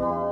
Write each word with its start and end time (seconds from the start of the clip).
Bye. 0.00 0.29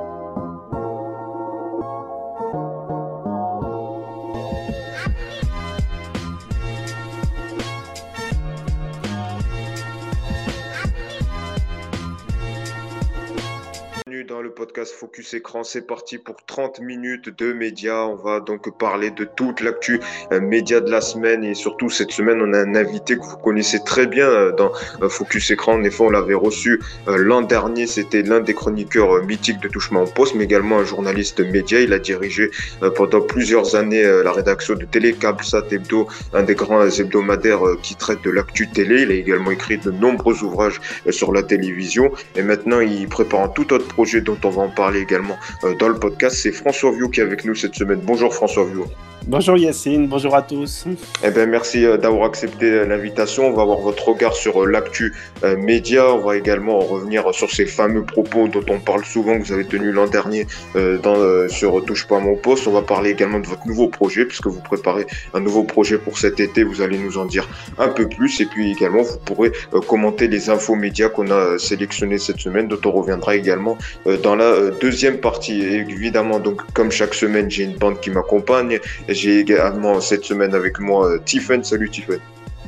Dans 14.39 14.43
le 14.43 14.51
podcast 14.51 14.93
Focus 14.93 15.33
Écran. 15.33 15.65
C'est 15.65 15.85
parti 15.85 16.17
pour 16.17 16.37
30 16.45 16.79
minutes 16.79 17.27
de 17.37 17.51
médias. 17.51 18.05
On 18.05 18.15
va 18.15 18.39
donc 18.39 18.77
parler 18.77 19.11
de 19.11 19.25
toute 19.25 19.59
l'actu 19.59 19.99
euh, 20.31 20.39
média 20.39 20.79
de 20.79 20.89
la 20.89 21.01
semaine 21.01 21.43
et 21.43 21.55
surtout 21.55 21.89
cette 21.89 22.11
semaine, 22.11 22.41
on 22.41 22.53
a 22.53 22.59
un 22.59 22.73
invité 22.75 23.17
que 23.17 23.21
vous 23.21 23.35
connaissez 23.35 23.83
très 23.83 24.07
bien 24.07 24.29
euh, 24.29 24.53
dans 24.53 24.71
euh, 25.01 25.09
Focus 25.09 25.51
Écran. 25.51 25.73
En 25.73 25.83
effet, 25.83 26.03
on 26.03 26.09
l'avait 26.09 26.35
reçu 26.35 26.79
l'an 27.05 27.41
dernier. 27.41 27.85
C'était 27.85 28.21
l'un 28.21 28.39
des 28.39 28.53
chroniqueurs 28.53 29.21
mythiques 29.25 29.59
de 29.59 29.67
Touchement 29.67 30.03
en 30.03 30.07
Poste, 30.07 30.35
mais 30.35 30.45
également 30.45 30.79
un 30.79 30.85
journaliste 30.85 31.41
média. 31.41 31.81
Il 31.81 31.91
a 31.91 31.99
dirigé 31.99 32.49
pendant 32.95 33.19
plusieurs 33.19 33.75
années 33.75 34.03
la 34.23 34.31
rédaction 34.31 34.75
de 34.75 34.85
Télé 34.85 35.17
Sat 35.41 35.65
Hebdo, 35.69 36.07
un 36.33 36.43
des 36.43 36.55
grands 36.55 36.87
hebdomadaires 36.87 37.63
qui 37.83 37.95
traite 37.95 38.21
de 38.23 38.29
l'actu 38.29 38.69
télé. 38.69 39.01
Il 39.01 39.11
a 39.11 39.15
également 39.15 39.51
écrit 39.51 39.77
de 39.79 39.91
nombreux 39.91 40.43
ouvrages 40.43 40.79
sur 41.09 41.33
la 41.33 41.43
télévision 41.43 42.11
et 42.37 42.41
maintenant 42.41 42.79
il 42.79 43.07
prépare 43.09 43.41
un 43.41 43.49
tout 43.49 43.73
autre 43.73 43.87
projet 43.87 44.21
dont 44.29 44.47
on 44.47 44.51
va 44.51 44.61
en 44.63 44.69
parler 44.69 44.99
également 45.01 45.37
euh, 45.63 45.73
dans 45.75 45.89
le 45.89 45.95
podcast. 45.95 46.37
C'est 46.41 46.51
François 46.51 46.91
Viau 46.91 47.09
qui 47.09 47.19
est 47.19 47.23
avec 47.23 47.45
nous 47.45 47.55
cette 47.55 47.75
semaine. 47.75 48.01
Bonjour 48.03 48.33
François 48.33 48.65
Viau. 48.65 48.85
Bonjour 49.27 49.57
Yacine, 49.57 50.07
bonjour 50.07 50.33
à 50.33 50.41
tous. 50.41 50.85
Eh 51.23 51.29
ben, 51.29 51.47
merci 51.47 51.85
euh, 51.85 51.97
d'avoir 51.97 52.25
accepté 52.25 52.65
euh, 52.65 52.85
l'invitation. 52.85 53.47
On 53.47 53.53
va 53.53 53.63
avoir 53.63 53.79
votre 53.79 54.07
regard 54.07 54.33
sur 54.33 54.65
l'actu 54.65 55.13
média. 55.57 56.13
On 56.13 56.19
va 56.19 56.37
également 56.37 56.79
revenir 56.79 57.33
sur 57.33 57.51
ces 57.51 57.65
fameux 57.65 58.03
propos 58.03 58.47
dont 58.47 58.63
on 58.69 58.79
parle 58.79 59.03
souvent 59.05 59.37
que 59.37 59.45
vous 59.45 59.51
avez 59.51 59.65
tenus 59.65 59.93
l'an 59.93 60.07
dernier 60.07 60.47
dans, 60.75 61.47
sur 61.49 61.83
Touche 61.85 62.07
pas 62.07 62.17
à 62.17 62.19
mon 62.19 62.35
poste. 62.35 62.67
On 62.67 62.71
va 62.71 62.81
parler 62.81 63.11
également 63.11 63.39
de 63.39 63.47
votre 63.47 63.65
nouveau 63.67 63.87
projet 63.87 64.25
puisque 64.25 64.47
vous 64.47 64.61
préparez 64.61 65.05
un 65.33 65.39
nouveau 65.39 65.63
projet 65.63 65.97
pour 65.97 66.17
cet 66.17 66.39
été. 66.39 66.63
Vous 66.63 66.81
allez 66.81 66.97
nous 66.97 67.17
en 67.17 67.25
dire 67.25 67.47
un 67.77 67.87
peu 67.89 68.07
plus 68.07 68.41
et 68.41 68.45
puis 68.45 68.71
également 68.71 69.01
vous 69.01 69.17
pourrez 69.19 69.51
commenter 69.87 70.27
les 70.27 70.49
infos 70.49 70.75
médias 70.75 71.09
qu'on 71.09 71.31
a 71.31 71.57
sélectionnées 71.57 72.17
cette 72.17 72.39
semaine 72.39 72.67
dont 72.67 72.79
on 72.85 72.91
reviendra 72.91 73.35
également 73.35 73.77
dans 74.17 74.35
la 74.35 74.45
euh, 74.45 74.71
deuxième 74.79 75.17
partie. 75.17 75.61
évidemment, 75.61 76.39
donc 76.39 76.61
comme 76.73 76.91
chaque 76.91 77.13
semaine, 77.13 77.49
j'ai 77.49 77.63
une 77.63 77.77
bande 77.77 77.99
qui 77.99 78.09
m'accompagne. 78.09 78.79
J'ai 79.07 79.39
également 79.39 80.01
cette 80.01 80.25
semaine 80.25 80.53
avec 80.53 80.79
moi 80.79 81.07
euh, 81.07 81.19
Tiffen. 81.19 81.63
Salut 81.63 81.89
Tiffen. 81.89 82.19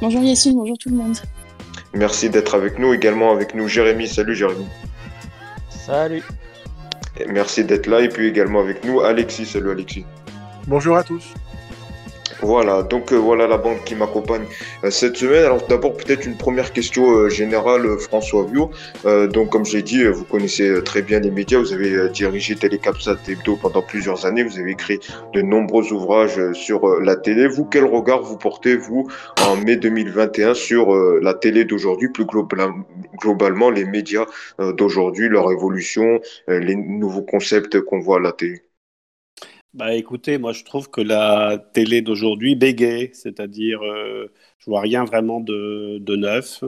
Bonjour 0.01 0.21
Yacine, 0.21 0.55
bonjour 0.55 0.77
tout 0.77 0.89
le 0.89 0.95
monde. 0.95 1.17
Merci 1.93 2.29
d'être 2.29 2.55
avec 2.55 2.79
nous. 2.79 2.93
Également 2.93 3.31
avec 3.31 3.53
nous 3.55 3.67
Jérémy. 3.67 4.07
Salut 4.07 4.35
Jérémy. 4.35 4.65
Salut. 5.69 6.23
merci 7.27 7.63
d'être 7.63 7.87
là. 7.87 8.01
Et 8.01 8.09
puis 8.09 8.27
également 8.27 8.61
avec 8.61 8.83
nous 8.85 9.01
Alexis. 9.01 9.45
Salut 9.45 9.71
Alexis. 9.71 10.05
Bonjour 10.67 10.97
à 10.97 11.03
tous. 11.03 11.33
Voilà, 12.43 12.81
donc 12.81 13.13
euh, 13.13 13.17
voilà 13.17 13.45
la 13.45 13.57
bande 13.57 13.83
qui 13.85 13.93
m'accompagne 13.93 14.45
euh, 14.83 14.89
cette 14.89 15.17
semaine. 15.17 15.45
Alors 15.45 15.61
d'abord 15.67 15.93
peut-être 15.93 16.25
une 16.25 16.37
première 16.37 16.73
question 16.73 17.11
euh, 17.11 17.29
générale, 17.29 17.99
François 17.99 18.45
Vio. 18.45 18.71
donc 19.27 19.49
comme 19.49 19.65
j'ai 19.65 19.83
dit, 19.83 20.03
vous 20.05 20.23
connaissez 20.23 20.81
très 20.83 21.03
bien 21.03 21.19
les 21.19 21.29
médias, 21.29 21.59
vous 21.59 21.71
avez 21.73 22.09
dirigé 22.09 22.55
Télécapsat 22.55 23.17
Hebdo 23.27 23.57
pendant 23.57 23.83
plusieurs 23.83 24.25
années, 24.25 24.43
vous 24.43 24.57
avez 24.57 24.71
écrit 24.71 24.99
de 25.33 25.41
nombreux 25.41 25.93
ouvrages 25.93 26.39
sur 26.53 26.99
la 26.99 27.15
télé. 27.15 27.47
Vous, 27.47 27.65
quel 27.65 27.85
regard 27.85 28.23
vous 28.23 28.37
portez, 28.37 28.75
vous, 28.75 29.07
en 29.47 29.55
mai 29.57 29.75
2021 29.75 30.53
sur 30.55 30.95
la 30.95 31.33
télé 31.33 31.65
d'aujourd'hui, 31.65 32.09
plus 32.09 32.25
globalement 32.25 33.69
les 33.69 33.85
médias 33.85 34.25
d'aujourd'hui, 34.59 35.29
leur 35.29 35.51
évolution, 35.51 36.19
les 36.47 36.75
nouveaux 36.75 37.23
concepts 37.23 37.81
qu'on 37.81 37.99
voit 37.99 38.17
à 38.17 38.21
la 38.21 38.31
télé? 38.31 38.63
Bah 39.73 39.93
écoutez, 39.95 40.37
moi 40.37 40.51
je 40.51 40.63
trouve 40.65 40.89
que 40.89 40.99
la 41.01 41.57
télé 41.73 42.01
d'aujourd'hui 42.01 42.55
bégaye, 42.55 43.11
c'est-à-dire 43.13 43.81
euh, 43.83 44.31
je 44.59 44.65
vois 44.65 44.81
rien 44.81 45.05
vraiment 45.05 45.39
de, 45.39 45.97
de, 45.99 46.15
neuf. 46.17 46.63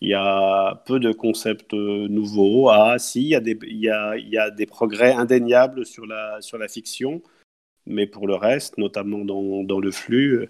Il 0.00 0.10
y 0.10 0.14
a 0.14 0.76
peu 0.86 1.00
de 1.00 1.12
concepts 1.12 1.74
euh, 1.74 2.06
nouveaux. 2.08 2.68
Ah 2.68 2.98
si, 2.98 3.22
il 3.22 3.28
y, 3.28 3.34
a 3.34 3.40
des, 3.40 3.58
il, 3.62 3.78
y 3.78 3.88
a, 3.90 4.16
il 4.16 4.28
y 4.28 4.38
a 4.38 4.50
des 4.50 4.66
progrès 4.66 5.12
indéniables 5.12 5.84
sur 5.86 6.06
la, 6.06 6.40
sur 6.40 6.58
la 6.58 6.68
fiction, 6.68 7.22
mais 7.86 8.06
pour 8.06 8.26
le 8.28 8.34
reste, 8.36 8.78
notamment 8.78 9.24
dans, 9.24 9.64
dans 9.64 9.80
le 9.80 9.90
flux, 9.90 10.48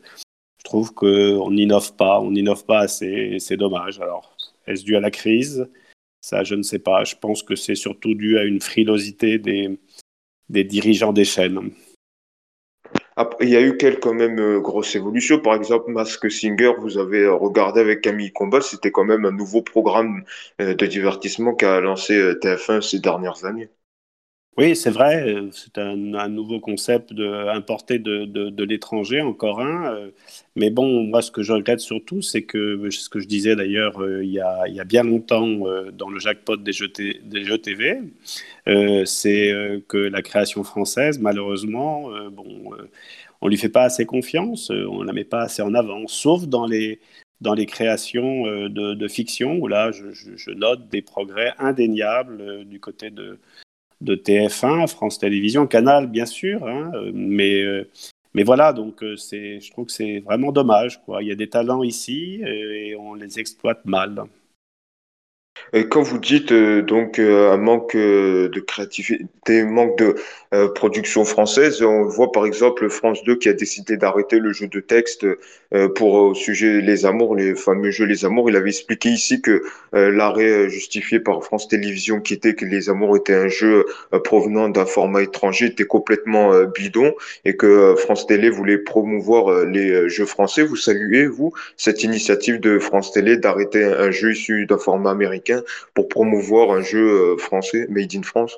je 0.59 0.65
trouve 0.65 0.93
qu'on 0.95 1.51
n'innove 1.51 1.97
pas, 1.97 2.21
on 2.21 2.33
n'innove 2.33 2.67
pas 2.67 2.81
assez, 2.81 3.39
c'est 3.41 3.57
dommage. 3.57 4.01
Alors, 4.01 4.37
est-ce 4.67 4.85
dû 4.85 4.97
à 4.97 5.01
la 5.01 5.11
crise? 5.11 5.69
Ça, 6.21 6.45
je 6.45 6.57
ne 6.57 6.63
sais 6.63 6.81
pas. 6.81 7.05
Je 7.05 7.17
pense 7.17 7.43
que 7.43 7.57
c'est 7.57 7.75
surtout 7.77 8.15
dû 8.15 8.39
à 8.39 8.45
une 8.45 8.61
frilosité 8.61 9.39
des, 9.39 9.79
des 10.49 10.65
dirigeants 10.65 11.13
des 11.13 11.25
chaînes. 11.25 11.73
Il 13.41 13.49
y 13.49 13.57
a 13.57 13.63
eu 13.63 13.77
quelques 13.77 14.07
même 14.07 14.39
euh, 14.39 14.61
grosses 14.61 14.95
évolutions. 14.95 15.41
Par 15.41 15.55
exemple, 15.55 15.91
Mask 15.91 16.31
Singer, 16.31 16.73
vous 16.79 16.99
avez 16.99 17.21
euh, 17.23 17.35
regardé 17.35 17.81
avec 17.81 18.03
Camille 18.03 18.33
Combal, 18.33 18.63
c'était 18.63 18.91
quand 18.91 19.05
même 19.05 19.25
un 19.25 19.33
nouveau 19.33 19.63
programme 19.63 20.25
euh, 20.61 20.75
de 20.75 20.87
divertissement 20.87 21.55
qu'a 21.55 21.81
lancé 21.81 22.15
TF1 22.41 22.83
ces 22.83 23.01
dernières 23.01 23.45
années. 23.45 23.71
Oui, 24.59 24.75
c'est 24.75 24.91
vrai, 24.91 25.23
euh, 25.23 25.51
c'est 25.53 25.77
un, 25.77 25.97
nouveau 26.29 26.61
concept 26.61 27.13
de, 27.13 27.27
importé 27.51 27.99
de, 27.99 28.25
de, 28.25 28.65
l'étranger, 28.65 29.21
encore 29.21 29.61
un. 29.61 29.95
Euh, 29.95 30.11
mais 30.55 30.71
bon, 30.71 31.03
moi, 31.05 31.21
ce 31.21 31.31
que 31.31 31.43
je 31.43 31.53
regrette 31.53 31.81
surtout, 31.81 32.23
c'est 32.23 32.45
que, 32.45 32.89
ce 32.89 33.11
que 33.11 33.21
je 33.21 33.27
disais 33.27 33.55
d'ailleurs 33.55 34.01
euh, 34.03 34.25
il, 34.25 34.31
y 34.31 34.41
a, 34.41 34.67
il 34.67 34.75
y 34.75 34.81
a 34.81 34.85
bien 34.85 35.03
longtemps 35.03 35.47
dans 35.93 36.09
le 36.09 36.19
jackpot 36.19 36.57
des 36.57 36.73
jeux, 36.73 36.89
des 36.89 37.45
jeux 37.45 37.59
TV, 37.59 38.01
c'est 39.05 39.83
que 39.89 39.99
la 39.99 40.23
création 40.23 40.65
française, 40.65 41.19
malheureusement, 41.19 42.09
bon, 42.31 42.71
on 43.43 43.49
lui 43.49 43.59
fait 43.59 43.69
pas 43.69 43.83
assez 43.83 44.07
confiance, 44.07 44.71
on 44.71 45.03
la 45.03 45.13
met 45.13 45.25
pas 45.25 45.43
assez 45.43 45.61
en 45.63 45.75
avant, 45.75 46.07
sauf 46.07 46.47
dans 46.47 46.67
les, 46.67 47.01
dans 47.43 47.55
les 47.55 47.67
créations 47.67 48.45
de, 48.47 48.95
de 48.95 49.09
fiction, 49.09 49.59
où 49.59 49.69
là, 49.69 49.91
je, 49.93 50.51
note 50.53 50.89
des 50.89 51.03
progrès 51.03 51.53
indéniables 51.59 52.65
du 52.65 52.81
côté 52.81 53.11
de 53.11 53.39
de 54.01 54.15
TF1, 54.15 54.89
France 54.89 55.19
Télévisions, 55.19 55.67
Canal 55.67 56.07
bien 56.07 56.27
sûr, 56.27 56.67
hein, 56.67 56.91
mais, 57.13 57.63
euh, 57.63 57.89
mais 58.35 58.43
voilà, 58.43 58.73
donc 58.73 59.03
euh, 59.03 59.17
je 59.17 59.71
trouve 59.71 59.87
que 59.87 59.93
c'est 59.93 60.21
vraiment 60.21 60.53
dommage. 60.53 61.03
Quoi. 61.05 61.23
Il 61.23 61.29
y 61.29 61.33
a 61.33 61.37
des 61.37 61.49
talents 61.49 61.83
ici 61.83 62.43
euh, 62.45 62.73
et 62.75 62.97
on 62.97 63.15
les 63.15 63.39
exploite 63.39 63.85
mal. 63.85 64.27
Et 65.73 65.89
quand 65.89 66.03
vous 66.03 66.19
dites 66.19 66.53
euh, 66.53 66.83
donc 66.83 67.19
euh, 67.19 67.53
un 67.53 67.57
manque 67.57 67.95
euh, 67.97 68.49
de 68.49 68.61
créativité, 68.61 69.65
manque 69.65 69.99
de 69.99 70.17
production 70.75 71.25
française, 71.25 71.83
on 71.83 72.05
voit 72.05 72.33
par 72.33 72.47
exemple 72.47 72.89
France 72.89 73.23
2 73.25 73.37
qui 73.37 73.49
a 73.49 73.53
décidé 73.53 73.97
d'arrêter 73.97 74.39
le 74.39 74.53
jeu 74.53 74.69
de 74.69 74.81
texte 74.81 75.27
pour 75.95 76.15
au 76.15 76.35
sujet 76.35 76.81
Les 76.81 77.07
Amours, 77.07 77.35
les 77.35 77.55
fameux 77.55 77.91
jeux 77.91 78.07
Les 78.07 78.25
Amours. 78.25 78.51
Il 78.51 78.57
avait 78.57 78.71
expliqué 78.71 79.09
ici 79.11 79.41
que 79.43 79.63
l'arrêt 79.93 80.69
justifié 80.69 81.21
par 81.21 81.43
France 81.43 81.69
Télévisions, 81.69 82.21
qui 82.21 82.35
était 82.35 82.55
que 82.55 82.65
Les 82.65 82.89
Amours 82.89 83.17
était 83.17 83.35
un 83.35 83.49
jeu 83.49 83.85
provenant 84.25 84.69
d'un 84.69 84.87
format 84.87 85.23
étranger, 85.23 85.67
était 85.67 85.85
complètement 85.85 86.53
bidon 86.65 87.15
et 87.45 87.57
que 87.57 87.95
France 87.97 88.27
Télé 88.27 88.51
voulait 88.51 88.79
promouvoir 88.79 89.65
les 89.65 90.09
jeux 90.09 90.27
français. 90.27 90.63
Vous 90.63 90.77
saluez, 90.77 91.27
vous, 91.27 91.53
cette 91.77 92.03
initiative 92.05 92.61
de 92.61 92.79
France 92.79 93.13
Télé 93.13 93.37
d'arrêter 93.37 93.85
un 93.85 94.11
jeu 94.11 94.33
issu 94.33 94.67
d'un 94.67 94.79
format 94.79 95.11
américain 95.11 95.63
pour 95.95 96.09
promouvoir 96.09 96.71
un 96.71 96.83
jeu 96.83 97.33
euh, 97.33 97.37
français, 97.37 97.87
Made 97.89 98.15
in 98.15 98.23
France? 98.23 98.57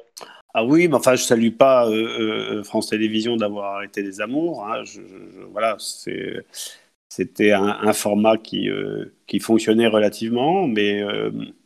Ah 0.55 0.65
oui, 0.65 0.89
mais 0.89 0.95
enfin, 0.95 1.15
je 1.15 1.23
salue 1.23 1.51
pas 1.51 1.89
euh, 1.89 2.59
euh, 2.59 2.65
France 2.65 2.89
Télévisions 2.89 3.37
d'avoir 3.37 3.77
arrêté 3.77 4.03
les 4.03 4.21
amours. 4.21 4.67
Hein. 4.67 4.83
voilà, 5.53 5.77
c'était 7.09 7.53
un, 7.53 7.93
format 7.93 8.37
qui, 8.37 8.69
qui 9.27 9.41
fonctionnait 9.41 9.87
relativement, 9.87 10.67
mais 10.69 11.03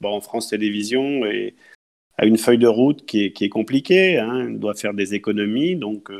bon, 0.01 0.21
France 0.21 0.49
Télévisions 0.49 1.23
a 2.19 2.25
une 2.27 2.39
feuille 2.39 2.59
de 2.59 2.69
route 2.69 3.05
qui 3.07 3.25
est, 3.25 3.49
compliquée. 3.49 4.19
Hein. 4.19 4.47
Elle 4.47 4.59
doit 4.61 4.75
faire 4.75 4.95
des 4.95 5.15
économies, 5.15 5.77
donc 5.77 6.11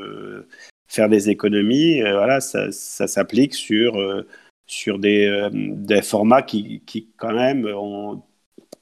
faire 0.87 1.07
des 1.07 1.29
économies, 1.29 2.01
voilà, 2.01 2.41
ça, 2.41 2.71
s'applique 2.71 3.53
sur, 3.53 3.93
sur 4.67 4.99
des, 4.99 5.49
formats 6.03 6.41
qui, 6.41 6.81
quand 7.17 7.33
même, 7.33 7.65
ont 7.65 8.23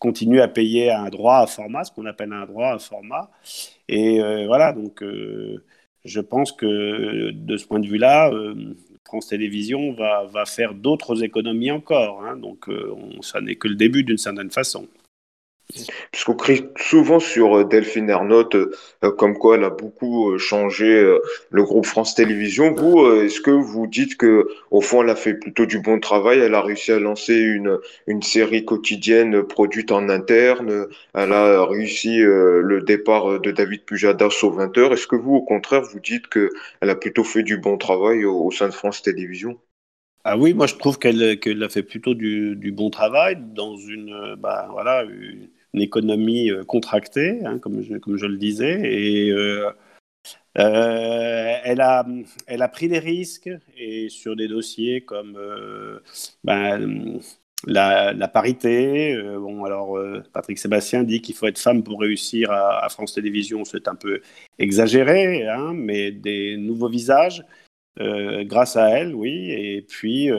continue 0.01 0.41
à 0.41 0.47
payer 0.47 0.91
un 0.91 1.09
droit 1.09 1.37
à 1.37 1.47
format, 1.47 1.83
ce 1.83 1.91
qu'on 1.91 2.07
appelle 2.07 2.33
un 2.33 2.45
droit 2.47 2.73
à 2.73 2.79
format. 2.79 3.29
Et 3.87 4.19
euh, 4.19 4.47
voilà, 4.47 4.73
donc 4.73 5.03
euh, 5.03 5.63
je 6.03 6.19
pense 6.19 6.51
que 6.51 7.29
de 7.29 7.57
ce 7.57 7.67
point 7.67 7.79
de 7.79 7.87
vue-là, 7.87 8.31
euh, 8.31 8.75
France 9.11 9.27
Télévisions 9.27 9.91
va, 9.91 10.45
faire 10.45 10.73
d'autres 10.73 11.21
économies 11.21 11.69
encore. 11.69 12.23
Hein. 12.23 12.37
donc 12.37 12.69
ça 13.19 13.41
n'est 13.41 13.55
que 13.55 13.67
le 13.67 13.75
début 13.75 14.03
d'une 14.03 14.17
certaine 14.17 14.51
façon. 14.51 14.87
Puisqu'on 16.12 16.35
crie 16.35 16.65
souvent 16.77 17.19
sur 17.19 17.57
euh, 17.57 17.63
Delphine 17.63 18.09
Ernotte, 18.09 18.56
euh, 18.56 19.12
comme 19.18 19.38
quoi 19.38 19.56
elle 19.57 19.63
a 19.63 19.69
beaucoup 19.69 20.31
euh, 20.31 20.38
changé 20.38 20.85
euh, 20.85 21.19
le 21.50 21.63
groupe 21.63 21.85
France 21.85 22.15
Télévisions. 22.15 22.73
Vous, 22.73 23.00
euh, 23.01 23.25
est-ce 23.25 23.41
que 23.41 23.51
vous 23.51 23.88
dites 23.88 24.18
que 24.18 24.47
au 24.71 24.81
fond, 24.81 25.03
elle 25.03 25.09
a 25.09 25.15
fait 25.15 25.33
plutôt 25.33 25.65
du 25.65 25.79
bon 25.79 26.00
travail? 26.00 26.39
Elle 26.39 26.56
a 26.56 26.62
réussi 26.62 26.91
à 26.91 27.00
lancer 27.00 27.35
une, 27.35 27.77
une 28.07 28.21
série 28.21 28.65
quotidienne 28.65 29.44
produite 29.44 29.91
en 29.91 30.09
interne. 30.09 30.88
Elle 31.13 31.33
a 31.33 31.65
réussi 31.65 32.21
euh, 32.21 32.62
le 32.62 32.81
départ 32.81 33.39
de 33.39 33.51
David 33.51 33.83
Pujadas 33.85 34.39
au 34.44 34.51
20h. 34.51 34.94
Est-ce 34.94 35.07
que 35.07 35.15
vous, 35.15 35.35
au 35.35 35.44
contraire, 35.44 35.81
vous 35.81 36.00
dites 36.00 36.27
que 36.27 36.50
elle 36.81 36.89
a 36.89 36.95
plutôt 36.95 37.23
fait 37.23 37.44
du 37.44 37.57
bon 37.57 37.77
travail 37.77 38.25
au, 38.25 38.51
sein 38.51 38.68
de 38.68 38.73
France 38.73 39.01
Télévisions? 39.01 39.59
Ah 40.23 40.38
oui, 40.38 40.53
moi 40.53 40.68
je 40.68 40.75
trouve 40.75 41.00
qu'elle 41.00 41.39
qu'elle 41.39 41.63
a 41.63 41.69
fait 41.69 41.81
plutôt 41.83 42.13
du, 42.13 42.56
du 42.56 42.71
bon 42.71 42.91
travail 42.91 43.38
dans 43.39 43.75
une, 43.75 44.13
euh, 44.13 44.35
bah, 44.35 44.68
voilà, 44.71 45.03
une, 45.03 45.50
une 45.73 45.81
économie 45.81 46.50
euh, 46.50 46.63
contractée, 46.63 47.39
hein, 47.45 47.59
comme 47.59 47.81
je, 47.81 48.25
le 48.25 48.38
disais, 48.38 48.81
et 48.83 49.29
euh, 49.31 49.69
euh, 50.57 51.56
elle 51.63 51.81
a, 51.81 52.06
elle 52.47 52.62
a 52.62 52.68
pris 52.68 52.89
des 52.89 53.00
risques 53.00 53.50
et 53.77 54.09
sur 54.09 54.35
des 54.35 54.47
dossiers 54.47 55.01
comme 55.01 55.39
ben, 56.44 57.19
la, 57.65 58.27
parité. 58.27 59.18
bon, 59.39 59.63
alors 59.63 59.97
Patrick 60.33 60.59
Sébastien 60.59 61.03
dit 61.03 61.21
qu'il 61.21 61.35
faut 61.35 61.47
être 61.47 61.59
femme 61.59 61.83
pour 61.83 62.01
réussir 62.01 62.51
à, 62.51 62.88
France 62.89 63.13
Télévisions, 63.13 63.63
c'est 63.63 63.88
un 63.88 63.95
peu 63.95 64.21
exagéré, 64.59 65.47
hein, 65.47 65.73
mais 65.73 66.12
des 66.12 66.57
nouveaux 66.57 66.89
visages 66.89 67.45
grâce 67.97 68.75
à 68.75 68.89
elle, 68.89 69.15
oui. 69.15 69.51
Et 69.51 69.81
puis, 69.81 70.29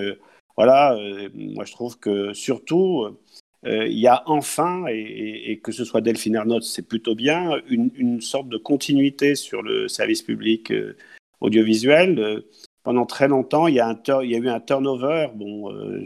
voilà, 0.56 0.96
moi 1.34 1.64
je 1.64 1.72
trouve 1.72 1.98
que 1.98 2.34
surtout, 2.34 3.16
il 3.64 3.98
y 3.98 4.08
a 4.08 4.22
enfin, 4.26 4.84
et, 4.88 5.60
que 5.62 5.72
ce 5.72 5.84
soit 5.84 6.00
Delphine 6.00 6.34
Ernotte, 6.34 6.64
c'est 6.64 6.86
plutôt 6.86 7.14
bien, 7.14 7.60
une, 7.68 8.20
sorte 8.20 8.48
de 8.48 8.56
continuité 8.56 9.34
sur 9.34 9.62
le 9.62 9.88
service 9.88 10.22
public 10.22 10.72
euh, 10.72 10.96
audiovisuel. 11.40 12.18
Euh, 12.18 12.40
pendant 12.82 13.06
très 13.06 13.28
longtemps, 13.28 13.68
il 13.68 13.74
y 13.74 13.80
a, 13.80 13.96
eu 14.22 14.48
un 14.48 14.60
turnover. 14.60 15.28
Bon, 15.34 15.72
euh, 15.72 16.04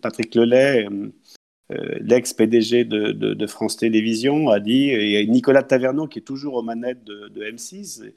Patrick 0.00 0.34
Lelay, 0.34 0.86
euh, 0.86 1.08
euh, 1.72 1.98
l'ex-PDG 2.00 2.84
de, 2.84 3.46
France 3.46 3.76
Télévisions, 3.78 4.48
a 4.50 4.60
dit, 4.60 4.90
et 4.90 5.26
Nicolas 5.26 5.62
Taverneau, 5.62 6.06
qui 6.06 6.18
est 6.18 6.22
toujours 6.22 6.54
aux 6.54 6.62
manettes 6.62 7.04
de, 7.04 7.28
de 7.28 7.42
M6, 7.42 8.12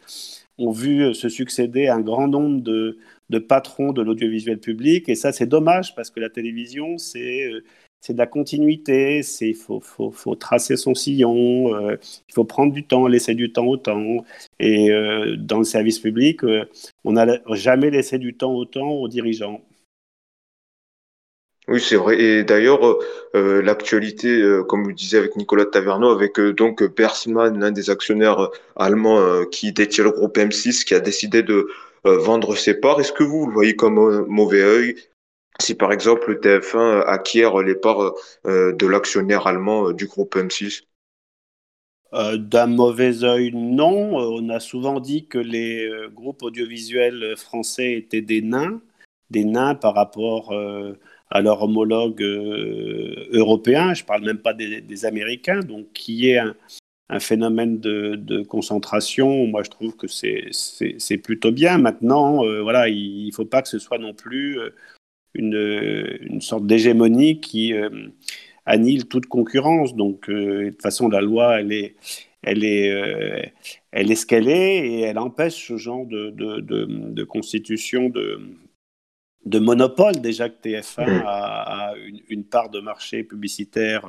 ont 0.57 0.71
vu 0.71 1.13
se 1.13 1.29
succéder 1.29 1.87
un 1.87 2.01
grand 2.01 2.27
nombre 2.27 2.61
de, 2.61 2.97
patrons 3.39 3.93
de 3.93 4.01
l'audiovisuel 4.01 4.59
public. 4.59 5.07
Et 5.07 5.15
ça, 5.15 5.31
c'est 5.31 5.45
dommage 5.45 5.95
parce 5.95 6.09
que 6.09 6.19
la 6.19 6.29
télévision, 6.29 6.97
c'est 6.97 7.45
euh, 7.45 7.63
c'est 8.01 8.13
de 8.13 8.17
la 8.17 8.27
continuité, 8.27 9.21
il 9.41 9.55
faut, 9.55 10.35
tracer 10.35 10.77
son 10.77 10.95
sillon, 10.95 11.75
euh, 11.75 11.97
il 12.29 12.33
faut 12.33 12.45
prendre 12.45 12.71
du 12.71 12.83
temps, 12.85 13.07
laisser 13.07 13.35
du 13.35 13.51
temps 13.51 13.65
au 13.65 13.77
temps. 13.77 14.25
Et 14.59 14.91
euh, 14.91 15.35
dans 15.37 15.57
le 15.59 15.63
service 15.63 15.99
public, 15.99 16.43
euh, 16.43 16.65
on 17.03 17.13
n'a 17.13 17.39
jamais 17.51 17.89
laissé 17.89 18.17
du 18.17 18.35
temps 18.35 18.53
au 18.53 18.65
temps 18.65 18.91
aux 18.91 19.07
dirigeants. 19.07 19.61
Oui, 21.67 21.81
c'est 21.81 21.97
vrai. 21.97 22.17
Et 22.17 22.43
d'ailleurs, 22.45 22.79
l'actualité, 23.33 24.41
comme 24.69 24.85
vous 24.85 24.93
disiez 24.93 25.17
avec 25.17 25.35
Nicolas 25.35 25.65
Taverneau, 25.65 26.11
avec 26.11 26.39
donc 26.39 26.81
Bertelsmann, 26.95 27.59
l'un 27.59 27.71
des 27.71 27.89
actionnaires 27.89 28.51
allemands 28.77 29.43
qui 29.51 29.73
détient 29.73 30.05
le 30.05 30.11
groupe 30.11 30.37
M6, 30.37 30.85
qui 30.85 30.93
a 30.95 31.01
décidé 31.01 31.43
de 31.43 31.67
vendre 32.05 32.55
ses 32.55 32.73
parts. 32.73 33.01
Est-ce 33.01 33.11
que 33.11 33.25
vous 33.25 33.47
le 33.47 33.51
voyez 33.51 33.75
comme 33.75 33.97
un 33.97 34.23
mauvais 34.29 34.61
œil? 34.61 34.95
Si 35.59 35.75
par 35.75 35.91
exemple 35.91 36.31
le 36.31 36.39
TF1 36.39 37.03
acquiert 37.05 37.57
les 37.59 37.75
parts 37.75 38.13
euh, 38.45 38.73
de 38.73 38.87
l'actionnaire 38.87 39.47
allemand 39.47 39.89
euh, 39.89 39.93
du 39.93 40.05
groupe 40.05 40.35
M6? 40.35 40.83
Euh, 42.13 42.37
D'un 42.37 42.67
mauvais 42.67 43.23
œil, 43.23 43.51
non. 43.53 44.15
On 44.15 44.49
a 44.49 44.59
souvent 44.59 44.99
dit 44.99 45.27
que 45.27 45.37
les 45.37 45.89
groupes 46.13 46.43
audiovisuels 46.43 47.35
français 47.35 47.93
étaient 47.93 48.21
des 48.21 48.41
nains, 48.41 48.81
des 49.29 49.43
nains 49.43 49.75
par 49.75 49.93
rapport 49.95 50.53
à 51.29 51.41
leurs 51.41 51.63
homologues 51.63 52.23
euh, 52.23 53.27
européens. 53.31 53.93
Je 53.93 54.03
ne 54.03 54.07
parle 54.07 54.23
même 54.23 54.37
pas 54.37 54.53
des, 54.53 55.05
Américains. 55.05 55.59
Donc, 55.59 55.91
qui 55.93 56.29
est 56.29 56.37
un, 56.37 56.55
un 57.09 57.19
phénomène 57.19 57.79
de, 57.79 58.15
de, 58.15 58.41
concentration, 58.41 59.45
moi 59.47 59.63
je 59.63 59.69
trouve 59.69 59.95
que 59.97 60.07
c'est 60.07 61.17
plutôt 61.17 61.51
bien. 61.51 61.77
Maintenant, 61.77 62.43
voilà, 62.61 62.87
il 62.87 63.27
ne 63.27 63.31
faut 63.33 63.45
pas 63.45 63.61
que 63.61 63.69
ce 63.69 63.79
soit 63.79 63.97
non 63.97 64.13
plus 64.13 64.59
une, 65.33 66.17
une 66.21 66.41
sorte 66.41 66.65
d'hégémonie 66.65 67.39
qui 67.39 67.73
euh, 67.73 67.89
annihile 68.67 69.07
toute 69.07 69.25
concurrence. 69.25 69.95
Donc, 69.95 70.29
euh, 70.29 70.65
de 70.65 70.69
toute 70.69 70.81
façon, 70.81 71.07
la 71.09 71.21
loi, 71.21 71.59
elle 71.59 71.71
est, 71.71 71.95
elle 72.43 72.63
est, 72.63 72.91
euh, 72.91 73.41
elle 73.91 74.11
est 74.11 74.15
ce 74.15 74.25
qu'elle 74.27 74.49
est 74.49 74.87
et 74.87 75.01
elle 75.01 75.17
empêche 75.17 75.67
ce 75.67 75.77
genre 75.77 76.05
de, 76.05 76.29
de, 76.29 76.59
de, 76.59 76.85
de 76.85 77.23
constitution 77.23 78.09
de, 78.09 78.39
de 79.45 79.59
monopole. 79.59 80.17
Déjà 80.21 80.49
que 80.49 80.61
TF1 80.61 81.23
a, 81.25 81.89
a 81.89 81.95
une, 81.97 82.19
une, 82.29 82.43
part 82.43 82.69
de 82.69 82.79
marché 82.79 83.23
publicitaire 83.23 84.05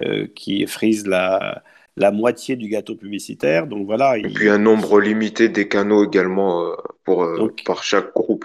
euh, 0.00 0.26
qui 0.34 0.66
frise 0.66 1.06
la, 1.06 1.62
la 1.96 2.12
moitié 2.12 2.54
du 2.54 2.68
gâteau 2.68 2.94
publicitaire. 2.94 3.66
Donc 3.66 3.84
voilà. 3.84 4.16
Et 4.16 4.22
il... 4.22 4.32
puis 4.32 4.48
un 4.48 4.58
nombre 4.58 5.00
limité 5.00 5.48
des 5.48 5.66
canaux 5.66 6.04
également 6.04 6.70
pour, 7.04 7.36
Donc, 7.36 7.64
par 7.64 7.82
chaque 7.82 8.14
groupe. 8.14 8.44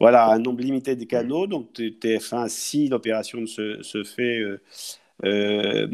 Voilà, 0.00 0.30
un 0.30 0.38
nombre 0.38 0.62
limité 0.62 0.96
des 0.96 1.06
canaux. 1.06 1.46
Donc 1.46 1.74
TF1, 1.74 2.48
si 2.48 2.88
l'opération 2.88 3.46
se, 3.46 3.82
se, 3.82 4.02
fait, 4.02 4.38
euh, 4.38 4.60
euh, 5.24 5.86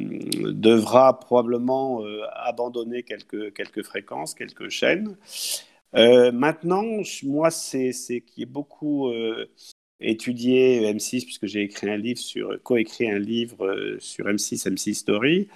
devra 0.52 1.18
probablement 1.18 2.04
euh, 2.04 2.22
abandonner 2.34 3.02
quelques, 3.02 3.52
quelques 3.52 3.82
fréquences, 3.82 4.34
quelques 4.34 4.68
chaînes. 4.68 5.16
Maintenant, 5.92 6.84
moi, 7.24 7.50
c'est 7.50 7.92
qui 8.20 8.42
est 8.42 8.50
beaucoup 8.50 9.10
étudié 9.98 10.92
M6, 10.92 11.24
puisque 11.24 11.46
j'ai 11.46 11.62
écrit 11.62 11.88
un 11.88 11.96
livre 11.96 12.20
sur, 12.20 12.62
coécrit 12.62 13.10
un 13.10 13.18
livre 13.18 13.96
sur 13.98 14.26
M6, 14.26 14.68
M6 14.68 14.94
Story. 14.94 15.48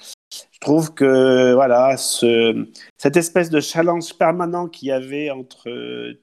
Je 0.53 0.59
trouve 0.61 0.95
que 0.95 1.55
voilà, 1.55 1.97
ce, 1.97 2.67
cette 2.99 3.17
espèce 3.17 3.51
de 3.51 3.61
challenge 3.61 4.15
permanent 4.15 4.69
qu'il 4.69 4.89
y 4.89 4.93
avait 4.93 5.31
entre 5.31 5.69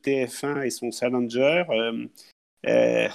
TF1 0.03 0.63
et 0.63 0.69
son 0.69 0.91
challenger, 0.91 1.63
euh, 2.67 3.09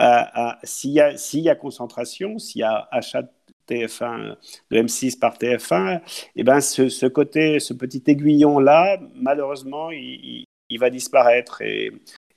euh, 0.00 0.50
s'il 0.64 0.92
y, 0.92 1.48
a 1.48 1.54
concentration, 1.54 2.38
s'il 2.38 2.60
y 2.60 2.64
a 2.64 2.88
achat 2.90 3.22
de 3.22 3.30
TF1, 3.68 4.36
de 4.70 4.82
M6 4.82 5.18
par 5.18 5.36
TF1, 5.36 5.96
et 5.96 6.00
eh 6.36 6.42
ben 6.44 6.60
ce, 6.60 7.06
côté, 7.06 7.58
ce 7.60 7.74
petit 7.74 8.02
aiguillon-là, 8.06 9.00
malheureusement, 9.14 9.90
il, 9.90 10.46
va 10.78 10.90
disparaître. 10.90 11.62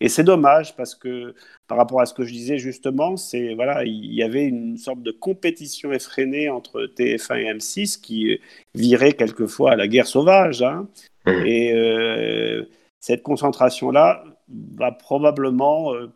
Et 0.02 0.10
c'est 0.10 0.24
dommage 0.24 0.76
parce 0.76 0.96
que 0.96 1.34
par 1.68 1.78
rapport 1.78 2.02
à 2.02 2.06
ce 2.06 2.14
que 2.14 2.24
je 2.24 2.34
disais 2.34 2.58
justement, 2.58 3.16
c'est 3.18 3.54
voilà, 3.56 3.84
il 3.86 4.14
y 4.14 4.24
avait 4.24 4.44
une 4.44 4.78
sorte 4.78 5.02
de 5.02 5.12
compétition 5.12 5.94
effrénée 5.94 6.50
entre 6.50 6.82
TF1 6.98 7.38
et 7.38 7.54
M6 7.54 8.02
qui 8.02 8.40
virait 8.76 9.14
quelquefois 9.14 9.72
à 9.72 9.76
la 9.76 9.88
guerre 9.88 10.08
sauvage. 10.08 10.62
Hein. 10.62 10.88
Mmh. 11.26 11.46
Et 11.46 11.74
euh, 11.74 12.66
cette 13.02 13.24
concentration-là 13.24 14.24
va 14.76 14.92
probablement, 14.92 15.94
euh, 15.94 16.08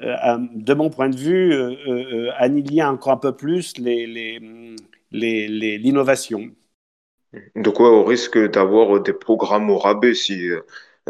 euh, 0.00 0.38
de 0.54 0.74
mon 0.74 0.90
point 0.90 1.08
de 1.08 1.16
vue, 1.16 1.52
euh, 1.52 2.30
annihiler 2.36 2.82
encore 2.84 3.14
un 3.14 3.16
peu 3.16 3.34
plus 3.34 3.78
l'innovation. 3.78 4.78
Les, 5.12 5.48
les, 5.48 5.78
les, 7.54 7.62
de 7.62 7.70
quoi 7.70 7.90
au 7.90 8.04
risque 8.04 8.38
d'avoir 8.50 9.00
des 9.00 9.12
programmes 9.12 9.70
au 9.70 9.78
rabais 9.78 10.14
si 10.14 10.48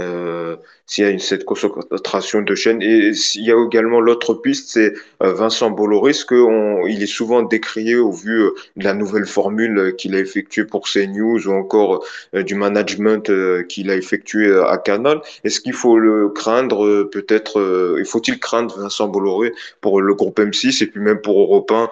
euh, 0.01 0.57
s'il 0.87 1.05
y 1.09 1.15
a 1.15 1.19
cette 1.19 1.45
concentration 1.45 2.43
de 2.43 2.55
chaînes. 2.55 2.83
Et 2.83 3.13
il 3.35 3.45
y 3.45 3.53
a 3.53 3.65
également 3.65 4.01
l'autre 4.01 4.35
piste, 4.35 4.71
c'est 4.71 4.93
euh, 5.23 5.33
Vincent 5.33 5.71
Bolloré, 5.71 6.13
qu'on 6.29 6.87
il 6.87 7.03
est 7.03 7.07
souvent 7.07 7.43
décrié 7.43 7.97
au 7.97 8.11
vu 8.11 8.43
euh, 8.43 8.51
de 8.77 8.85
la 8.85 8.95
nouvelle 8.95 9.27
formule 9.27 9.95
qu'il 9.97 10.15
a 10.15 10.19
effectuée 10.19 10.65
pour 10.65 10.89
CNews 10.89 11.47
ou 11.47 11.53
encore 11.53 12.05
du 12.33 12.55
management 12.55 13.31
qu'il 13.69 13.91
a 13.91 13.97
effectué 13.97 14.53
à 14.67 14.79
Canal. 14.79 15.21
Est-ce 15.45 15.61
qu'il 15.61 15.75
faut 15.75 15.99
le 15.99 16.29
craindre 16.31 17.05
peut-être 17.05 17.97
Il 17.99 18.05
faut-il 18.05 18.39
craindre 18.41 18.79
Vincent 18.79 19.09
Bolloré 19.09 19.53
pour 19.81 20.01
le 20.01 20.15
groupe 20.15 20.39
M6 20.41 20.83
et 20.83 20.87
puis 20.87 21.01
même 21.01 21.21
pour 21.21 21.41
Europe 21.41 21.71
1 21.71 21.91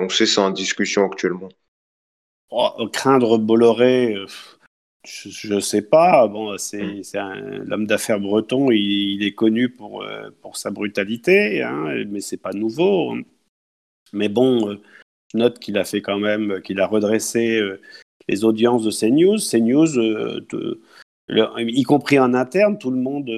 On 0.00 0.08
sait 0.08 0.26
c'est 0.26 0.40
en 0.40 0.50
discussion 0.50 1.06
actuellement. 1.06 1.48
Oh, 2.50 2.88
craindre 2.92 3.38
Bolloré 3.38 4.16
je 5.04 5.54
ne 5.54 5.60
sais 5.60 5.82
pas. 5.82 6.28
Bon, 6.28 6.56
c'est 6.58 7.02
l'homme 7.64 7.86
d'affaires 7.86 8.20
breton. 8.20 8.70
Il, 8.70 9.14
il, 9.14 9.24
est 9.24 9.34
connu 9.34 9.70
pour, 9.70 10.02
euh, 10.02 10.30
pour 10.42 10.56
sa 10.56 10.70
brutalité, 10.70 11.62
hein, 11.62 12.04
mais 12.08 12.20
c'est 12.20 12.36
pas 12.36 12.52
nouveau. 12.52 13.14
Mais 14.12 14.28
bon, 14.28 14.70
euh, 14.70 14.80
je 15.32 15.38
note 15.38 15.58
qu'il 15.58 15.78
a 15.78 15.84
fait 15.84 16.02
quand 16.02 16.18
même, 16.18 16.60
qu'il 16.62 16.80
a 16.80 16.86
redressé 16.86 17.58
euh, 17.58 17.80
les 18.28 18.44
audiences 18.44 18.84
de 18.84 18.90
CNews. 18.90 19.38
CNews, 19.38 19.94
de, 19.94 20.80
le, 21.28 21.46
y 21.58 21.82
compris 21.84 22.18
en 22.18 22.34
interne, 22.34 22.78
tout 22.78 22.90
le 22.90 22.98
monde 22.98 23.30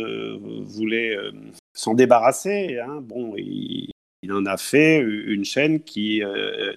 voulait 0.66 1.16
s'en 1.74 1.94
débarrasser. 1.94 2.78
Hein. 2.78 3.00
Bon, 3.02 3.34
il, 3.36 3.90
il 4.22 4.32
en 4.32 4.46
a 4.46 4.56
fait 4.56 4.98
une 4.98 5.44
chaîne 5.44 5.80
qui 5.80 6.22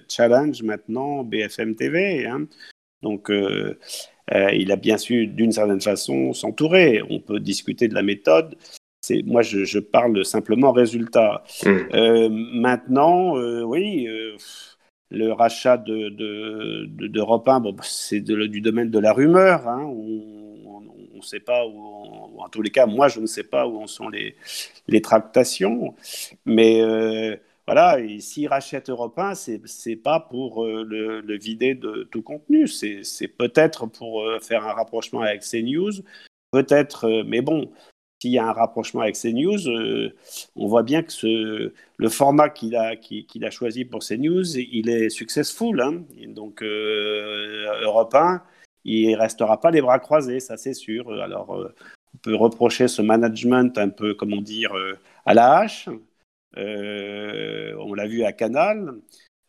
challenge 0.08 0.62
maintenant 0.62 1.24
BFM 1.24 1.74
TV. 1.74 2.26
Hein. 2.26 2.46
Donc, 3.02 3.30
il 4.32 4.72
a 4.72 4.76
bien 4.76 4.98
su, 4.98 5.26
d'une 5.26 5.52
certaine 5.52 5.80
façon, 5.80 6.32
s'entourer. 6.32 7.02
On 7.10 7.20
peut 7.20 7.40
discuter 7.40 7.88
de 7.88 7.94
la 7.94 8.02
méthode. 8.02 8.56
Moi, 9.24 9.42
je, 9.42 9.64
je, 9.64 9.78
parle 9.78 10.24
simplement 10.24 10.72
résultat. 10.72 11.44
Mmh. 11.64 12.28
maintenant, 12.60 13.34
oui 13.64 14.08
le 15.10 15.32
rachat 15.32 15.76
de, 15.76 16.08
de, 16.08 16.86
de, 16.86 17.20
1, 17.20 17.60
bon, 17.60 17.76
c'est 17.82 18.20
du 18.20 18.60
domaine 18.60 18.90
de 18.90 18.98
la 18.98 19.12
rumeur. 19.12 19.68
Hein, 19.68 19.84
on 19.84 20.82
ne 21.14 21.22
sait 21.22 21.40
pas 21.40 21.66
où, 21.66 22.40
en 22.40 22.48
tous 22.48 22.62
les 22.62 22.70
cas, 22.70 22.86
moi, 22.86 23.08
je 23.08 23.20
ne 23.20 23.26
sais 23.26 23.44
pas 23.44 23.66
où 23.66 23.80
en 23.80 23.86
sont 23.86 24.08
les, 24.08 24.34
les 24.88 25.00
tractations. 25.00 25.94
Mais 26.44 26.80
euh, 26.82 27.36
voilà, 27.66 27.98
s'ils 28.20 28.48
rachètent 28.48 28.90
Europe 28.90 29.18
1, 29.18 29.34
ce 29.34 29.88
n'est 29.88 29.96
pas 29.96 30.20
pour 30.20 30.64
euh, 30.64 30.84
le, 30.84 31.36
vider 31.36 31.74
de 31.74 32.08
tout 32.10 32.22
contenu. 32.22 32.68
C'est 32.68 33.28
peut-être 33.28 33.86
pour 33.86 34.22
euh, 34.22 34.38
faire 34.40 34.64
un 34.66 34.72
rapprochement 34.72 35.20
avec 35.22 35.42
CNews. 35.42 35.92
Peut-être, 36.52 37.24
mais 37.26 37.42
bon, 37.42 37.70
s'il 38.20 38.30
y 38.30 38.38
a 38.38 38.46
un 38.46 38.52
rapprochement 38.52 39.02
avec 39.02 39.14
CNews, 39.14 39.68
euh, 39.68 40.14
on 40.56 40.66
voit 40.66 40.82
bien 40.82 41.02
que 41.02 41.72
le 41.96 42.08
format 42.08 42.48
qu'il 42.48 42.74
a, 42.74 43.50
choisi 43.50 43.84
pour 43.84 44.00
CNews, 44.00 44.56
il 44.56 44.88
est 44.88 45.10
successful. 45.10 45.80
Hein. 45.80 46.02
donc, 46.28 46.62
euh, 46.62 47.82
Europe 47.82 48.14
1, 48.14 48.42
il 48.84 49.10
ne 49.12 49.16
restera 49.16 49.60
pas 49.60 49.70
les 49.70 49.82
bras 49.82 49.98
croisés, 49.98 50.40
ça 50.40 50.56
c'est 50.56 50.74
sûr. 50.74 51.12
Alors, 51.22 51.54
euh, 51.56 51.74
on 52.14 52.18
peut 52.18 52.34
reprocher 52.34 52.88
ce 52.88 53.02
management 53.02 53.76
un 53.76 53.90
peu, 53.90 54.14
comment 54.14 54.40
dire, 54.40 54.72
à 55.26 55.34
la 55.34 55.58
hache. 55.58 55.88
On 56.56 57.94
l'a 57.94 58.06
vu 58.06 58.24
à 58.24 58.32
Canal. 58.32 58.94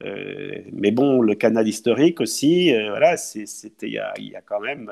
mais 0.01 0.91
bon, 0.91 1.21
le 1.21 1.35
canal 1.35 1.67
historique 1.67 2.21
aussi, 2.21 2.71
voilà, 2.71 3.17
c'était 3.17 3.87
il, 3.87 4.03
il, 4.17 4.29
y 4.29 4.35
a 4.35 4.41
quand 4.41 4.59
même 4.59 4.91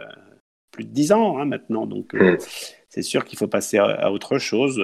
plus 0.72 0.86
de 0.86 0.90
dix 0.92 1.12
ans 1.12 1.38
hein, 1.38 1.46
maintenant. 1.46 1.86
Donc, 1.86 2.14
mmh 2.14 2.38
c'est 2.96 3.02
sûr 3.02 3.26
qu'il 3.26 3.38
faut 3.38 3.48
passer 3.50 3.78
à, 3.78 4.10
autre 4.10 4.38
chose. 4.38 4.82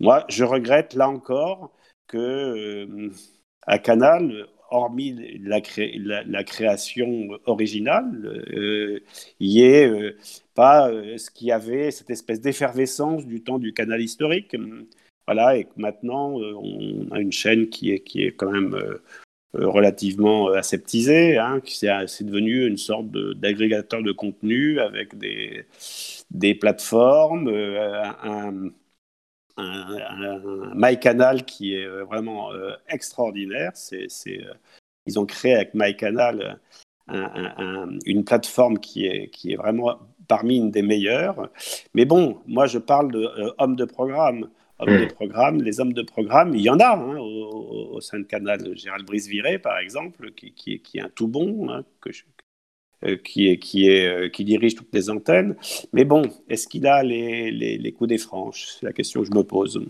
Moi, 0.00 0.24
je 0.28 0.42
regrette 0.42 0.94
là 0.94 1.08
encore 1.08 1.72
que 2.08 2.18
euh, 2.18 3.10
à 3.62 3.78
Canal, 3.78 4.48
hormis 4.70 5.38
la, 5.40 5.60
création 6.42 7.28
originale, 7.46 8.44
euh, 8.52 8.98
il 9.38 9.50
n'y 9.50 9.62
ait 9.62 9.88
euh, 9.88 10.16
pas 10.56 10.90
ce 11.16 11.30
qui 11.30 11.52
avait 11.52 11.92
cette 11.92 12.10
espèce 12.10 12.40
d'effervescence 12.40 13.24
du 13.24 13.44
temps 13.44 13.60
du 13.60 13.72
canal 13.72 14.02
historique. 14.02 14.56
Voilà, 15.26 15.56
et 15.56 15.66
maintenant, 15.76 16.34
on 16.34 17.10
a 17.12 17.20
une 17.20 17.32
chaîne 17.32 17.68
qui 17.68 17.90
est, 17.92 18.00
qui 18.00 18.22
est 18.22 18.32
quand 18.32 18.50
même 18.50 18.76
relativement 19.54 20.48
aseptisée, 20.48 21.38
hein, 21.38 21.60
c'est 21.64 22.24
devenu 22.24 22.66
une 22.66 22.76
sorte 22.76 23.06
d'agrégateur 23.10 24.00
de, 24.02 24.08
de 24.08 24.12
contenu 24.12 24.80
avec 24.80 25.16
des, 25.16 25.64
des 26.30 26.54
plateformes, 26.54 27.48
euh, 27.48 28.02
un, 28.22 28.70
un, 29.56 30.72
MyCanal 30.74 31.44
qui 31.44 31.74
est 31.74 31.84
euh, 31.86 32.04
vraiment 32.04 32.52
euh, 32.52 32.72
extraordinaire. 32.88 33.72
C'est, 33.74 34.08
ils 35.06 35.18
ont 35.18 35.26
créé 35.26 35.54
avec 35.54 35.74
MyCanal 35.74 36.60
une 38.06 38.24
plateforme 38.24 38.78
qui 38.78 39.06
est, 39.06 39.28
qui 39.28 39.52
est 39.52 39.56
vraiment 39.56 39.98
parmi 40.26 40.56
une 40.56 40.70
des 40.70 40.82
meilleures. 40.82 41.50
Mais 41.92 42.06
bon, 42.06 42.40
moi 42.46 42.66
je 42.66 42.78
parle 42.78 43.12
de 43.12 43.28
hommes 43.58 43.76
de 43.76 43.84
programme. 43.84 44.48
Hommes 44.86 45.00
de 45.00 45.12
programme, 45.12 45.62
les 45.62 45.80
hommes 45.80 45.92
de 45.92 46.02
programme, 46.02 46.54
il 46.54 46.60
y 46.60 46.70
en 46.70 46.78
a 46.78 46.96
hein, 46.96 47.16
au, 47.18 48.00
sein 48.00 48.18
de 48.18 48.24
Canal. 48.24 48.76
Gérald 48.76 49.06
Brice-Viré, 49.06 49.58
par 49.58 49.78
exemple, 49.78 50.30
qui, 50.32 50.52
qui, 50.52 50.80
qui, 50.80 50.98
est 50.98 51.02
un 51.02 51.08
tout 51.08 51.28
bon, 51.28 51.70
hein, 51.70 51.84
que, 52.00 52.12
je, 52.12 52.24
euh, 53.04 53.16
qui, 53.16 53.48
est, 53.48 53.58
qui, 53.58 53.88
est, 53.88 54.06
euh, 54.06 54.28
qui 54.28 54.44
dirige 54.44 54.74
toutes 54.74 54.92
les 54.92 55.10
antennes. 55.10 55.56
Mais 55.92 56.04
bon, 56.04 56.22
est-ce 56.48 56.66
qu'il 56.68 56.86
a 56.86 57.02
les, 57.02 57.50
les, 57.50 57.76
les 57.76 57.92
coups 57.92 58.08
des 58.08 58.18
franches 58.18 58.66
C'est 58.68 58.86
la 58.86 58.92
question 58.92 59.20
que 59.20 59.26
je 59.26 59.32
me 59.32 59.42
pose. 59.42 59.84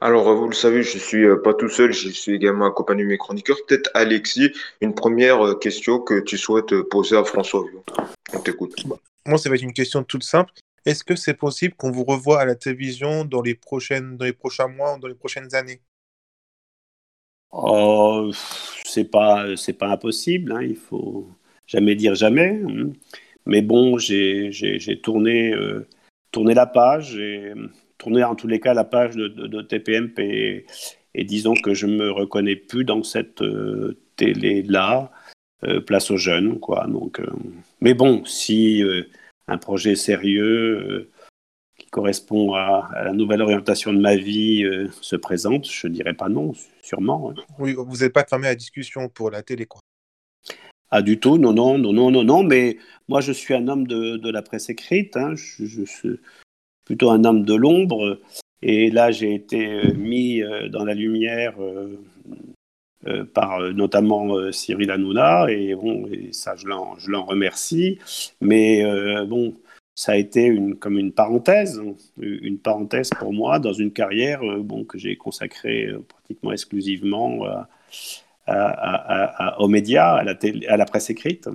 Alors, 0.00 0.28
euh, 0.28 0.34
vous 0.34 0.48
le 0.48 0.54
savez, 0.54 0.82
je 0.82 0.98
suis 0.98 1.26
pas 1.42 1.54
tout 1.54 1.68
seul, 1.68 1.92
je 1.92 2.08
suis 2.08 2.34
également 2.34 2.66
accompagné 2.66 3.02
de 3.02 3.08
mes 3.08 3.18
chroniqueurs. 3.18 3.56
Peut-être, 3.66 3.90
Alexis, 3.94 4.52
une 4.80 4.94
première 4.94 5.58
question 5.58 5.98
que 6.00 6.20
tu 6.20 6.38
souhaites 6.38 6.74
poser 6.82 7.16
à 7.16 7.24
François 7.24 7.64
On 8.32 8.40
t'écoute. 8.40 8.74
Moi, 9.26 9.38
ça 9.38 9.48
va 9.48 9.56
être 9.56 9.62
une 9.62 9.72
question 9.72 10.02
toute 10.04 10.22
simple. 10.22 10.52
Est-ce 10.86 11.04
que 11.04 11.16
c'est 11.16 11.34
possible 11.34 11.74
qu'on 11.74 11.90
vous 11.90 12.04
revoie 12.04 12.40
à 12.40 12.44
la 12.44 12.54
télévision 12.54 13.24
dans 13.24 13.42
les, 13.42 13.54
prochaines, 13.54 14.16
dans 14.16 14.24
les 14.24 14.32
prochains 14.32 14.68
mois 14.68 14.96
ou 14.96 15.00
dans 15.00 15.08
les 15.08 15.14
prochaines 15.14 15.54
années? 15.54 15.80
Oh, 17.52 18.30
c'est 18.84 19.10
pas, 19.10 19.56
c'est 19.56 19.72
pas 19.72 19.88
impossible. 19.88 20.52
Hein. 20.52 20.62
Il 20.62 20.76
faut, 20.76 21.28
jamais 21.70 21.94
dire 21.94 22.14
jamais. 22.14 22.60
Hein. 22.66 22.92
Mais 23.46 23.62
bon, 23.62 23.98
j'ai 23.98 25.00
tourné, 25.02 25.52
euh, 25.52 25.86
tourné 26.32 26.54
la 26.54 26.66
page, 26.66 27.12
j'ai 27.14 27.54
tourné 27.98 28.24
en 28.24 28.34
tous 28.34 28.46
les 28.46 28.60
cas 28.60 28.74
la 28.74 28.84
page 28.84 29.16
de, 29.16 29.28
de, 29.28 29.62
TPMP 29.62 30.66
et, 31.14 31.24
disons 31.24 31.54
que 31.54 31.74
je 31.74 31.86
me 31.86 32.10
reconnais 32.10 32.56
plus 32.56 32.84
dans 32.84 33.02
cette 33.02 33.42
euh, 33.42 33.98
télé-là, 34.16 35.10
euh, 35.64 35.80
place 35.80 36.10
aux 36.10 36.16
jeunes. 36.16 36.60
Quoi. 36.60 36.86
Donc, 36.86 37.20
mais 37.80 37.94
bon, 37.94 38.24
si 38.24 38.82
un 39.50 39.58
projet 39.58 39.96
sérieux 39.96 41.10
qui 41.78 41.86
correspond 41.90 42.54
à, 42.54 42.90
la 43.04 43.12
nouvelle 43.12 43.42
orientation 43.42 43.92
de 43.92 44.00
ma 44.00 44.16
vie 44.16 44.64
se 45.00 45.16
présente, 45.16 45.70
je 45.70 45.88
dirais 45.88 46.14
pas 46.14 46.28
non, 46.28 46.52
sûrement. 46.82 47.30
Hein. 47.30 47.42
Oui, 47.58 47.74
vous 47.76 47.98
n'êtes 47.98 48.12
pas 48.12 48.24
fermé 48.24 48.46
à 48.46 48.50
la 48.50 48.56
discussion 48.56 49.08
pour 49.08 49.30
la 49.30 49.42
télé, 49.42 49.66
quoi. 49.66 49.80
Ah, 50.92 51.02
du 51.02 51.20
tout, 51.20 51.38
non, 51.38 51.52
non, 51.52 51.78
non, 51.78 51.92
non, 51.92 52.10
non, 52.10 52.24
non, 52.24 52.42
mais 52.42 52.76
moi 53.08 53.20
je 53.20 53.30
suis 53.30 53.54
un 53.54 53.68
homme 53.68 53.86
de, 53.86 54.16
de 54.16 54.30
la 54.30 54.42
presse 54.42 54.70
écrite, 54.70 55.16
hein. 55.16 55.34
je, 55.36 55.84
suis 55.84 56.18
plutôt 56.84 57.10
un 57.10 57.24
homme 57.24 57.44
de 57.44 57.54
l'ombre, 57.54 58.18
et 58.60 58.90
là 58.90 59.12
j'ai 59.12 59.32
été 59.32 59.68
euh, 59.68 59.94
mis 59.94 60.42
euh, 60.42 60.68
dans 60.68 60.84
la 60.84 60.94
lumière 60.94 61.54
euh, 63.06 63.24
par 63.24 63.60
notamment 63.72 64.52
Cyril 64.52 64.90
Hanouna, 64.90 65.46
et 65.50 65.74
bon, 65.74 66.06
et 66.10 66.32
ça 66.32 66.54
je 66.56 66.66
l'en 66.66 67.24
remercie, 67.24 67.98
mais 68.40 68.84
bon, 69.26 69.54
ça 69.94 70.12
a 70.12 70.16
été 70.16 70.44
une, 70.44 70.76
comme 70.76 70.98
une 70.98 71.12
parenthèse, 71.12 71.82
une 72.20 72.58
parenthèse 72.58 73.10
pour 73.18 73.32
moi 73.32 73.58
dans 73.58 73.72
une 73.72 73.92
carrière 73.92 74.40
bon, 74.60 74.84
que 74.84 74.98
j'ai 74.98 75.16
consacrée 75.16 75.88
pratiquement 76.08 76.52
exclusivement 76.52 77.44
à 78.46 79.60
aux 79.60 79.68
médias, 79.68 80.14
à 80.14 80.24
la, 80.24 80.34
à 80.68 80.76
la 80.76 80.84
presse 80.84 81.10
écrite 81.10 81.48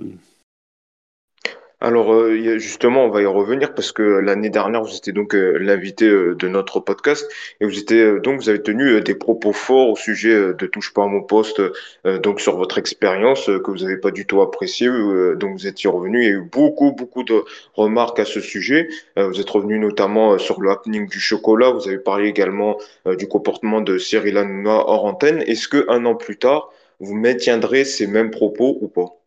alors 1.82 2.14
euh, 2.14 2.58
justement, 2.58 3.04
on 3.04 3.10
va 3.10 3.20
y 3.20 3.26
revenir 3.26 3.74
parce 3.74 3.92
que 3.92 4.02
l'année 4.02 4.48
dernière, 4.48 4.82
vous 4.82 4.96
étiez 4.96 5.12
donc 5.12 5.34
euh, 5.34 5.58
l'invité 5.58 6.06
euh, 6.06 6.34
de 6.34 6.48
notre 6.48 6.80
podcast 6.80 7.30
et 7.60 7.66
vous 7.66 7.78
étiez 7.78 8.18
donc 8.20 8.40
vous 8.40 8.48
avez 8.48 8.62
tenu 8.62 8.98
des 9.02 9.14
propos 9.14 9.52
forts 9.52 9.90
au 9.90 9.96
sujet 9.96 10.54
de 10.54 10.66
touche 10.66 10.94
pas 10.94 11.04
à 11.04 11.06
mon 11.06 11.22
poste, 11.22 11.60
donc 12.04 12.40
sur 12.40 12.56
votre 12.56 12.78
expérience 12.78 13.46
que 13.46 13.70
vous 13.70 13.78
n'avez 13.84 13.98
pas 13.98 14.10
du 14.10 14.26
tout 14.26 14.40
apprécié. 14.40 14.88
donc 15.36 15.52
vous 15.58 15.66
étiez 15.66 15.90
revenu, 15.90 16.22
il 16.22 16.24
y 16.24 16.28
a 16.28 16.36
eu 16.36 16.40
beaucoup 16.40 16.92
beaucoup 16.92 17.24
de 17.24 17.44
remarques 17.74 18.20
à 18.20 18.24
ce 18.24 18.40
sujet. 18.40 18.88
vous 19.16 19.40
êtes 19.40 19.50
revenu 19.50 19.78
notamment 19.78 20.38
sur 20.38 20.60
le 20.60 20.70
happening 20.70 21.08
du 21.08 21.20
chocolat. 21.20 21.70
Vous 21.70 21.88
avez 21.88 21.98
parlé 21.98 22.28
également 22.28 22.78
du 23.06 23.28
comportement 23.28 23.80
de 23.80 23.98
Cyril 23.98 24.38
Hanouna 24.38 24.76
hors 24.86 25.04
antenne. 25.04 25.42
Est-ce 25.42 25.68
que 25.68 25.84
un 25.88 26.04
an 26.06 26.14
plus 26.14 26.38
tard, 26.38 26.70
vous 27.00 27.14
maintiendrez 27.14 27.84
ces 27.84 28.06
mêmes 28.06 28.30
propos 28.30 28.78
ou 28.80 28.88
pas? 28.88 29.25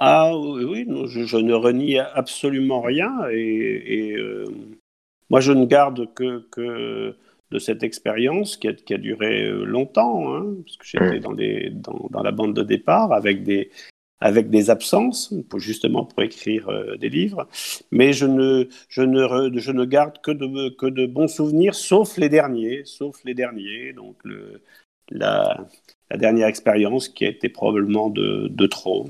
Ah 0.00 0.36
oui, 0.36 0.86
je, 1.06 1.36
ne 1.38 1.54
renie 1.54 1.98
absolument 1.98 2.80
rien 2.80 3.10
et, 3.32 4.14
euh, 4.16 4.44
moi 5.28 5.40
je 5.40 5.52
ne 5.52 5.66
garde 5.66 6.12
que, 6.14 6.46
que 6.50 7.16
de 7.50 7.58
cette 7.58 7.82
expérience 7.82 8.56
qui 8.56 8.68
a, 8.68 8.74
qui 8.74 8.94
a, 8.94 8.98
duré 8.98 9.46
euh, 9.46 9.64
longtemps, 9.64 10.34
hein, 10.34 10.54
parce 10.64 10.76
que 10.76 10.86
j'étais 10.86 11.20
dans, 11.20 11.32
dans, 11.32 12.08
dans, 12.10 12.22
la 12.22 12.30
bande 12.30 12.54
de 12.54 12.62
départ 12.62 13.12
avec 13.12 13.42
des, 13.42 13.70
avec 14.20 14.50
des 14.50 14.70
absences, 14.70 15.34
pour, 15.48 15.58
justement 15.58 16.04
pour 16.04 16.22
écrire 16.22 16.68
euh, 16.68 16.96
des 16.96 17.08
livres, 17.08 17.48
mais 17.90 18.12
je 18.12 18.26
ne, 18.26 18.68
je 18.88 19.02
ne, 19.02 19.58
je 19.58 19.72
ne 19.72 19.84
garde 19.84 20.20
que 20.20 20.30
de, 20.30 20.68
que 20.70 20.86
de 20.86 21.06
bons 21.06 21.28
souvenirs, 21.28 21.74
sauf 21.74 22.16
les 22.18 22.28
derniers, 22.28 22.82
sauf 22.84 23.24
les 23.24 23.34
derniers, 23.34 23.92
donc 23.92 24.16
le, 24.24 24.62
la, 25.10 25.66
la 26.10 26.16
dernière 26.16 26.48
expérience 26.48 27.08
qui 27.08 27.24
a 27.24 27.28
été 27.28 27.48
probablement 27.48 28.10
de, 28.10 28.48
de 28.48 28.66
trop. 28.66 29.08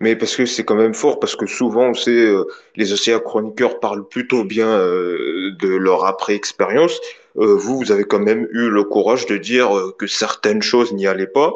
Mais 0.00 0.14
parce 0.14 0.36
que 0.36 0.44
c'est 0.44 0.64
quand 0.64 0.74
même 0.74 0.94
fort, 0.94 1.18
parce 1.20 1.36
que 1.36 1.46
souvent, 1.46 1.90
on 1.90 2.10
euh, 2.10 2.44
les 2.76 2.92
océans 2.92 3.20
chroniqueurs 3.20 3.80
parlent 3.80 4.06
plutôt 4.06 4.44
bien 4.44 4.68
euh, 4.68 5.52
de 5.58 5.68
leur 5.68 6.04
après-expérience. 6.04 7.00
Euh, 7.38 7.54
vous, 7.54 7.78
vous 7.78 7.92
avez 7.92 8.04
quand 8.04 8.18
même 8.18 8.46
eu 8.52 8.68
le 8.68 8.84
courage 8.84 9.26
de 9.26 9.36
dire 9.36 9.70
que 9.98 10.06
certaines 10.06 10.62
choses 10.62 10.92
n'y 10.92 11.06
allaient 11.06 11.26
pas. 11.26 11.52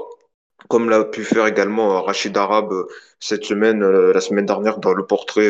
Comme 0.68 0.88
l'a 0.90 1.04
pu 1.04 1.24
faire 1.24 1.46
également 1.46 2.02
Rachid 2.02 2.36
Arabe 2.36 2.72
cette 3.18 3.44
semaine, 3.44 3.84
la 3.84 4.20
semaine 4.20 4.46
dernière, 4.46 4.78
dans 4.78 4.94
le 4.94 5.04
portrait 5.04 5.48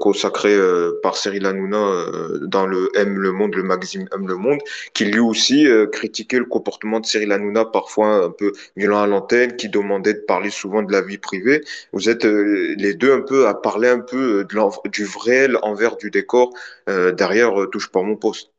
consacré 0.00 0.56
par 1.02 1.16
Cyril 1.16 1.44
Hanouna 1.44 2.06
dans 2.42 2.66
le 2.66 2.88
M 2.94 3.18
Le 3.18 3.32
Monde, 3.32 3.54
le 3.54 3.62
magazine 3.62 4.08
M 4.14 4.26
Le 4.26 4.36
Monde, 4.36 4.58
qui 4.94 5.04
lui 5.04 5.20
aussi 5.20 5.68
critiquait 5.92 6.38
le 6.38 6.46
comportement 6.46 7.00
de 7.00 7.06
Cyril 7.06 7.32
Hanouna, 7.32 7.66
parfois 7.66 8.24
un 8.24 8.30
peu 8.30 8.52
violent 8.76 9.02
à 9.02 9.06
l'antenne, 9.06 9.56
qui 9.56 9.68
demandait 9.68 10.14
de 10.14 10.20
parler 10.20 10.50
souvent 10.50 10.82
de 10.82 10.92
la 10.92 11.02
vie 11.02 11.18
privée. 11.18 11.62
Vous 11.92 12.08
êtes 12.08 12.24
les 12.24 12.94
deux 12.94 13.12
un 13.12 13.20
peu 13.20 13.48
à 13.48 13.54
parler 13.54 13.88
un 13.88 14.00
peu 14.00 14.44
de 14.44 14.88
du 14.88 15.04
vrai 15.04 15.48
envers 15.62 15.96
du 15.96 16.10
décor 16.10 16.54
derrière 16.86 17.52
Touche 17.70 17.90
pas 17.90 18.02
mon 18.02 18.16
poste. 18.16 18.50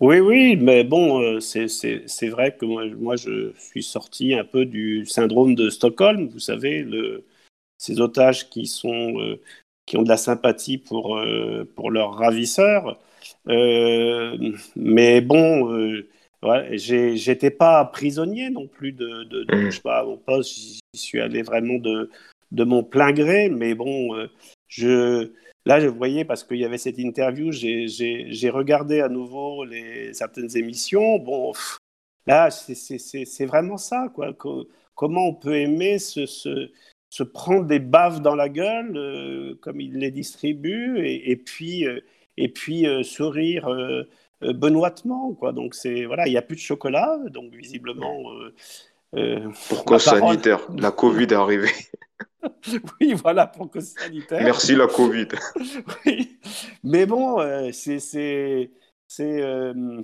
Oui, 0.00 0.18
oui, 0.18 0.56
mais 0.56 0.82
bon, 0.82 1.22
euh, 1.22 1.40
c'est 1.40 2.28
vrai 2.28 2.56
que 2.56 2.66
moi, 2.66 2.84
moi, 2.96 3.16
je 3.16 3.52
suis 3.58 3.82
sorti 3.82 4.34
un 4.34 4.44
peu 4.44 4.66
du 4.66 5.06
syndrome 5.06 5.54
de 5.54 5.70
Stockholm, 5.70 6.28
vous 6.28 6.40
savez, 6.40 6.82
le, 6.82 7.24
ces 7.78 8.00
otages 8.00 8.50
qui, 8.50 8.66
sont, 8.66 9.20
euh, 9.20 9.40
qui 9.86 9.96
ont 9.96 10.02
de 10.02 10.08
la 10.08 10.16
sympathie 10.16 10.78
pour, 10.78 11.16
euh, 11.18 11.64
pour 11.76 11.90
leurs 11.92 12.14
ravisseurs. 12.14 12.98
mais 13.46 15.20
bon, 15.20 16.02
ouais, 16.42 16.76
j'étais 16.76 17.50
pas 17.50 17.84
prisonnier 17.84 18.50
non 18.50 18.66
plus 18.66 18.92
de, 18.92 19.24
de, 19.24 19.44
de 19.44 19.54
mmh. 19.54 19.70
je 19.70 19.76
sais 19.76 19.82
pas, 19.82 20.04
mon 20.04 20.16
poste, 20.16 20.56
j'y 20.58 20.80
suis 20.94 21.20
allé 21.20 21.42
vraiment 21.42 21.78
de, 21.78 22.10
de 22.50 22.64
mon 22.64 22.82
plein 22.82 23.12
gré, 23.12 23.48
mais 23.48 23.74
bon, 23.74 24.28
je 24.66 25.30
Là, 25.66 25.86
vous 25.86 25.96
voyez, 25.96 26.24
parce 26.24 26.44
qu'il 26.44 26.58
y 26.58 26.64
avait 26.64 26.78
cette 26.78 26.98
interview, 26.98 27.50
j'ai 27.50 28.50
regardé 28.50 29.00
à 29.00 29.08
nouveau 29.08 29.64
les, 29.64 30.12
certaines 30.12 30.54
émissions. 30.56 31.18
Bon, 31.18 31.52
là, 32.26 32.50
c'est 32.50 33.46
vraiment 33.46 33.78
ça, 33.78 34.10
quoi. 34.14 34.34
comment 34.94 35.26
on 35.26 35.34
peut 35.34 35.56
aimer 35.56 35.98
se, 35.98 37.22
prendre 37.32 37.64
des 37.64 37.78
baves 37.78 38.20
dans 38.20 38.34
la 38.34 38.50
gueule, 38.50 38.96
euh, 38.96 39.54
comme 39.62 39.80
il 39.80 39.98
les 39.98 40.10
distribue, 40.10 40.98
et, 41.06 41.36
puis, 41.36 41.86
euh, 41.86 42.00
et 42.36 42.48
puis 42.48 42.86
euh, 42.86 43.02
sourire 43.02 43.66
benoîtement, 44.42 45.32
quoi. 45.32 45.52
Donc, 45.52 45.74
c'est 45.74 46.04
voilà, 46.04 46.26
il 46.26 46.30
n'y 46.30 46.36
a 46.36 46.42
plus 46.42 46.56
de 46.56 46.60
chocolat, 46.60 47.18
donc 47.30 47.54
visiblement. 47.54 48.22
Pourquoi 49.70 49.98
sanitaire? 49.98 50.60
La 50.76 50.90
Covid 50.90 51.24
est 51.24 51.32
arrivée. 51.32 51.70
oui, 53.00 53.14
voilà, 53.14 53.46
pour 53.46 53.70
cause 53.70 53.94
sanitaire. 53.94 54.42
Merci 54.42 54.74
la 54.74 54.86
Covid. 54.86 55.28
oui. 56.06 56.38
Mais 56.82 57.06
bon, 57.06 57.40
euh, 57.40 57.70
c'est 57.72 57.98
c'est 57.98 58.70
euh, 59.20 60.02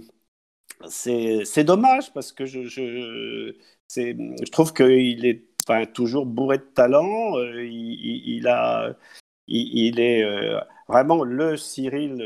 c'est 0.88 1.64
dommage 1.64 2.12
parce 2.12 2.32
que 2.32 2.46
je, 2.46 2.64
je, 2.64 3.54
je 3.94 4.50
trouve 4.50 4.72
qu'il 4.72 5.26
est 5.26 5.44
enfin, 5.66 5.86
toujours 5.86 6.26
bourré 6.26 6.58
de 6.58 6.62
talent. 6.74 7.38
Euh, 7.38 7.64
il, 7.64 8.36
il, 8.36 8.48
a, 8.48 8.94
il, 9.46 10.00
est 10.00 10.24
vraiment 10.88 11.24
le 11.24 11.56
Cyril 11.56 12.22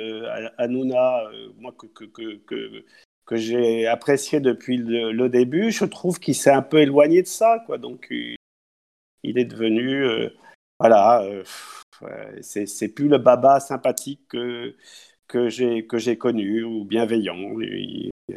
Hanouna, 0.58 1.24
moi, 1.58 1.74
que, 1.76 1.86
que, 1.86 2.36
que, 2.36 2.84
que 3.26 3.36
j'ai 3.36 3.86
apprécié 3.86 4.40
depuis 4.40 4.76
le, 4.76 5.12
le, 5.12 5.28
début. 5.28 5.70
Je 5.72 5.84
trouve 5.84 6.20
qu'il 6.20 6.34
s'est 6.34 6.50
un 6.50 6.62
peu 6.62 6.78
éloigné 6.78 7.22
de 7.22 7.26
ça. 7.26 7.62
Quoi. 7.66 7.78
Donc, 7.78 8.06
il 8.10 8.36
est 9.38 9.44
devenu, 9.44 10.04
euh, 10.04 10.28
voilà, 10.78 11.22
euh, 11.22 11.42
c'est 12.40 12.88
plus 12.88 13.08
le 13.08 13.18
baba 13.18 13.60
sympathique 13.60 14.20
que, 14.28 14.74
que 15.26 15.48
j'ai 15.48 16.18
connu 16.18 16.62
ou 16.62 16.84
bienveillant. 16.84 17.56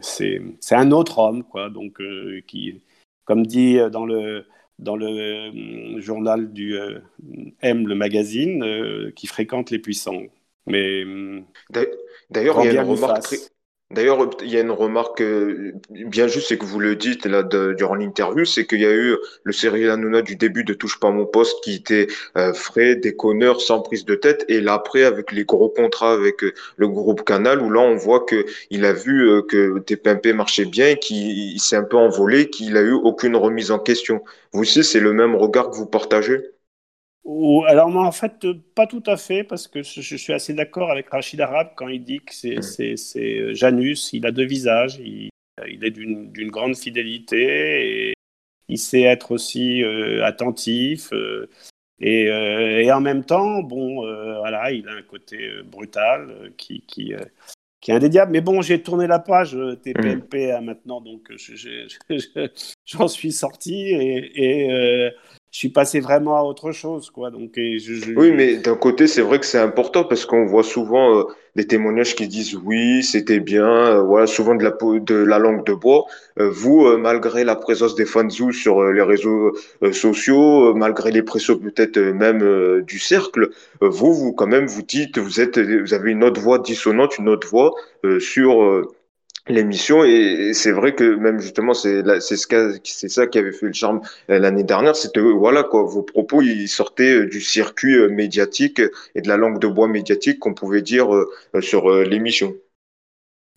C'est 0.01 0.41
un 0.71 0.91
autre 0.91 1.19
homme, 1.19 1.43
quoi. 1.43 1.69
Donc, 1.69 1.99
euh, 2.01 2.41
qui, 2.47 2.81
comme 3.25 3.45
dit 3.45 3.77
dans 3.91 4.05
le, 4.05 4.45
dans 4.79 4.95
le 4.95 5.99
journal 5.99 6.51
du 6.53 6.77
M, 7.61 7.87
le 7.87 7.95
magazine, 7.95 9.11
qui 9.15 9.27
fréquente 9.27 9.71
les 9.71 9.79
puissants. 9.79 10.23
Mais 10.65 11.03
d'ailleurs, 12.29 12.63
il 12.63 12.73
y 12.73 12.77
a 12.77 12.83
une 12.83 12.89
remarque 12.89 13.21
très, 13.21 13.37
D'ailleurs, 13.89 14.29
il 14.41 14.49
y 14.49 14.57
a 14.57 14.59
une 14.59 14.71
remarque 14.71 15.21
euh, 15.21 15.71
bien 15.89 16.27
juste, 16.27 16.49
c'est 16.49 16.57
que 16.57 16.65
vous 16.65 16.79
le 16.79 16.97
dites 16.97 17.25
là 17.25 17.41
durant 17.41 17.95
l'interview, 17.95 18.43
c'est 18.43 18.65
qu'il 18.67 18.81
y 18.81 18.85
a 18.85 18.91
eu 18.93 19.15
le 19.43 19.53
Cyril 19.53 19.89
Hanouna 19.89 20.21
du 20.21 20.35
début 20.35 20.65
de 20.65 20.73
Touche 20.73 20.99
pas 20.99 21.09
mon 21.09 21.25
poste 21.25 21.63
qui 21.63 21.75
était 21.75 22.07
euh, 22.37 22.53
frais, 22.53 22.95
déconneur, 22.97 23.61
sans 23.61 23.79
prise 23.81 24.03
de 24.03 24.15
tête, 24.15 24.43
et 24.49 24.59
là 24.59 24.73
après 24.73 25.03
avec 25.03 25.31
les 25.31 25.45
gros 25.45 25.69
contrats 25.69 26.11
avec 26.11 26.43
euh, 26.43 26.53
le 26.75 26.89
groupe 26.89 27.23
Canal, 27.23 27.61
où 27.61 27.69
là 27.69 27.79
on 27.79 27.95
voit 27.95 28.25
que 28.25 28.45
il 28.71 28.83
a 28.83 28.91
vu 28.91 29.29
euh, 29.29 29.41
que 29.41 29.79
TPMP 29.79 30.33
marchait 30.33 30.65
bien, 30.65 30.95
qu'il 30.95 31.59
s'est 31.61 31.77
un 31.77 31.83
peu 31.83 31.95
envolé, 31.97 32.49
qu'il 32.49 32.75
a 32.75 32.81
eu 32.81 32.91
aucune 32.91 33.37
remise 33.37 33.71
en 33.71 33.79
question. 33.79 34.21
Vous 34.51 34.61
aussi, 34.63 34.83
c'est 34.83 34.99
le 34.99 35.13
même 35.13 35.33
regard 35.35 35.69
que 35.69 35.77
vous 35.77 35.85
partagez? 35.85 36.41
Alors 37.67 37.89
moi, 37.89 38.05
en 38.05 38.11
fait, 38.11 38.47
pas 38.73 38.87
tout 38.87 39.03
à 39.05 39.17
fait, 39.17 39.43
parce 39.43 39.67
que 39.67 39.83
je, 39.83 40.15
suis 40.15 40.33
assez 40.33 40.53
d'accord 40.53 40.91
avec 40.91 41.09
Rachid 41.09 41.41
Arab 41.41 41.71
quand 41.75 41.89
il 41.89 42.03
dit 42.03 42.19
que 42.19 42.33
c'est 42.33 42.55
mm. 42.55 43.19
euh, 43.19 43.53
Janus, 43.53 44.13
il 44.13 44.25
a 44.25 44.31
deux 44.31 44.45
visages, 44.45 44.99
il, 44.99 45.29
est 45.65 45.91
d'une 45.91 46.49
grande 46.49 46.77
fidélité, 46.77 48.09
et 48.09 48.13
il 48.69 48.77
sait 48.77 49.01
être 49.01 49.31
aussi 49.31 49.83
euh, 49.83 50.23
attentif, 50.23 51.11
euh, 51.11 51.49
et, 51.99 52.25
et, 52.27 52.91
en 52.91 53.01
même 53.01 53.25
temps, 53.25 53.63
bon, 53.63 54.05
voilà, 54.37 54.71
il 54.71 54.87
a 54.87 54.93
un 54.93 55.01
côté 55.01 55.49
brutal 55.65 56.53
qui, 56.55 56.81
qui, 56.81 57.13
qui 57.81 57.91
est 57.91 57.93
indéniable. 57.95 58.33
Mais 58.33 58.41
bon, 58.41 58.61
j'ai 58.61 58.83
tourné 58.83 59.07
la 59.07 59.17
page 59.17 59.57
TPMP 59.81 60.59
mm. 60.61 60.63
maintenant, 60.63 61.01
donc 61.01 61.29
j'en 62.85 63.07
suis 63.07 63.31
sorti, 63.31 63.89
et... 63.89 65.05
et 65.05 65.11
je 65.57 65.61
suis 65.61 65.69
passé 65.69 65.99
vraiment 65.99 66.37
à 66.37 66.43
autre 66.43 66.71
chose, 66.71 67.09
quoi. 67.09 67.31
Donc, 67.31 67.53
je, 67.55 68.13
Oui, 68.15 68.31
mais 68.31 68.57
d'un 68.57 68.75
côté, 68.75 69.07
c'est 69.07 69.23
vrai 69.23 69.39
que 69.39 69.45
c'est 69.47 69.57
important 69.57 70.03
parce 70.03 70.23
qu'on 70.23 70.45
voit 70.45 70.61
souvent 70.61 71.17
euh, 71.17 71.23
des 71.55 71.65
témoignages 71.65 72.13
qui 72.13 72.27
disent 72.27 72.55
oui, 72.63 73.01
c'était 73.01 73.39
bien, 73.39 73.65
euh, 73.65 74.03
voilà, 74.03 74.27
souvent 74.27 74.53
de 74.53 74.63
la, 74.63 74.69
de 74.99 75.15
la 75.15 75.39
langue 75.39 75.65
de 75.65 75.73
bois. 75.73 76.05
Euh, 76.39 76.51
vous, 76.51 76.95
malgré 76.99 77.43
la 77.43 77.55
présence 77.55 77.95
des 77.95 78.05
fanzous 78.05 78.51
sur 78.51 78.83
les 78.83 79.01
réseaux 79.01 79.57
sociaux, 79.91 80.75
malgré 80.75 81.09
les 81.09 81.23
pressions 81.23 81.57
peut-être 81.57 81.97
même 81.97 82.83
du 82.83 82.99
cercle, 82.99 83.49
vous, 83.81 84.13
vous 84.13 84.33
quand 84.33 84.45
même, 84.45 84.67
vous 84.67 84.83
dites, 84.83 85.17
vous 85.17 85.41
êtes, 85.41 85.57
vous 85.57 85.95
avez 85.95 86.11
une 86.11 86.23
autre 86.23 86.39
voix 86.39 86.59
dissonante, 86.59 87.17
une 87.17 87.29
autre 87.29 87.47
voix 87.47 87.71
sur 88.19 88.85
l'émission. 89.49 90.03
Et, 90.03 90.51
c'est 90.53 90.71
vrai 90.71 90.93
que 90.95 91.15
même 91.15 91.39
justement 91.39 91.73
c'est 91.73 92.03
c'est 92.19 92.37
ce 92.37 92.79
c'est 92.83 93.09
ça 93.09 93.27
qui 93.27 93.39
avait 93.39 93.51
fait 93.51 93.67
le 93.67 93.73
charme 93.73 94.01
euh, 94.29 94.39
l'année 94.39 94.63
dernière. 94.63 94.95
C'était 94.95 95.19
euh, 95.19 95.31
voilà 95.31 95.63
quoi 95.63 95.83
vos 95.83 96.03
propos 96.03 96.41
ils 96.41 96.67
sortaient 96.67 97.21
euh, 97.21 97.27
du 97.27 97.41
circuit 97.41 97.97
médiatique 98.09 98.81
et 99.15 99.21
de 99.21 99.27
la 99.27 99.37
langue 99.37 99.59
de 99.59 99.67
bois 99.67 99.87
médiatique 99.87 100.39
qu'on 100.39 100.53
pouvait 100.53 100.81
dire 100.81 101.07
sur 101.61 101.89
l'émission 101.89 102.55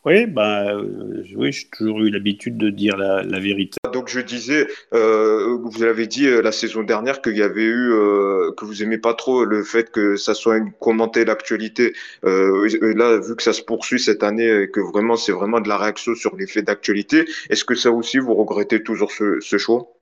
oui, 0.06 0.26
bah, 0.26 0.72
euh, 0.72 1.22
oui, 1.36 1.52
j'ai 1.52 1.68
toujours 1.68 2.00
eu 2.00 2.10
l'habitude 2.10 2.56
de 2.56 2.70
dire 2.70 2.96
la, 2.96 3.38
vérité. 3.38 3.76
Donc 3.92 4.08
je 4.08 4.20
disais, 4.20 4.66
euh, 4.94 5.58
vous 5.62 5.82
avez 5.82 6.06
dit 6.06 6.26
euh, 6.26 6.40
la 6.40 6.52
saison 6.52 6.82
dernière 6.82 7.20
qu'il 7.20 7.36
y 7.36 7.42
avait 7.42 7.64
eu, 7.64 7.90
que 8.56 8.64
vous 8.64 8.82
aimez 8.82 8.98
pas 8.98 9.12
trop 9.14 9.44
le 9.44 9.62
fait 9.62 9.90
que 9.90 10.16
ça 10.16 10.32
soit 10.34 10.56
une 10.56 10.72
commenter 10.72 11.24
l'actualité. 11.24 11.92
là, 12.22 13.18
vu 13.18 13.36
que 13.36 13.42
ça 13.42 13.52
se 13.52 13.62
poursuit 13.62 14.00
cette 14.00 14.22
année 14.22 14.62
et 14.62 14.70
que 14.70 14.80
vraiment 14.80 15.16
c'est 15.16 15.32
vraiment 15.32 15.60
de 15.60 15.68
la 15.68 15.76
réaction 15.76 16.14
sur 16.14 16.34
les 16.36 16.46
faits 16.46 16.66
d'actualité, 16.66 17.26
est-ce 17.50 17.64
que 17.64 17.74
ça 17.74 17.90
aussi 17.90 18.18
vous 18.18 18.34
regrettez 18.34 18.82
toujours 18.82 19.12
ce 19.12 19.58
choix? 19.58 19.99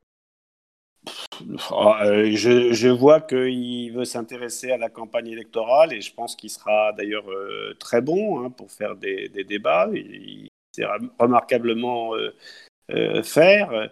Ah, 1.71 2.05
euh, 2.05 2.31
je, 2.35 2.89
vois 2.89 3.21
qu'il 3.21 3.93
veut 3.93 4.05
s'intéresser 4.05 4.71
à 4.73 4.77
la 4.77 4.89
campagne 4.89 5.29
électorale 5.29 5.93
et 5.93 6.01
je 6.01 6.13
pense 6.15 6.37
qu'il 6.37 6.51
sera 6.51 6.93
d'ailleurs 6.93 7.31
euh, 7.31 7.75
très 7.79 8.01
bon 8.01 8.45
hein, 8.45 8.51
pour 8.51 8.71
faire 8.71 8.97
des, 8.97 9.29
débats. 9.49 9.89
Il, 9.93 10.49
sait 10.73 10.85
remarquablement 11.19 12.15
euh, 12.15 13.23
faire. 13.23 13.91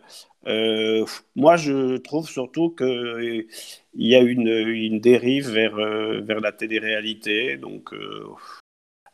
moi, 1.35 1.57
je 1.57 1.97
trouve 1.99 2.29
surtout 2.29 2.71
qu'il 2.71 3.47
y 3.95 4.15
a 4.15 4.21
une, 4.21 4.49
une 4.49 5.01
dérive 5.01 5.51
vers, 5.51 5.77
vers 5.77 6.41
la 6.41 6.53
télé-réalité. 6.53 7.57
Donc, 7.57 7.93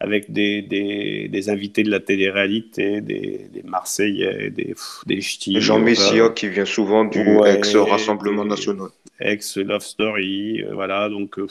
avec 0.03 0.33
des, 0.33 0.63
des, 0.63 1.49
invités 1.49 1.85
de 1.85 1.91
la 1.91 2.01
télé-réalité, 2.01 3.01
des, 3.01 3.49
des 3.53 3.63
Marseillais, 3.63 4.51
des, 4.51 4.75
des 5.07 5.21
Ch'tis. 5.21 5.61
Jean 5.61 5.79
Messia 5.79 6.29
qui 6.31 6.49
vient 6.49 6.65
souvent 6.65 7.05
du 7.05 7.25
ex-Rassemblement 7.47 8.45
national. 8.45 8.89
Ex-Love 9.21 9.83
Story, 9.83 10.63
euh, 10.63 10.75
voilà, 10.75 11.09
donc 11.09 11.39
euh, 11.39 11.47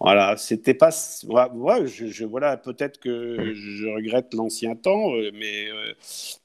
voilà, 0.00 0.38
c'était 0.38 0.72
pas. 0.72 0.88
Ouais, 1.28 1.86
je, 1.86 2.24
voilà, 2.24 2.56
peut-être 2.56 2.98
que 2.98 3.52
je 3.52 3.86
regrette 3.88 4.32
l'ancien 4.32 4.74
temps, 4.74 5.14
euh, 5.14 5.30
mais, 5.34 5.66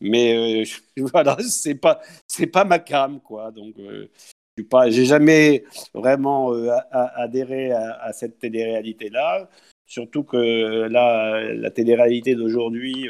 mais 0.02 0.64
voilà, 0.98 1.38
c'est 1.40 1.76
pas, 1.76 2.02
c'est 2.28 2.48
pas 2.48 2.66
ma 2.66 2.80
cam, 2.80 3.22
quoi, 3.22 3.52
donc. 3.52 3.76
je 3.78 4.64
pas, 4.64 4.90
j'ai 4.90 5.06
jamais 5.06 5.64
vraiment 5.94 6.52
adhéré 6.92 7.72
à, 7.72 8.04
à 8.04 8.12
cette 8.12 8.38
télé-réalité-là 8.38 9.50
Surtout 9.92 10.24
que 10.24 10.88
là, 10.88 11.54
la 11.54 11.70
télé-réalité 11.70 12.34
d'aujourd'hui, 12.34 13.10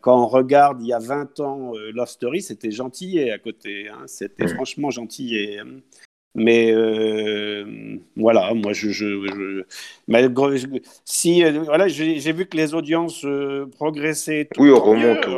quand 0.00 0.24
on 0.24 0.26
regarde 0.26 0.82
il 0.82 0.88
y 0.88 0.92
a 0.92 0.98
20 0.98 1.38
ans 1.38 1.72
Love 1.94 2.08
Story, 2.08 2.42
c'était 2.42 2.72
gentil 2.72 3.30
à 3.30 3.38
côté. 3.38 3.88
Hein. 3.88 4.02
c'était 4.06 4.48
franchement 4.48 4.90
gentil. 4.90 5.60
Mais 6.34 6.72
euh, 6.72 7.96
voilà, 8.16 8.52
moi, 8.54 8.72
je, 8.72 8.90
je, 8.90 9.64
si 11.04 11.44
voilà, 11.44 11.86
j'ai 11.86 12.32
vu 12.32 12.46
que 12.46 12.56
les 12.56 12.74
audiences 12.74 13.24
euh, 13.24 13.66
progressaient. 13.76 14.48
oui, 14.58 14.70
on 14.70 14.80
remonte. 14.80 15.28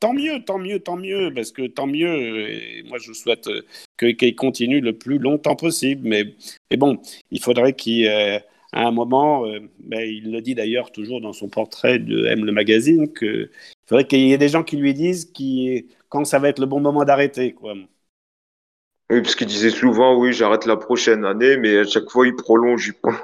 tant 0.00 0.12
mieux, 0.12 0.44
tant 0.44 0.58
mieux, 0.58 0.80
tant 0.80 0.98
mieux, 0.98 1.32
parce 1.34 1.50
que 1.50 1.66
tant 1.66 1.86
mieux. 1.86 2.50
Et 2.50 2.82
moi, 2.90 2.98
je 2.98 3.14
souhaite 3.14 3.48
qu'ils 3.96 4.36
continuent 4.36 4.82
le 4.82 4.92
plus 4.92 5.16
longtemps 5.16 5.56
possible. 5.56 6.06
Mais, 6.06 6.24
mais 6.70 6.76
bon, 6.76 6.98
il 7.30 7.42
faudrait 7.42 7.72
qu'il 7.72 8.06
à 8.72 8.86
un 8.86 8.90
moment, 8.90 9.44
ben, 9.80 10.00
il 10.00 10.32
le 10.32 10.40
dit 10.40 10.54
d'ailleurs 10.54 10.92
toujours 10.92 11.20
dans 11.20 11.32
son 11.32 11.48
portrait 11.48 11.98
de 11.98 12.26
M 12.26 12.44
le 12.44 12.52
magazine, 12.52 13.12
qu'il 13.12 13.50
faudrait 13.86 14.06
qu'il 14.06 14.20
y 14.20 14.32
ait 14.32 14.38
des 14.38 14.48
gens 14.48 14.64
qui 14.64 14.76
lui 14.76 14.94
disent 14.94 15.26
qui, 15.26 15.88
quand 16.08 16.24
ça 16.24 16.38
va 16.38 16.48
être 16.48 16.58
le 16.58 16.66
bon 16.66 16.80
moment 16.80 17.04
d'arrêter. 17.04 17.52
Quoi. 17.52 17.74
Oui, 19.10 19.20
parce 19.20 19.34
qu'il 19.34 19.46
disait 19.46 19.70
souvent, 19.70 20.18
oui, 20.18 20.32
j'arrête 20.32 20.64
la 20.64 20.76
prochaine 20.76 21.24
année, 21.24 21.58
mais 21.58 21.78
à 21.78 21.84
chaque 21.84 22.08
fois, 22.08 22.26
il 22.26 22.34
prolonge, 22.34 22.86
il 22.86 22.94
prolonge. 22.94 23.20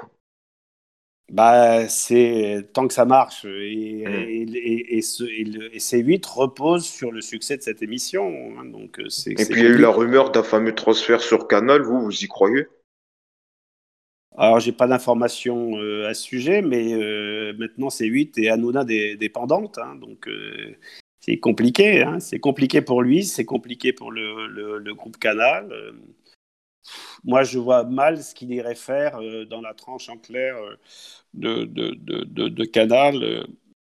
Bah, 1.31 1.87
c'est 1.87 2.69
tant 2.73 2.87
que 2.87 2.93
ça 2.93 3.05
marche. 3.05 3.45
Et, 3.45 4.03
mm. 4.05 4.55
et, 4.55 4.97
et, 4.97 5.01
ce, 5.01 5.23
C8 5.23 6.27
repose 6.27 6.85
sur 6.85 7.11
le 7.11 7.21
succès 7.21 7.57
de 7.57 7.61
cette 7.61 7.81
émission. 7.81 8.27
Hein, 8.59 8.65
donc 8.65 8.99
euh, 8.99 9.09
c'est, 9.09 9.31
et 9.31 9.45
puis 9.45 9.61
il 9.61 9.63
y 9.63 9.67
a 9.67 9.69
eu 9.69 9.77
la 9.77 9.89
rumeur 9.89 10.31
d'un 10.31 10.43
fameux 10.43 10.73
transfert 10.73 11.21
sur 11.21 11.47
Canal. 11.47 11.81
Vous, 11.81 12.01
vous 12.01 12.23
y 12.23 12.27
croyez? 12.27 12.67
Alors, 14.39 14.59
j'ai 14.59 14.71
pas 14.71 14.87
d'informations 14.87 15.77
euh, 15.77 16.07
à 16.07 16.13
ce 16.13 16.23
sujet, 16.23 16.61
mais 16.61 16.93
euh, 16.93 17.53
maintenant 17.57 17.89
C8 17.89 18.41
est 18.41 18.49
Hanouna 18.49 18.83
dépendante. 18.85 19.77
Hein, 19.77 19.95
donc 19.95 20.27
c'est 21.19 21.37
compliqué. 21.37 22.03
Hein. 22.03 22.19
C'est 22.19 22.39
compliqué 22.39 22.81
pour 22.81 23.01
lui, 23.01 23.23
c'est 23.23 23.45
compliqué 23.45 23.93
pour 23.93 24.11
le, 24.11 24.93
groupe 24.93 25.17
Canal. 25.17 25.71
Euh, 25.71 25.91
moi, 27.23 27.43
je 27.43 27.59
vois 27.59 27.83
mal 27.83 28.23
ce 28.23 28.33
qu'il 28.33 28.51
irait 28.51 28.75
faire 28.75 29.17
euh, 29.21 29.45
dans 29.45 29.61
la 29.61 29.73
tranche 29.73 30.09
en 30.09 30.17
clair 30.17 30.55
euh, 30.57 30.75
de, 31.33 31.65
de, 31.65 32.65
Canal 32.65 33.45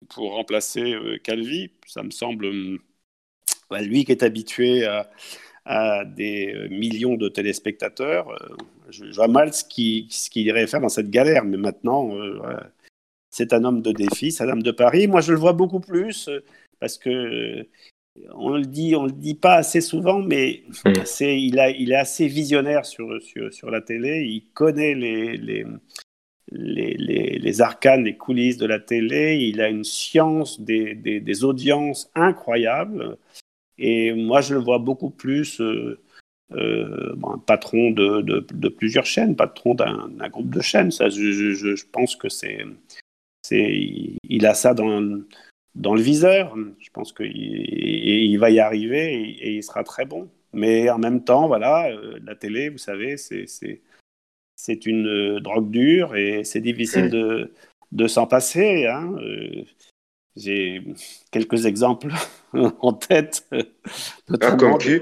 pour 0.09 0.33
remplacer 0.35 0.95
Calvi. 1.23 1.71
Ça 1.87 2.03
me 2.03 2.11
semble, 2.11 2.51
bah, 3.71 3.81
lui 3.81 4.05
qui 4.05 4.13
est 4.13 4.23
habitué 4.23 4.85
à, 4.85 5.11
des 6.05 6.69
millions 6.71 7.17
de 7.17 7.29
téléspectateurs, 7.29 8.37
je, 8.91 9.05
vois 9.15 9.29
mal 9.29 9.53
ce 9.53 9.65
qu'il 9.65 10.47
irait 10.47 10.67
faire 10.67 10.81
dans 10.81 10.89
cette 10.89 11.11
galère. 11.11 11.45
Mais 11.45 11.57
maintenant, 11.57 12.11
c'est 13.31 13.53
un 13.53 13.65
homme 13.65 13.83
de 13.83 13.93
défi, 13.93 14.33
c'est 14.33 14.45
un 14.45 14.49
homme 14.51 14.63
de 14.63 14.73
Paris. 14.73 15.07
Moi, 15.07 15.21
je 15.21 15.33
le 15.33 15.39
vois 15.39 15.53
beaucoup 15.53 15.81
plus 15.81 16.29
parce 16.81 16.99
que 16.99 17.67
on 18.35 18.57
le 18.57 18.65
dit, 18.65 18.95
on 18.97 19.05
le 19.05 19.13
dit 19.13 19.35
pas 19.35 19.55
assez 19.55 19.81
souvent, 19.81 20.21
mais 20.21 20.63
mm. 20.85 20.93
c'est, 21.05 21.41
il, 21.41 21.59
a, 21.59 21.71
il 21.71 21.93
est 21.93 21.97
assez 21.97 22.27
visionnaire 22.27 22.85
sur, 22.85 23.21
sur, 23.23 23.53
sur 23.53 23.71
la 23.71 23.81
télé. 23.81 24.25
Il 24.25 24.47
connaît 24.53 24.95
les, 24.95 25.37
les, 25.37 25.65
les, 26.51 27.39
les, 27.39 27.61
arcanes, 27.61 28.05
les 28.05 28.17
coulisses 28.17 28.57
de 28.57 28.67
la 28.67 28.81
télé. 28.81 29.37
Il 29.37 29.61
a 29.61 29.69
une 29.69 29.85
science 29.85 30.61
des, 30.61 30.95
des, 30.95 31.21
des 31.21 31.45
audiences 31.45 32.11
incroyable. 32.15 33.17
Et 33.81 34.13
moi, 34.13 34.43
je 34.43 34.55
le 34.55 34.61
vois 34.61 34.79
beaucoup 34.79 35.11
plus 35.11 35.61
euh, 35.61 35.99
euh, 36.53 37.17
patron 37.47 37.91
de, 37.91 38.21
de, 38.21 38.47
de, 38.53 38.69
plusieurs 38.69 39.07
chaînes, 39.07 39.37
patron 39.37 39.75
d'un, 39.75 40.29
groupe 40.29 40.51
de 40.51 40.61
chaînes. 40.61 40.91
Ça, 40.91 41.09
je, 41.09 41.33
je, 41.33 41.75
je 41.75 41.87
pense 41.91 42.15
que 42.15 42.29
c'est, 42.29 42.65
il 43.51 44.47
a 44.47 44.55
ça 44.55 44.75
dans 44.75 45.23
dans 45.75 45.95
le 45.95 46.03
viseur. 46.03 46.55
Je 46.79 46.91
pense 46.91 47.13
qu'il 47.13 47.31
il 47.35 48.37
va 48.39 48.51
y 48.51 48.61
arriver 48.61 49.15
et, 49.41 49.57
il 49.57 49.63
sera 49.63 49.85
très 49.85 50.05
bon. 50.05 50.29
Mais 50.53 50.91
en 50.91 50.99
même 50.99 51.23
temps, 51.23 51.47
voilà, 51.47 51.89
euh, 51.91 52.19
la 52.25 52.35
télé, 52.35 52.69
vous 52.69 52.79
savez, 52.79 53.17
c'est 53.17 54.87
une 54.87 55.07
euh, 55.07 55.41
drogue 55.41 55.71
dure 55.71 56.17
et 56.17 56.45
c'est 56.45 56.61
difficile 56.61 57.09
de, 57.09 57.53
de 57.93 58.07
s'en 58.09 58.27
passer. 58.27 58.87
Hein. 58.87 59.15
Euh, 60.37 60.41
j'ai 60.41 60.83
quelques 61.31 61.67
exemples 61.67 62.13
en 62.53 62.93
tête. 62.93 63.49
Ah, 64.41 64.57
comme 64.57 64.79
qui? 64.79 65.01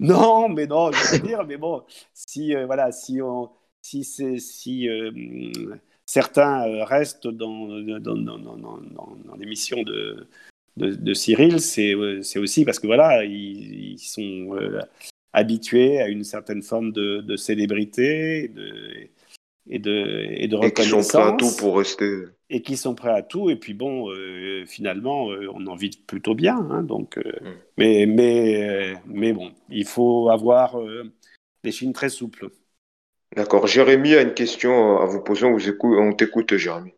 Non, 0.00 0.48
mais 0.48 0.66
non, 0.66 0.90
je 0.90 1.12
veux 1.12 1.26
dire, 1.26 1.44
mais 1.44 1.56
bon, 1.56 1.84
si 2.12 2.54
voilà, 2.54 2.90
si 2.90 3.22
on, 3.22 3.50
si 3.82 4.02
si 4.04 4.88
certains 6.10 6.68
euh, 6.68 6.84
restent 6.84 7.28
dans, 7.28 7.68
dans, 8.00 8.16
dans, 8.16 9.36
l'émission 9.38 9.82
de, 9.84 10.26
de, 10.76 11.14
Cyril, 11.14 11.58
euh, 11.78 12.22
c'est 12.22 12.38
aussi 12.38 12.64
parce 12.64 12.80
que 12.80 12.88
voilà, 12.88 13.24
ils, 13.24 13.98
sont 13.98 14.56
euh, 14.56 14.80
habitués 15.32 16.00
à 16.00 16.08
une 16.08 16.24
certaine 16.24 16.62
forme 16.62 16.90
de, 16.92 17.36
célébrité 17.36 18.48
de, 18.48 19.08
et 19.70 19.78
de, 19.78 20.26
et 20.28 20.48
de 20.48 20.56
reconnaissance. 20.56 20.78
Et 20.78 20.82
qui 20.82 21.00
sont 21.00 21.18
prêts 21.18 21.28
à 21.28 21.32
tout 21.32 21.56
pour 21.58 21.78
rester. 21.78 22.24
Et 22.50 22.62
qui 22.62 22.76
sont 22.76 22.94
prêts 22.94 23.14
à 23.14 23.22
tout. 23.22 23.48
Et 23.48 23.56
puis 23.56 23.72
bon, 23.72 24.12
finalement, 24.66 25.26
on 25.54 25.66
en 25.66 25.76
vit 25.76 25.98
plutôt 26.06 26.34
bien. 26.34 26.56
Hein, 26.70 26.82
donc, 26.82 27.16
mm. 27.16 27.48
mais, 27.78 28.06
mais, 28.06 28.94
mais 29.06 29.32
bon, 29.32 29.52
il 29.70 29.86
faut 29.86 30.28
avoir 30.28 30.76
des 31.62 31.72
chines 31.72 31.92
très 31.92 32.08
souples. 32.08 32.50
D'accord. 33.36 33.66
Jérémy 33.66 34.14
a 34.14 34.22
une 34.22 34.34
question 34.34 34.98
à 34.98 35.06
vous 35.06 35.20
poser. 35.20 35.46
On, 35.46 36.12
t'écoute, 36.12 36.56
Jérémy. 36.56 36.94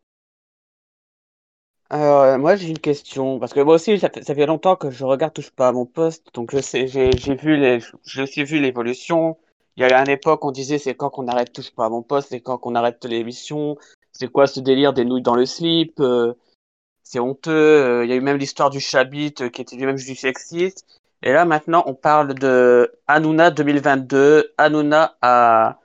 Alors, 1.90 2.22
euh, 2.22 2.38
moi, 2.38 2.56
j'ai 2.56 2.68
une 2.68 2.78
question. 2.78 3.38
Parce 3.38 3.52
que 3.52 3.61
moi 3.61 3.74
aussi, 3.74 3.98
ça 3.98 4.08
fait, 4.11 4.46
longtemps 4.46 4.76
que 4.76 4.90
je 4.90 5.04
regarde 5.04 5.35
Touche 5.35 5.50
pas 5.50 5.68
à 5.68 5.72
mon 5.72 5.85
poste. 5.85 6.35
Donc, 6.35 6.54
je 6.54 6.61
sais, 6.61 6.87
j'ai, 6.87 7.11
vu 7.35 7.56
les, 7.56 7.80
j'ai 8.04 8.22
aussi 8.22 8.44
vu 8.44 8.61
l'évolution. 8.61 9.37
Il 9.76 9.82
y 9.82 9.85
a 9.85 10.00
une 10.00 10.11
époque, 10.11 10.44
on 10.44 10.50
disait 10.50 10.78
c'est 10.78 10.94
quand 10.94 11.11
qu'on 11.11 11.28
arrête 11.28 11.52
Touche 11.52 11.70
pas 11.70 11.87
à 11.87 11.88
mon 11.88 12.02
poste, 12.02 12.28
c'est 12.30 12.40
quand 12.40 12.58
qu'on 12.58 12.74
arrête 12.74 13.04
l'émission. 13.04 13.76
C'est 14.12 14.28
quoi 14.28 14.46
ce 14.46 14.61
délire 14.61 14.92
des 14.92 15.04
nouilles 15.04 15.22
dans 15.22 15.35
le 15.35 15.46
slip 15.46 15.98
euh, 16.00 16.35
C'est 17.02 17.20
honteux. 17.20 17.50
Euh, 17.50 18.04
il 18.04 18.11
y 18.11 18.12
a 18.12 18.16
eu 18.16 18.20
même 18.20 18.37
l'histoire 18.37 18.70
du 18.70 18.80
Chabit 18.80 19.35
qui 19.35 19.62
était 19.62 19.76
lui-même 19.76 19.96
du 19.96 20.14
sexiste. 20.14 20.87
Et 21.22 21.32
là, 21.32 21.44
maintenant, 21.44 21.85
on 21.87 21.94
parle 21.94 22.35
de 22.35 22.92
Hanouna 23.06 23.50
2022. 23.50 24.52
Hanouna 24.58 25.16
a 25.22 25.78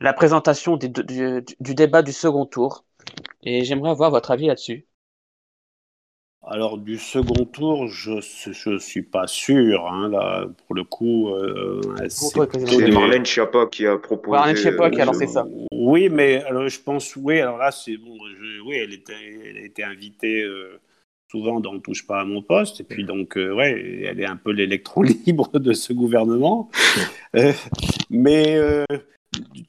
la 0.00 0.12
présentation 0.12 0.76
du, 0.76 0.88
débat 1.74 2.02
du 2.02 2.12
second 2.12 2.46
tour. 2.46 2.84
Et 3.42 3.64
j'aimerais 3.64 3.90
avoir 3.90 4.10
votre 4.10 4.30
avis 4.30 4.46
là-dessus. 4.46 4.86
Alors 6.46 6.76
du 6.76 6.98
second 6.98 7.46
tour, 7.46 7.88
je 7.88 8.70
ne 8.70 8.78
suis 8.78 9.02
pas 9.02 9.26
sûr. 9.26 9.86
Hein, 9.86 10.10
là, 10.10 10.46
pour 10.66 10.74
le 10.74 10.84
coup, 10.84 11.30
euh, 11.30 11.80
c'est 12.08 12.88
Marlène 12.90 13.24
Schiappa 13.24 13.66
qui 13.66 13.86
a 13.86 13.96
proposé. 13.96 14.36
Marlène 14.36 14.56
Schiappa 14.56 14.90
qui 14.90 15.00
a 15.00 15.06
lancé 15.06 15.26
ça. 15.26 15.46
Oui, 15.72 16.10
mais 16.10 16.42
alors, 16.44 16.68
je 16.68 16.80
pense, 16.80 17.16
oui. 17.16 17.40
Alors 17.40 17.56
là, 17.56 17.70
c'est 17.70 17.96
bon. 17.96 18.18
oui, 18.66 18.76
elle, 18.76 18.92
était, 18.92 19.14
elle 19.44 19.56
a 19.56 19.64
été 19.64 19.82
invitée 19.82 20.42
euh, 20.42 20.78
souvent 21.30 21.60
dans 21.60 21.78
Touche 21.78 22.06
pas 22.06 22.20
à 22.20 22.24
mon 22.26 22.42
poste. 22.42 22.80
Et 22.80 22.84
puis 22.84 23.04
donc, 23.04 23.38
euh, 23.38 23.54
ouais, 23.54 24.02
elle 24.04 24.20
est 24.20 24.26
un 24.26 24.36
peu 24.36 24.52
l'électron 24.52 25.02
libre 25.26 25.58
de 25.58 25.72
ce 25.72 25.94
gouvernement. 25.94 26.68
mais 28.10 28.58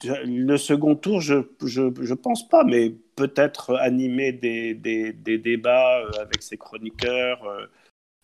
le 0.04 0.56
second 0.58 0.94
tour, 0.94 1.22
je 1.22 1.36
ne 1.36 2.14
pense 2.14 2.46
pas, 2.46 2.64
mais 2.64 2.96
peut-être 3.16 3.74
animer 3.76 4.32
des, 4.32 4.74
des, 4.74 5.38
débats 5.38 6.00
euh, 6.00 6.10
avec 6.20 6.42
ses 6.42 6.58
chroniqueurs, 6.58 7.44
euh, 7.44 7.66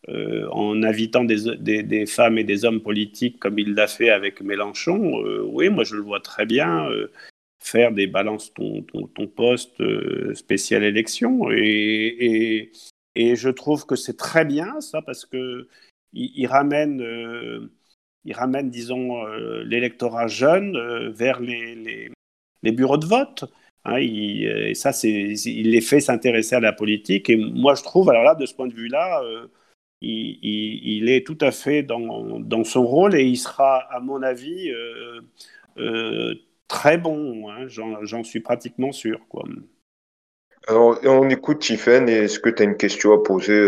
euh, 0.08 0.48
en 0.50 0.82
invitant 0.82 1.24
des, 1.24 1.56
des, 1.56 2.06
femmes 2.06 2.38
et 2.38 2.44
des 2.44 2.64
hommes 2.64 2.82
politiques 2.82 3.38
comme 3.40 3.58
il 3.58 3.74
l'a 3.74 3.86
fait 3.86 4.10
avec 4.10 4.40
Mélenchon. 4.42 5.22
oui, 5.44 5.68
moi 5.70 5.84
je 5.84 5.96
le 5.96 6.02
vois 6.02 6.20
très 6.20 6.44
bien 6.44 6.88
faire 7.60 7.92
des 7.92 8.08
balances 8.08 8.52
ton, 8.52 8.82
ton, 8.82 9.06
ton 9.06 9.28
poste 9.28 9.80
spécial 10.34 10.82
élection. 10.82 11.52
Et, 11.52 12.16
et, 12.18 12.72
et, 13.14 13.36
je 13.36 13.48
trouve 13.48 13.86
que 13.86 13.94
c'est 13.94 14.16
très 14.16 14.44
bien 14.44 14.80
ça 14.80 15.02
parce 15.02 15.24
que 15.24 15.68
il 16.12 16.46
ramène 16.46 17.70
il 18.24 18.34
ramène, 18.34 18.70
disons, 18.70 19.24
l'électorat 19.62 20.26
jeune 20.26 21.10
vers 21.10 21.38
les, 21.38 22.10
les, 22.62 22.72
bureaux 22.72 22.98
de 22.98 23.06
vote. 23.06 23.44
Hein, 23.84 23.98
il, 23.98 24.46
euh, 24.46 24.68
et 24.68 24.74
ça, 24.74 24.92
c'est, 24.92 25.10
il 25.10 25.70
les 25.70 25.80
fait 25.80 26.00
s'intéresser 26.00 26.54
à 26.54 26.60
la 26.60 26.72
politique. 26.72 27.30
Et 27.30 27.36
moi, 27.36 27.74
je 27.74 27.82
trouve, 27.82 28.10
alors 28.10 28.24
là, 28.24 28.34
de 28.34 28.46
ce 28.46 28.54
point 28.54 28.68
de 28.68 28.74
vue-là, 28.74 29.22
il, 30.00 30.38
il, 30.42 31.08
est 31.08 31.26
tout 31.26 31.38
à 31.40 31.50
fait 31.52 31.82
dans, 31.82 32.40
dans, 32.40 32.64
son 32.64 32.84
rôle 32.84 33.14
et 33.14 33.24
il 33.24 33.36
sera, 33.36 33.78
à 33.92 34.00
mon 34.00 34.22
avis, 34.22 34.70
très 36.68 36.98
bon. 36.98 37.50
Hein, 37.50 37.66
j'en, 37.68 38.24
suis 38.24 38.40
pratiquement 38.40 38.92
sûr. 38.92 39.20
Quoi. 39.28 39.44
Alors, 40.68 40.98
on 41.04 41.28
écoute 41.28 41.60
Tiffen. 41.60 42.08
Est-ce 42.08 42.38
que 42.38 42.50
tu 42.50 42.62
as 42.62 42.66
une 42.66 42.76
question 42.76 43.12
à 43.12 43.22
poser 43.22 43.58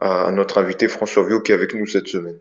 à 0.00 0.30
notre 0.32 0.58
invité 0.58 0.88
François 0.88 1.26
Viau 1.26 1.40
qui 1.40 1.52
est 1.52 1.54
avec 1.54 1.74
nous 1.74 1.86
cette 1.86 2.08
semaine? 2.08 2.38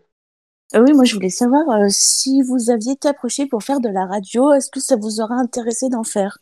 Euh, 0.74 0.84
oui, 0.84 0.94
moi 0.94 1.06
je 1.06 1.14
voulais 1.14 1.30
savoir 1.30 1.70
euh, 1.70 1.88
si 1.90 2.42
vous 2.42 2.72
aviez 2.72 2.94
été 2.94 3.08
approché 3.08 3.46
pour 3.46 3.64
faire 3.64 3.80
de 3.80 3.90
la 3.90 4.06
radio, 4.06 4.52
est-ce 4.52 4.72
que 4.72 4.80
ça 4.80 4.96
vous 4.96 5.22
aurait 5.22 5.36
intéressé 5.36 5.90
d'en 5.90 6.04
faire? 6.04 6.40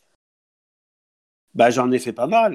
Bah, 1.54 1.70
J'en 1.70 1.90
ai 1.92 1.98
fait 1.98 2.12
pas 2.12 2.26
mal. 2.26 2.52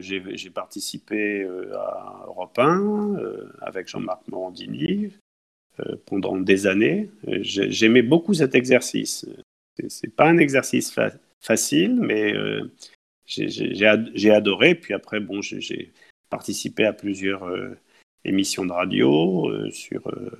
J'ai 0.00 0.22
Ah. 0.26 0.36
j'ai 0.36 0.50
participé 0.50 1.42
euh, 1.42 1.76
à 1.76 2.24
Europe 2.26 2.58
1 2.58 3.16
euh, 3.18 3.52
avec 3.60 3.88
Jean-Marc 3.88 4.26
Morandini 4.28 5.10
euh, 5.80 5.96
pendant 6.06 6.36
des 6.36 6.66
années. 6.66 7.10
Euh, 7.28 7.38
j'ai- 7.42 7.70
J'aimais 7.70 8.02
beaucoup 8.02 8.34
cet 8.34 8.54
exercice. 8.54 9.26
C'est- 9.88 10.14
pas 10.14 10.28
un 10.28 10.38
exercice 10.38 10.92
fa- 10.92 11.10
facile, 11.40 11.96
mais 12.00 12.32
euh, 12.34 12.70
j'ai- 13.26 13.48
j'ai 13.48 13.74
j'ai 13.74 13.86
ad- 13.86 14.10
j'ai 14.14 14.30
adoré. 14.30 14.74
Puis 14.76 14.94
après, 14.94 15.20
bon, 15.20 15.40
j'ai- 15.42 15.92
participé 16.30 16.84
à 16.84 16.92
plusieurs 16.92 17.44
euh, 17.46 17.76
émissions 18.24 18.64
de 18.64 18.72
radio 18.72 19.48
euh, 19.50 19.70
sur 19.70 20.08
euh, 20.08 20.30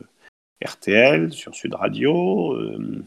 RTL, 0.64 1.32
sur 1.32 1.54
Sud 1.54 1.74
Radio. 1.74 2.52
euh, 2.54 3.02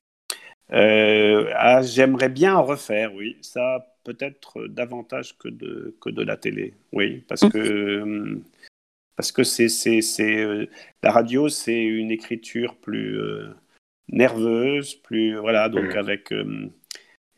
euh, 0.73 1.49
ah, 1.55 1.81
J'aimerais 1.81 2.29
bien 2.29 2.55
en 2.55 2.63
refaire, 2.63 3.13
oui. 3.15 3.37
Ça, 3.41 3.96
peut-être 4.07 4.67
davantage 4.67 5.37
que 5.37 5.49
de, 5.49 5.95
que 5.99 6.09
de 6.09 6.23
la 6.23 6.37
télé. 6.37 6.73
Oui, 6.93 7.25
parce 7.27 7.47
que, 7.49 7.57
euh, 7.57 8.39
parce 9.17 9.33
que 9.33 9.43
c'est, 9.43 9.67
c'est, 9.67 10.01
c'est, 10.01 10.37
euh, 10.37 10.65
la 11.03 11.11
radio, 11.11 11.49
c'est 11.49 11.83
une 11.83 12.09
écriture 12.09 12.77
plus 12.77 13.19
euh, 13.19 13.49
nerveuse, 14.07 14.95
plus. 14.95 15.35
Voilà, 15.37 15.67
donc 15.67 15.93
Mm. 15.93 15.97
avec. 15.97 16.31
euh, 16.31 16.69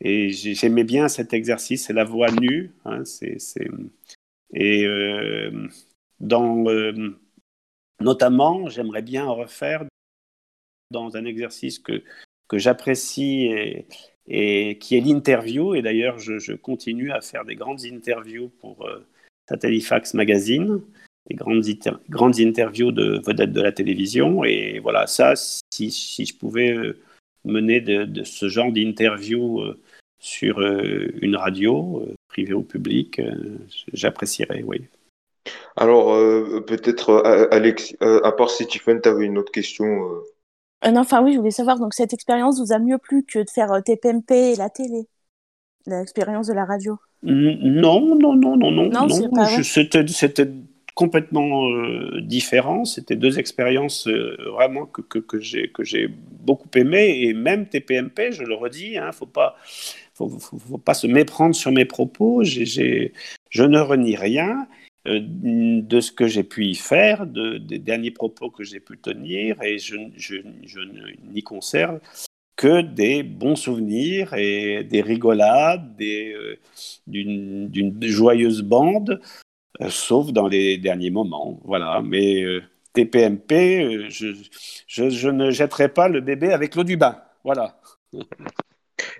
et 0.00 0.30
j'ai- 0.30 0.54
j'aimais 0.54 0.84
bien 0.84 1.08
cet 1.08 1.34
exercice, 1.34 1.86
c'est 1.86 1.92
la 1.92 2.04
voix 2.04 2.30
nue. 2.30 2.70
Hein, 2.84 3.04
c'est, 3.04 3.38
c'est, 3.40 3.68
et 4.54 4.86
euh, 4.86 5.66
dans. 6.20 6.68
euh, 6.68 7.18
notamment, 8.00 8.68
j'aimerais 8.68 9.02
bien 9.02 9.26
en 9.26 9.34
refaire 9.34 9.84
dans 10.92 11.16
un 11.16 11.24
exercice 11.24 11.78
que, 11.80 12.02
que 12.48 12.58
j'apprécie 12.58 13.46
et, 13.46 13.86
et 14.30 14.78
qui 14.78 14.96
est 14.96 15.00
l'interview. 15.00 15.74
Et 15.74 15.82
d'ailleurs, 15.82 16.18
je, 16.18 16.54
continue 16.54 17.10
à 17.10 17.20
faire 17.20 17.44
des 17.44 17.56
grandes 17.56 17.84
interviews 17.84 18.50
pour 18.60 18.86
euh, 18.86 19.04
Satellifax 19.48 20.14
Magazine, 20.14 20.80
des 21.28 21.34
grandes, 21.34 21.64
grandes 22.08 22.40
interviews 22.40 22.92
de 22.92 23.20
vedettes 23.26 23.52
de 23.52 23.60
la 23.60 23.72
télévision. 23.72 24.44
Et 24.44 24.78
voilà, 24.78 25.06
ça, 25.06 25.34
si, 25.36 25.90
si 25.90 26.24
je 26.24 26.36
pouvais 26.36 26.72
euh, 26.72 26.96
mener 27.44 27.80
de, 27.80 28.22
ce 28.24 28.48
genre 28.48 28.72
d'interview 28.72 29.60
euh, 29.60 29.80
sur 30.20 30.60
euh, 30.60 31.08
une 31.20 31.36
radio, 31.36 32.08
privée 32.28 32.54
ou 32.54 32.62
publique, 32.62 33.20
j'apprécierais, 33.92 34.62
oui. 34.62 34.82
Alors, 35.76 36.14
peut-être, 36.66 37.24
Alex, 37.50 37.96
à 38.00 38.30
part 38.30 38.50
si 38.50 38.66
Tiffen, 38.66 39.00
tu 39.00 39.08
avais 39.08 39.24
une 39.24 39.38
autre 39.38 39.50
question. 39.50 40.22
Euh. 40.84 40.90
Non, 40.90 41.00
enfin 41.00 41.22
oui, 41.22 41.32
je 41.32 41.38
voulais 41.38 41.50
savoir, 41.50 41.78
donc 41.78 41.94
cette 41.94 42.12
expérience 42.12 42.60
vous 42.60 42.72
a 42.72 42.78
mieux 42.78 42.98
plu 42.98 43.24
que 43.24 43.40
de 43.40 43.50
faire 43.50 43.72
euh, 43.72 43.80
TPMP 43.80 44.52
et 44.52 44.56
la 44.56 44.70
télé, 44.70 45.06
l'expérience 45.86 46.46
de 46.46 46.54
la 46.54 46.64
radio? 46.64 46.98
Non, 47.22 48.16
non, 48.16 48.34
non, 48.34 48.56
non, 48.56 48.70
non. 48.70 48.88
Non. 48.88 49.08
C'était, 49.62 50.48
complètement 50.94 51.68
euh, 51.70 52.20
différent. 52.22 52.84
C'était 52.84 53.16
deux 53.16 53.38
expériences 53.38 54.08
vraiment 54.08 54.86
que, 54.86 55.00
que, 55.02 55.18
que 55.18 55.38
j'ai, 55.38 56.08
beaucoup 56.08 56.68
aimées. 56.74 57.22
Et 57.22 57.34
même 57.34 57.66
TPMP, 57.66 58.32
je 58.32 58.42
le 58.42 58.54
redis, 58.54 58.98
hein, 58.98 59.12
faut 59.12 59.26
pas, 59.26 59.56
faut, 60.14 60.28
faut, 60.28 60.58
faut 60.58 60.78
pas 60.78 60.94
se 60.94 61.06
méprendre 61.06 61.54
sur 61.54 61.72
mes 61.72 61.84
propos. 61.84 62.42
Je 62.42 63.62
ne 63.62 63.78
renie 63.78 64.16
rien 64.16 64.66
de 65.06 66.00
ce 66.00 66.12
que 66.12 66.26
j'ai 66.26 66.44
pu 66.44 66.66
y 66.66 66.74
faire, 66.74 67.26
de, 67.26 67.58
des 67.58 67.78
derniers 67.78 68.10
propos 68.10 68.50
que 68.50 68.64
j'ai 68.64 68.80
pu 68.80 68.98
tenir, 68.98 69.60
et 69.62 69.78
je, 69.78 69.96
n'y 71.32 71.42
conserve 71.42 72.00
que 72.56 72.82
des 72.82 73.22
bons 73.22 73.56
souvenirs 73.56 74.34
et 74.34 74.84
des 74.84 75.00
rigolades, 75.00 75.96
des, 75.96 76.34
euh, 76.34 76.58
d'une, 77.06 78.02
joyeuse 78.02 78.62
bande, 78.62 79.20
euh, 79.80 79.88
sauf 79.88 80.32
dans 80.32 80.48
les 80.48 80.78
derniers 80.78 81.10
moments. 81.10 81.58
Voilà. 81.64 82.02
Mais 82.04 82.42
euh, 82.42 82.62
TPMP, 82.92 83.52
euh, 83.52 84.10
je, 84.10 84.34
je 84.86 85.28
ne 85.28 85.50
jetterai 85.50 85.88
pas 85.88 86.08
le 86.08 86.20
bébé 86.20 86.52
avec 86.52 86.74
l'eau 86.74 86.84
du 86.84 86.96
bain. 86.96 87.22
Voilà. 87.44 87.80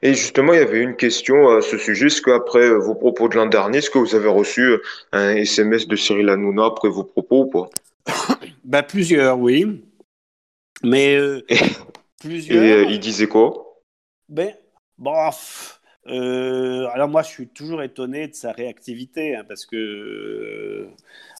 Et 0.02 0.14
justement, 0.14 0.52
il 0.54 0.60
y 0.60 0.62
avait 0.62 0.80
une 0.82 0.96
question 0.96 1.50
à 1.50 1.60
ce 1.60 1.76
sujet. 1.76 2.06
Est-ce 2.06 2.22
qu'après 2.22 2.60
euh, 2.68 2.78
vos 2.78 2.94
propos 2.94 3.28
de 3.28 3.36
l'an 3.36 3.46
dernier, 3.46 3.78
est-ce 3.78 3.90
que 3.90 3.98
vous 3.98 4.14
avez 4.14 4.28
reçu 4.28 4.62
euh, 4.62 4.78
un 5.12 5.34
SMS 5.36 5.86
de 5.86 5.96
Cyril 5.96 6.28
Hanouna 6.28 6.66
après 6.66 6.88
vos 6.88 7.04
propos 7.04 7.42
ou 7.44 7.46
pas? 7.50 7.68
Ben, 8.64 8.82
plusieurs, 8.84 9.38
oui. 9.38 9.84
Mais 10.84 11.16
euh, 11.16 11.44
Et, 11.48 11.58
plusieurs. 12.20 12.62
et, 12.62 12.72
euh, 12.72 12.84
il 12.84 13.00
disait 13.00 13.26
quoi? 13.26 13.82
Ben, 14.28 14.54
bon, 14.96 15.12
pff, 15.30 15.80
euh, 16.06 16.86
alors 16.92 17.08
moi, 17.08 17.22
je 17.22 17.28
suis 17.28 17.48
toujours 17.48 17.82
étonné 17.82 18.28
de 18.28 18.34
sa 18.34 18.52
réactivité, 18.52 19.34
hein, 19.36 19.44
parce 19.46 19.66
que 19.66 19.76
euh, 19.76 20.88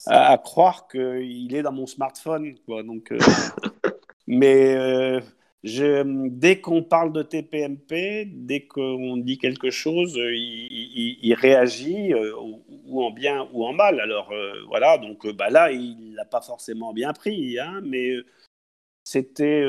à, 0.07 0.33
à 0.33 0.39
croire 0.39 0.89
qu'il 0.89 1.55
est 1.55 1.63
dans 1.63 1.73
mon 1.73 1.87
smartphone, 1.87 2.55
quoi. 2.67 2.83
Donc, 2.83 3.13
euh, 3.13 3.19
mais 4.27 4.75
euh, 4.75 5.21
je, 5.63 6.03
dès 6.29 6.61
qu'on 6.61 6.83
parle 6.83 7.13
de 7.13 7.23
TPMP, 7.23 8.25
dès 8.33 8.61
qu'on 8.67 9.17
dit 9.19 9.37
quelque 9.39 9.71
chose, 9.71 10.17
euh, 10.19 10.35
il, 10.35 10.69
il- 10.71 11.19
il 11.23 11.35
réagit, 11.35 12.15
euh, 12.15 12.33
ou, 12.41 12.63
ou 12.87 13.03
en 13.03 13.11
bien 13.11 13.47
ou 13.53 13.65
en 13.67 13.73
mal. 13.73 14.01
Alors 14.01 14.33
euh, 14.33 14.53
voilà, 14.69 14.97
donc 14.99 15.27
euh, 15.27 15.33
bah, 15.33 15.51
là, 15.51 15.71
il 15.73 16.15
l'a 16.15 16.25
pas 16.25 16.41
forcément 16.41 16.93
bien 16.95 17.13
pris, 17.13 17.59
hein, 17.59 17.81
mais 17.85 18.15
c'était, 19.05 19.65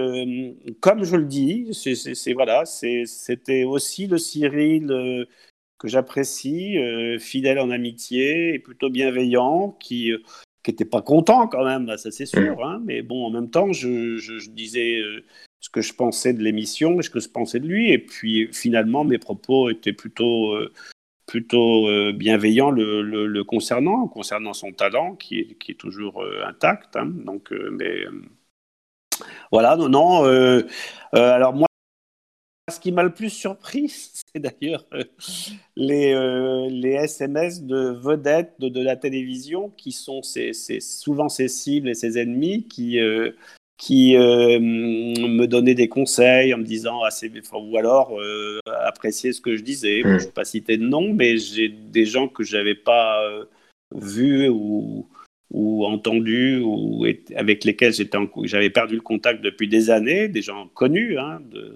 comme 0.82 1.04
je 1.04 1.16
le 1.16 1.26
dis, 1.26 1.70
c'est, 1.74 2.34
voilà, 2.34 2.66
c'était 2.66 3.64
aussi 3.64 4.06
le 4.08 4.18
Cyril 4.18 5.26
que 5.80 5.88
j'apprécie, 5.88 6.78
fidèle 7.20 7.58
en 7.60 7.72
amitié 7.72 8.54
et 8.54 8.60
plutôt 8.60 8.90
bienveillant, 8.92 9.76
qui 9.80 10.12
n'était 10.68 10.86
pas 10.86 11.02
content 11.02 11.48
quand 11.48 11.66
même, 11.66 11.88
là, 11.88 11.98
ça 11.98 12.12
c'est 12.12 12.28
sûr, 12.28 12.64
hein, 12.64 12.82
mais 12.86 13.02
bon, 13.02 13.26
en 13.26 13.32
même 13.32 13.50
temps, 13.50 13.74
je, 13.74 14.18
je- 14.18 14.38
je 14.38 14.50
disais 14.52 15.02
ce 15.62 15.70
que 15.70 15.82
je 15.82 15.94
pensais 15.94 16.34
de 16.34 16.42
l'émission 16.44 17.00
et 17.00 17.04
ce 17.04 17.10
que 17.10 17.20
je 17.20 17.30
pensais 17.30 17.60
de 17.60 17.68
lui, 17.68 17.92
et 17.92 18.00
puis 18.00 18.50
finalement, 18.52 19.04
mes 19.06 19.20
propos 19.20 19.70
étaient 19.70 19.94
plutôt, 19.94 20.54
euh, 20.56 20.74
plutôt 21.28 21.88
euh, 21.88 22.14
bienveillants 22.14 22.72
le, 22.72 23.02
le- 23.04 23.44
concernant, 23.44 24.08
concernant 24.08 24.54
son 24.54 24.72
talent 24.74 25.16
qui 25.16 25.40
est, 25.40 25.56
qui 25.60 25.72
est 25.72 25.76
toujours 25.76 26.22
euh, 26.24 26.44
intact, 26.46 26.96
hein, 26.98 27.06
donc, 27.26 27.52
mais... 27.72 28.06
voilà, 29.52 29.76
non, 29.76 29.90
non. 29.90 30.24
alors 31.14 31.54
moi, 31.54 31.68
ce 32.72 32.80
qui 32.80 32.92
m'a 32.92 33.04
le 33.04 33.14
plus 33.14 33.30
surpris, 33.30 33.90
c'est 34.34 34.40
d'ailleurs 34.42 34.86
les, 35.76 36.16
les 36.70 36.92
SMS 36.92 37.64
de 37.64 37.90
vedettes 38.04 38.56
de, 38.60 38.70
de 38.70 38.82
la 38.82 38.96
télévision 38.96 39.70
qui 39.78 39.92
sont 39.92 40.24
ces- 40.24 40.54
ces- 40.54 40.80
souvent 40.80 41.30
ses 41.30 41.48
cibles 41.48 41.90
et 41.90 41.94
ses 41.94 42.18
ennemis 42.18 42.68
qui, 42.68 43.00
qui 43.82 44.16
euh, 44.16 44.60
me 44.60 45.48
donnaient 45.48 45.74
des 45.74 45.88
conseils 45.90 46.54
en 46.54 46.60
me 46.60 46.64
disant 46.64 47.02
ah, 47.04 47.10
c'est- 47.10 47.32
enfin, 47.40 47.58
ou 47.58 47.76
alors 47.78 48.16
euh, 48.22 48.60
apprécier 48.86 49.34
ce 49.34 49.42
que 49.42 49.56
je 49.58 49.64
disais. 49.64 50.04
Bon, 50.04 50.10
Mm. 50.10 50.20
je 50.20 50.24
ne 50.24 50.28
vais 50.28 50.34
pas 50.34 50.46
citer 50.46 50.78
de 50.78 50.84
nom, 50.86 51.12
mais 51.14 51.38
j'ai 51.38 51.68
des 51.70 52.06
gens 52.06 52.28
que 52.28 52.44
je 52.44 52.56
n'avais 52.58 52.76
pas 52.76 53.24
euh, 53.26 53.46
vus 53.96 54.48
ou, 54.50 55.08
ou 55.52 55.84
entendus 55.86 56.60
ou 56.64 57.08
et- 57.08 57.24
avec 57.36 57.64
lesquels 57.66 57.92
j'avais 58.44 58.70
perdu 58.70 58.94
le 58.96 59.02
contact 59.02 59.42
depuis 59.44 59.68
des 59.68 59.90
années, 59.90 60.28
des 60.28 60.44
gens 60.44 60.68
connus 60.76 61.18
hein, 61.18 61.40
de, 61.52 61.76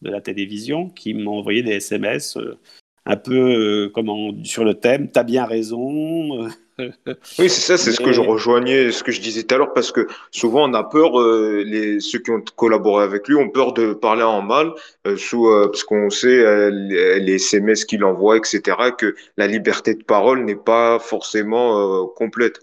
de 0.00 0.10
la 0.10 0.22
télévision 0.22 0.88
qui 0.88 1.12
m'ont 1.12 1.38
envoyé 1.40 1.62
des 1.62 1.72
SMS 1.72 2.38
euh, 2.38 2.56
un 3.04 3.16
peu 3.18 3.90
comment, 3.92 4.32
sur 4.44 4.64
le 4.64 4.72
thème 4.74 5.10
T'as 5.10 5.24
bien 5.24 5.44
raison. 5.44 6.48
Oui, 6.78 7.48
c'est 7.48 7.48
ça, 7.48 7.76
c'est 7.76 7.92
ce 7.92 8.00
que 8.00 8.12
je 8.12 8.20
rejoignais, 8.20 8.90
ce 8.90 9.04
que 9.04 9.12
je 9.12 9.20
disais 9.20 9.44
tout 9.44 9.54
à 9.54 9.58
l'heure, 9.58 9.72
parce 9.72 9.92
que 9.92 10.06
souvent 10.30 10.68
on 10.68 10.74
a 10.74 10.82
peur, 10.82 11.20
euh, 11.20 11.62
les, 11.64 12.00
ceux 12.00 12.18
qui 12.18 12.30
ont 12.30 12.42
collaboré 12.56 13.04
avec 13.04 13.28
lui 13.28 13.36
ont 13.36 13.48
peur 13.48 13.72
de 13.72 13.92
parler 13.92 14.22
en 14.24 14.42
mal, 14.42 14.72
euh, 15.06 15.16
sous, 15.16 15.48
euh, 15.48 15.68
parce 15.68 15.84
qu'on 15.84 16.10
sait 16.10 16.26
euh, 16.40 16.70
les, 16.70 17.34
SMS 17.34 17.84
qu'il 17.84 18.04
envoie, 18.04 18.36
etc., 18.38 18.92
que 18.96 19.14
la 19.36 19.46
liberté 19.46 19.94
de 19.94 20.02
parole 20.02 20.44
n'est 20.44 20.56
pas 20.56 20.98
forcément 20.98 22.06
complète. 22.08 22.60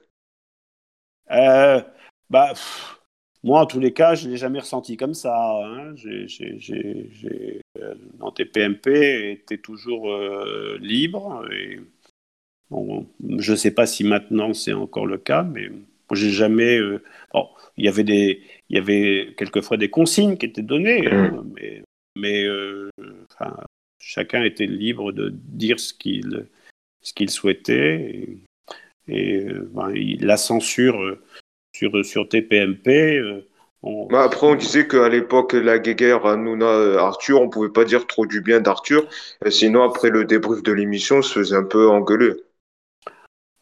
Bah, 2.29 2.49
pff, 2.53 2.99
moi, 3.43 3.61
en 3.61 3.65
tous 3.65 3.79
les 3.79 3.93
cas, 3.93 4.15
je 4.15 4.27
ne 4.27 4.31
l'ai 4.31 4.37
jamais 4.37 4.59
ressenti 4.59 4.97
comme 4.97 5.13
ça. 5.13 5.35
hein. 5.63 5.95
J'ai, 5.95 6.27
j'ai- 6.27 6.57
j'ai- 6.59 7.61
dans 8.19 8.31
TPMP, 8.31 9.31
était 9.31 9.57
toujours 9.57 10.11
euh, 10.11 10.77
libre. 10.79 11.45
Et, 11.51 11.79
bon, 12.71 13.05
je 13.37 13.51
ne 13.51 13.57
sais 13.57 13.71
pas 13.71 13.85
si 13.85 14.03
maintenant 14.03 14.53
c'est 14.53 14.73
encore 14.73 15.05
le 15.05 15.17
cas, 15.17 15.43
mais 15.43 15.69
j'ai 16.13 16.31
jamais. 16.31 16.77
euh, 16.79 17.03
bon, 17.33 17.47
il 17.77 17.85
y 17.85 17.87
avait 17.87 18.03
des, 18.03 18.41
il 18.69 18.75
y 18.75 18.79
avait 18.79 19.33
quelquefois 19.37 19.77
des 19.77 19.89
consignes 19.89 20.37
qui 20.37 20.45
étaient 20.47 20.61
données, 20.61 21.07
hein, 21.11 21.43
mais, 21.55 21.83
mais 22.17 22.43
euh, 22.45 22.89
enfin, 23.31 23.55
chacun 23.99 24.43
était 24.43 24.65
libre 24.65 25.11
de 25.11 25.29
dire 25.33 25.79
ce 25.79 25.93
qu'il, 25.93 26.47
ce 27.01 27.13
qu'il 27.13 27.29
souhaitait. 27.29 28.27
Et, 29.07 29.37
et, 29.37 29.45
euh, 29.45 29.69
ben, 29.73 29.91
il- 29.95 30.25
la 30.25 30.37
censure 30.37 31.17
sur, 31.75 32.05
sur 32.05 32.27
TPMP, 32.27 33.21
On- 33.83 34.05
Bah, 34.07 34.23
après, 34.23 34.45
on 34.45 34.53
disait 34.55 34.87
qu'à 34.87 35.09
l'époque, 35.09 35.53
la 35.53 35.79
guéguerre, 35.79 36.25
Hanouna, 36.27 36.99
Arthur, 36.99 37.41
on 37.41 37.49
pouvait 37.49 37.69
pas 37.71 37.83
dire 37.83 38.05
trop 38.05 38.27
du 38.27 38.39
bien 38.41 38.59
d'Arthur. 38.61 39.07
Sinon, 39.49 39.81
après 39.83 40.11
le 40.11 40.23
débrief 40.25 40.61
de 40.61 40.71
l'émission, 40.71 41.17
on 41.17 41.21
se 41.23 41.33
faisait 41.33 41.55
un 41.55 41.63
peu 41.63 41.89
engueuler. 41.89 42.33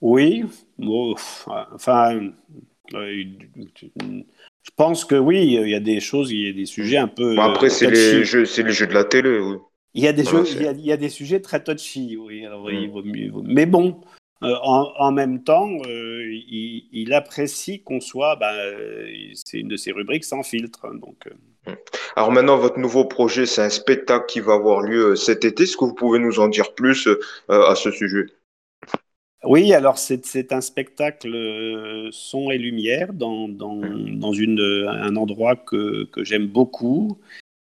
Oui, 0.01 0.45
bon, 0.77 1.13
enfin, 1.47 2.15
euh, 2.93 3.25
je 4.63 4.71
pense 4.75 5.03
que 5.05 5.15
oui, 5.15 5.43
il 5.62 5.69
y 5.69 5.75
a 5.75 5.79
des 5.79 5.99
choses, 5.99 6.31
il 6.31 6.45
y 6.45 6.49
a 6.49 6.53
des 6.53 6.65
sujets 6.65 6.97
un 6.97 7.07
peu. 7.07 7.38
Après, 7.38 7.67
euh, 7.67 7.69
c'est 7.69 7.89
les 7.91 8.23
jeux, 8.23 8.45
c'est 8.45 8.63
les 8.63 8.71
jeux 8.71 8.88
de 8.88 8.93
la 8.93 9.03
télé, 9.03 9.39
oui. 9.39 9.57
Il 9.95 10.03
y 10.03 10.07
a 10.07 10.13
des 10.13 10.23
Voilà, 10.23 10.43
jeux, 10.45 10.51
il 10.55 10.62
y 10.62 10.67
a, 10.67 10.71
il 10.71 10.85
y 10.85 10.91
a 10.91 10.97
des 10.97 11.09
sujets 11.09 11.41
très 11.41 11.63
touchy, 11.63 12.15
oui. 12.15 12.45
Alors, 12.45 12.67
Mm. 12.69 12.73
il 12.73 12.89
vaut 12.89 13.03
mieux- 13.03 13.17
il 13.17 13.31
vaut- 13.31 13.43
Mais 13.43 13.65
bon, 13.65 13.99
euh, 14.43 14.55
en, 14.62 14.93
en 14.97 15.12
même 15.12 15.43
temps, 15.43 15.67
euh, 15.88 16.23
il, 16.31 16.88
il 16.93 17.13
apprécie 17.13 17.81
qu'on 17.81 17.99
soit. 17.99 18.35
bah, 18.38 18.53
c'est 19.33 19.59
une 19.59 19.67
de 19.67 19.75
ses 19.75 19.91
rubriques 19.91 20.23
sans 20.23 20.43
filtre. 20.43 20.85
hein, 20.85 20.95
Donc, 20.95 21.27
euh, 21.27 21.73
Alors 22.15 22.31
maintenant, 22.31 22.57
votre 22.57 22.79
nouveau 22.79 23.03
projet, 23.05 23.45
c'est 23.45 23.62
un 23.62 23.69
spectacle 23.69 24.25
qui 24.27 24.39
va 24.39 24.53
avoir 24.53 24.81
lieu 24.81 25.15
cet 25.15 25.43
été. 25.43 25.63
Est-ce 25.63 25.75
que 25.75 25.85
vous 25.85 25.93
pouvez 25.95 26.19
nous 26.19 26.39
en 26.39 26.47
dire 26.47 26.73
plus 26.73 27.09
à 27.49 27.75
ce 27.75 27.91
sujet? 27.91 28.25
Oui, 29.45 29.73
alors 29.73 29.97
c'est 29.97 30.52
un 30.52 30.60
spectacle 30.60 31.34
euh, 31.34 32.10
son 32.12 32.52
et 32.52 32.58
lumière 32.58 33.13
dans, 33.13 33.47
euh, 33.49 34.88
un 34.89 35.15
endroit 35.15 35.56
que, 35.56 36.10
j'aime 36.17 36.47
beaucoup, 36.47 37.17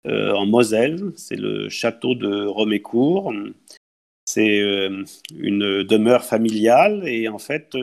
euh, 0.06 0.32
en 0.34 0.46
Moselle. 0.46 1.12
C'est 1.16 1.36
le 1.36 1.68
château 1.68 2.14
de 2.14 2.46
Romécourt. 2.46 3.32
C'est 4.24 4.58
une 5.36 5.82
demeure 5.82 6.24
familiale 6.24 7.06
et 7.06 7.28
en 7.28 7.38
fait, 7.38 7.76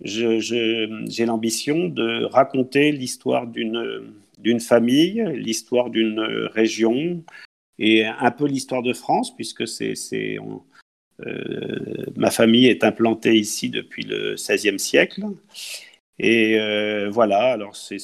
j'ai 0.00 1.26
l'ambition 1.26 1.88
de 1.88 2.24
raconter 2.24 2.92
l'histoire 2.92 3.46
d'une 3.46 4.60
famille, 4.60 5.24
l'histoire 5.34 5.90
d'une 5.90 6.20
région 6.20 7.24
et 7.78 8.04
un 8.04 8.30
peu 8.30 8.46
l'histoire 8.46 8.82
de 8.82 8.92
France, 8.92 9.34
puisque 9.34 9.66
c'est 9.66 10.38
ma 12.16 12.30
famille 12.30 12.66
est 12.66 12.84
implantée 12.84 13.34
ici 13.34 13.70
depuis 13.70 14.02
le 14.02 14.34
XVIe 14.34 14.78
siècle. 14.78 15.24
Et 16.18 16.58
euh, 16.58 17.10
voilà, 17.10 17.52
alors 17.52 17.76
c'est 17.76 17.98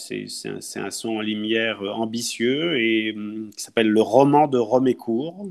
un, 0.77 0.91
son 0.91 1.09
en 1.17 1.21
lumière 1.23 1.83
ambitieux 1.83 2.79
et 2.79 3.13
hum, 3.17 3.51
qui 3.57 3.63
s'appelle 3.63 3.89
le 3.89 4.03
roman 4.03 4.49
de 4.49 4.59
Romécourt. 4.59 5.49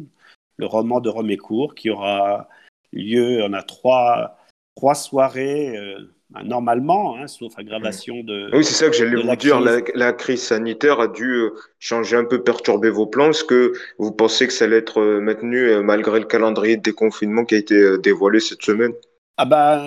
Le 0.57 0.65
roman 0.67 0.99
de 0.99 1.09
Romécourt 1.09 1.73
qui 1.73 1.89
aura 1.89 2.47
lieu, 2.93 3.43
on 3.43 3.53
a 3.53 3.63
trois, 3.63 4.37
trois 4.75 4.95
soirées, 4.95 5.75
euh, 5.77 6.13
normalement, 6.43 7.17
hein, 7.17 7.27
sauf 7.27 7.57
aggravation 7.57 8.23
de. 8.23 8.49
Oui, 8.53 8.63
c'est 8.63 8.73
ça 8.73 8.89
que 8.89 8.95
j'allais 8.95 9.11
de 9.11 9.27
vous 9.27 9.35
dire. 9.35 9.59
La, 9.59 9.81
crise. 9.81 9.95
la 9.95 10.13
crise 10.13 10.41
sanitaire 10.41 10.99
a 10.99 11.07
dû 11.07 11.31
euh, 11.31 11.49
changer 11.79 12.15
un 12.17 12.25
peu, 12.25 12.43
perturber 12.43 12.89
vos 12.89 13.07
plans. 13.07 13.29
Est-ce 13.29 13.43
que 13.43 13.73
vous 13.97 14.11
pensez 14.11 14.47
que 14.47 14.53
ça 14.53 14.65
allait 14.65 14.77
être 14.77 14.99
euh, 14.99 15.21
maintenu 15.21 15.69
euh, 15.69 15.81
malgré 15.81 16.19
le 16.19 16.25
calendrier 16.25 16.77
de 16.77 16.81
déconfinement 16.81 17.45
qui 17.45 17.55
a 17.55 17.57
été 17.57 17.97
dévoilé 17.99 18.39
cette 18.39 18.61
semaine? 18.61 18.93
Ah 19.43 19.45
bah, 19.45 19.83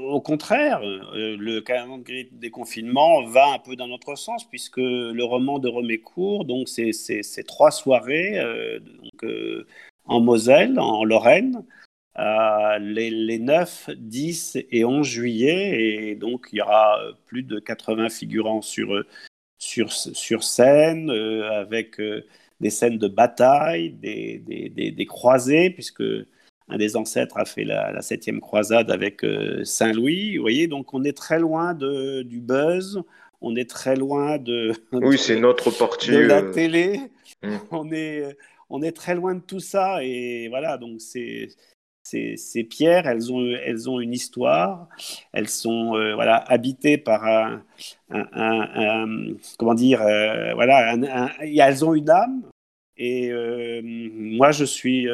au 0.00 0.20
contraire, 0.22 0.80
le 0.82 1.60
calendrier 1.60 2.30
des 2.32 2.50
confinements 2.50 3.22
va 3.26 3.52
un 3.52 3.58
peu 3.58 3.76
dans 3.76 3.86
notre 3.86 4.14
sens, 4.14 4.48
puisque 4.48 4.78
le 4.78 5.22
roman 5.22 5.58
de 5.58 5.68
Romécourt, 5.68 6.46
donc 6.46 6.68
c'est 6.68 7.44
trois 7.46 7.70
soirées 7.70 8.38
euh, 8.38 8.78
donc, 8.80 9.24
euh, 9.24 9.66
en 10.06 10.20
Moselle, 10.20 10.78
en 10.78 11.04
Lorraine, 11.04 11.64
euh, 12.18 12.78
les, 12.78 13.10
les 13.10 13.38
9, 13.38 13.90
10 13.96 14.58
et 14.70 14.84
11 14.84 15.06
juillet, 15.06 16.10
et 16.10 16.14
donc 16.14 16.48
il 16.52 16.56
y 16.58 16.62
aura 16.62 17.00
euh, 17.02 17.12
plus 17.26 17.42
de 17.42 17.58
80 17.58 18.08
figurants 18.08 18.62
sur, 18.62 18.94
euh, 18.94 19.06
sur, 19.58 19.92
sur 19.92 20.44
scène, 20.44 21.10
euh, 21.10 21.50
avec 21.50 21.98
euh, 22.00 22.24
des 22.60 22.70
scènes 22.70 22.98
de 22.98 23.08
bataille, 23.08 23.90
des, 23.90 24.38
des, 24.38 24.68
des, 24.68 24.90
des 24.90 25.06
croisées, 25.06 25.70
puisque 25.70 26.04
un 26.68 26.76
des 26.78 26.96
ancêtres 26.96 27.36
a 27.38 27.44
fait 27.44 27.64
la, 27.64 28.00
septième 28.02 28.40
croisade 28.40 28.90
avec 28.90 29.24
euh, 29.24 29.64
Saint 29.64 29.92
Louis. 29.92 30.36
Vous 30.36 30.42
voyez, 30.42 30.66
donc 30.66 30.94
on 30.94 31.04
est 31.04 31.16
très 31.16 31.38
loin 31.38 31.74
de, 31.74 32.22
du 32.22 32.40
buzz, 32.40 33.02
on 33.40 33.56
est 33.56 33.68
très 33.68 33.96
loin 33.96 34.38
de, 34.38 34.72
Oui, 34.92 35.18
c'est 35.18 35.38
notre 35.38 35.70
partie. 35.70 36.10
de 36.10 36.18
la 36.18 36.42
télé. 36.42 37.00
Mm. 37.42 37.56
On 37.70 37.92
est, 37.92 38.36
on 38.70 38.82
est 38.82 38.92
très 38.92 39.14
loin 39.14 39.34
de 39.34 39.40
tout 39.40 39.60
ça. 39.60 40.02
Et 40.02 40.48
voilà, 40.48 40.78
donc 40.78 41.00
c'est. 41.00 41.48
Ces, 42.04 42.64
pierres, 42.64 43.06
elles 43.06 43.32
ont, 43.32 43.40
elles 43.40 43.88
ont 43.88 43.98
une 43.98 44.12
histoire, 44.12 44.88
elles 45.32 45.48
sont 45.48 45.96
euh, 45.96 46.14
voilà, 46.14 46.36
habitées 46.36 46.98
par 46.98 47.24
un, 47.24 47.62
comment 49.58 49.74
dire, 49.74 50.02
euh, 50.02 50.52
voilà, 50.54 50.96
elles 51.40 51.84
ont 51.84 51.94
une 51.94 52.10
âme. 52.10 52.42
Et 52.96 53.30
euh, 53.30 53.80
moi, 53.82 54.52
je 54.52 54.64
suis 54.64 55.06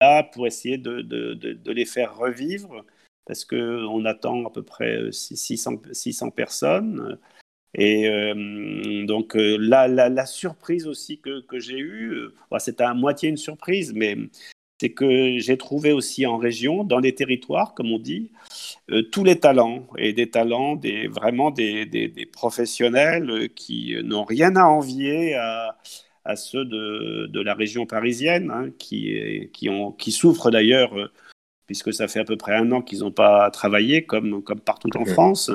là 0.00 0.22
pour 0.22 0.46
essayer 0.46 0.78
de, 0.78 1.70
les 1.70 1.84
faire 1.84 2.16
revivre, 2.16 2.84
parce 3.26 3.44
qu'on 3.44 4.04
attend 4.04 4.46
à 4.46 4.50
peu 4.50 4.62
près 4.62 4.96
euh, 4.96 5.12
600, 5.12 5.82
600 5.92 6.30
personnes. 6.30 7.18
Et 7.78 8.08
donc 9.06 9.34
la, 9.36 10.26
surprise 10.26 10.86
aussi 10.86 11.20
que, 11.20 11.40
que 11.42 11.58
j'ai 11.58 11.78
eue, 11.78 12.12
euh, 12.12 12.34
bon, 12.50 12.58
c'était 12.58 12.84
à 12.84 12.94
moitié 12.94 13.28
une 13.28 13.36
surprise, 13.36 13.92
mais 13.94 14.16
c'est 14.80 14.90
que 14.90 15.38
j'ai 15.38 15.56
trouvé 15.56 15.92
aussi 15.92 16.26
en 16.26 16.36
région, 16.36 16.84
dans 16.84 16.98
les 16.98 17.14
territoires, 17.14 17.74
comme 17.74 17.90
on 17.92 17.98
dit, 17.98 18.30
euh, 18.90 19.02
tous 19.02 19.24
les 19.24 19.38
talents, 19.38 19.86
et 19.96 20.12
des 20.12 20.30
talents, 20.30 20.76
des, 20.76 21.08
vraiment 21.08 21.50
des, 21.50 21.86
des, 21.86 22.08
des 22.08 22.26
professionnels 22.26 23.30
euh, 23.30 23.48
qui 23.48 23.96
n'ont 24.04 24.24
rien 24.24 24.54
à 24.56 24.64
envier 24.64 25.34
à, 25.34 25.78
à 26.24 26.36
ceux 26.36 26.64
de, 26.64 27.26
de 27.26 27.40
la 27.40 27.54
région 27.54 27.86
parisienne, 27.86 28.50
hein, 28.50 28.70
qui, 28.78 29.48
qui, 29.52 29.70
ont, 29.70 29.92
qui 29.92 30.12
souffrent 30.12 30.50
d'ailleurs, 30.50 30.96
euh, 30.98 31.10
puisque 31.66 31.92
ça 31.92 32.06
fait 32.06 32.20
à 32.20 32.24
peu 32.24 32.36
près 32.36 32.54
un 32.54 32.70
an 32.72 32.82
qu'ils 32.82 33.00
n'ont 33.00 33.12
pas 33.12 33.50
travaillé, 33.50 34.04
comme, 34.04 34.42
comme 34.42 34.60
partout 34.60 34.90
en. 34.96 35.04
France, 35.06 35.50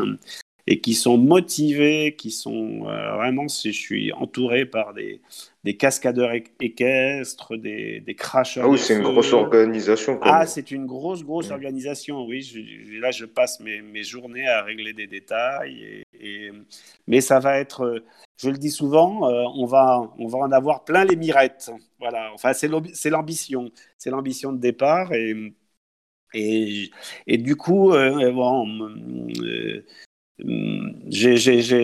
et 0.72 0.80
qui 0.80 0.94
sont 0.94 1.18
motivés, 1.18 2.16
qui 2.18 2.32
sont 2.32 2.88
euh, 2.88 3.16
vraiment, 3.18 3.50
si 3.50 3.74
je 3.74 3.78
suis 3.78 4.14
entouré 4.14 4.66
par 4.66 4.94
des, 4.94 5.20
des 5.66 5.76
cascadeurs 5.76 6.32
équestres, 6.62 7.58
des, 7.58 8.00
des 8.00 8.16
cracheurs 8.16 8.64
Ah 8.64 8.70
oui, 8.70 8.78
c'est 8.80 8.96
une 8.96 9.04
grosse 9.04 9.34
organisation 9.34 10.18
quand 10.18 10.30
Ah, 10.32 10.46
c'est 10.46 10.72
une 10.72 10.86
grosse, 10.86 11.26
grosse 11.26 11.52
organisation, 11.52 12.26
oui. 12.26 12.42
Je- 12.42 13.00
là, 13.02 13.12
je 13.12 13.26
passe 13.26 13.60
mes, 13.60 13.82
mes 13.82 14.04
journées 14.04 14.48
à 14.48 14.64
régler 14.64 14.94
des 14.94 15.08
détails. 15.08 15.84
Et, 15.84 16.48
et- 16.48 16.52
mais 17.06 17.20
ça 17.20 17.40
va 17.40 17.60
être, 17.60 18.02
je 18.38 18.50
le 18.50 18.58
dis 18.58 18.72
souvent, 18.72 19.30
euh, 19.30 19.44
on, 19.58 19.66
va, 19.66 20.10
on 20.20 20.28
va 20.28 20.38
en 20.38 20.54
avoir 20.54 20.86
plein 20.86 21.04
les 21.04 21.18
mirettes. 21.18 21.70
Voilà, 22.00 22.32
enfin, 22.34 22.54
c'est 22.54 22.70
l'ambition. 23.10 23.72
C'est 23.98 24.10
l'ambition 24.10 24.54
de 24.54 24.60
départ. 24.60 25.12
Et, 25.12 25.54
et, 26.34 26.92
et 27.28 27.38
du 27.38 27.58
coup, 27.58 27.92
euh, 27.92 28.32
bon, 28.32 28.66
euh, 29.42 29.86
Hum, 30.44 30.94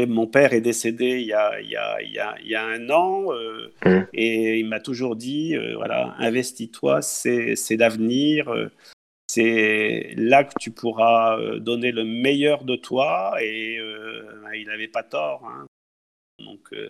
mon 0.08 0.28
père 0.28 0.54
est 0.54 0.62
décédé 0.62 1.20
il 1.22 1.28
y 1.28 1.34
a, 1.34 1.60
il 1.62 1.70
y 1.70 1.76
a, 1.76 2.02
il 2.02 2.12
y 2.12 2.20
a, 2.20 2.36
il 2.42 2.48
y 2.50 2.56
a 2.56 2.66
un 2.66 2.90
an 2.90 3.32
euh, 3.34 3.72
Mm. 3.86 4.08
et 4.14 4.60
il 4.60 4.68
m'a 4.68 4.80
toujours 4.80 5.16
dit 5.16 5.56
euh, 5.56 5.76
voilà, 5.76 6.16
investis-toi, 6.20 7.02
c'est 7.02 7.56
c'est 7.56 7.78
l'avenir, 7.78 8.50
euh, 8.50 8.70
c'est 9.28 10.14
là 10.18 10.44
que 10.44 10.54
tu 10.60 10.72
pourras 10.72 11.38
donner 11.60 11.92
le 11.92 12.04
meilleur 12.04 12.64
de 12.64 12.76
toi. 12.76 13.36
Et 13.42 13.80
il 14.56 14.66
n'avait 14.68 14.88
pas 14.88 15.04
tort. 15.04 15.46
hein. 15.46 15.66
Donc, 16.40 16.60
euh, 16.74 16.90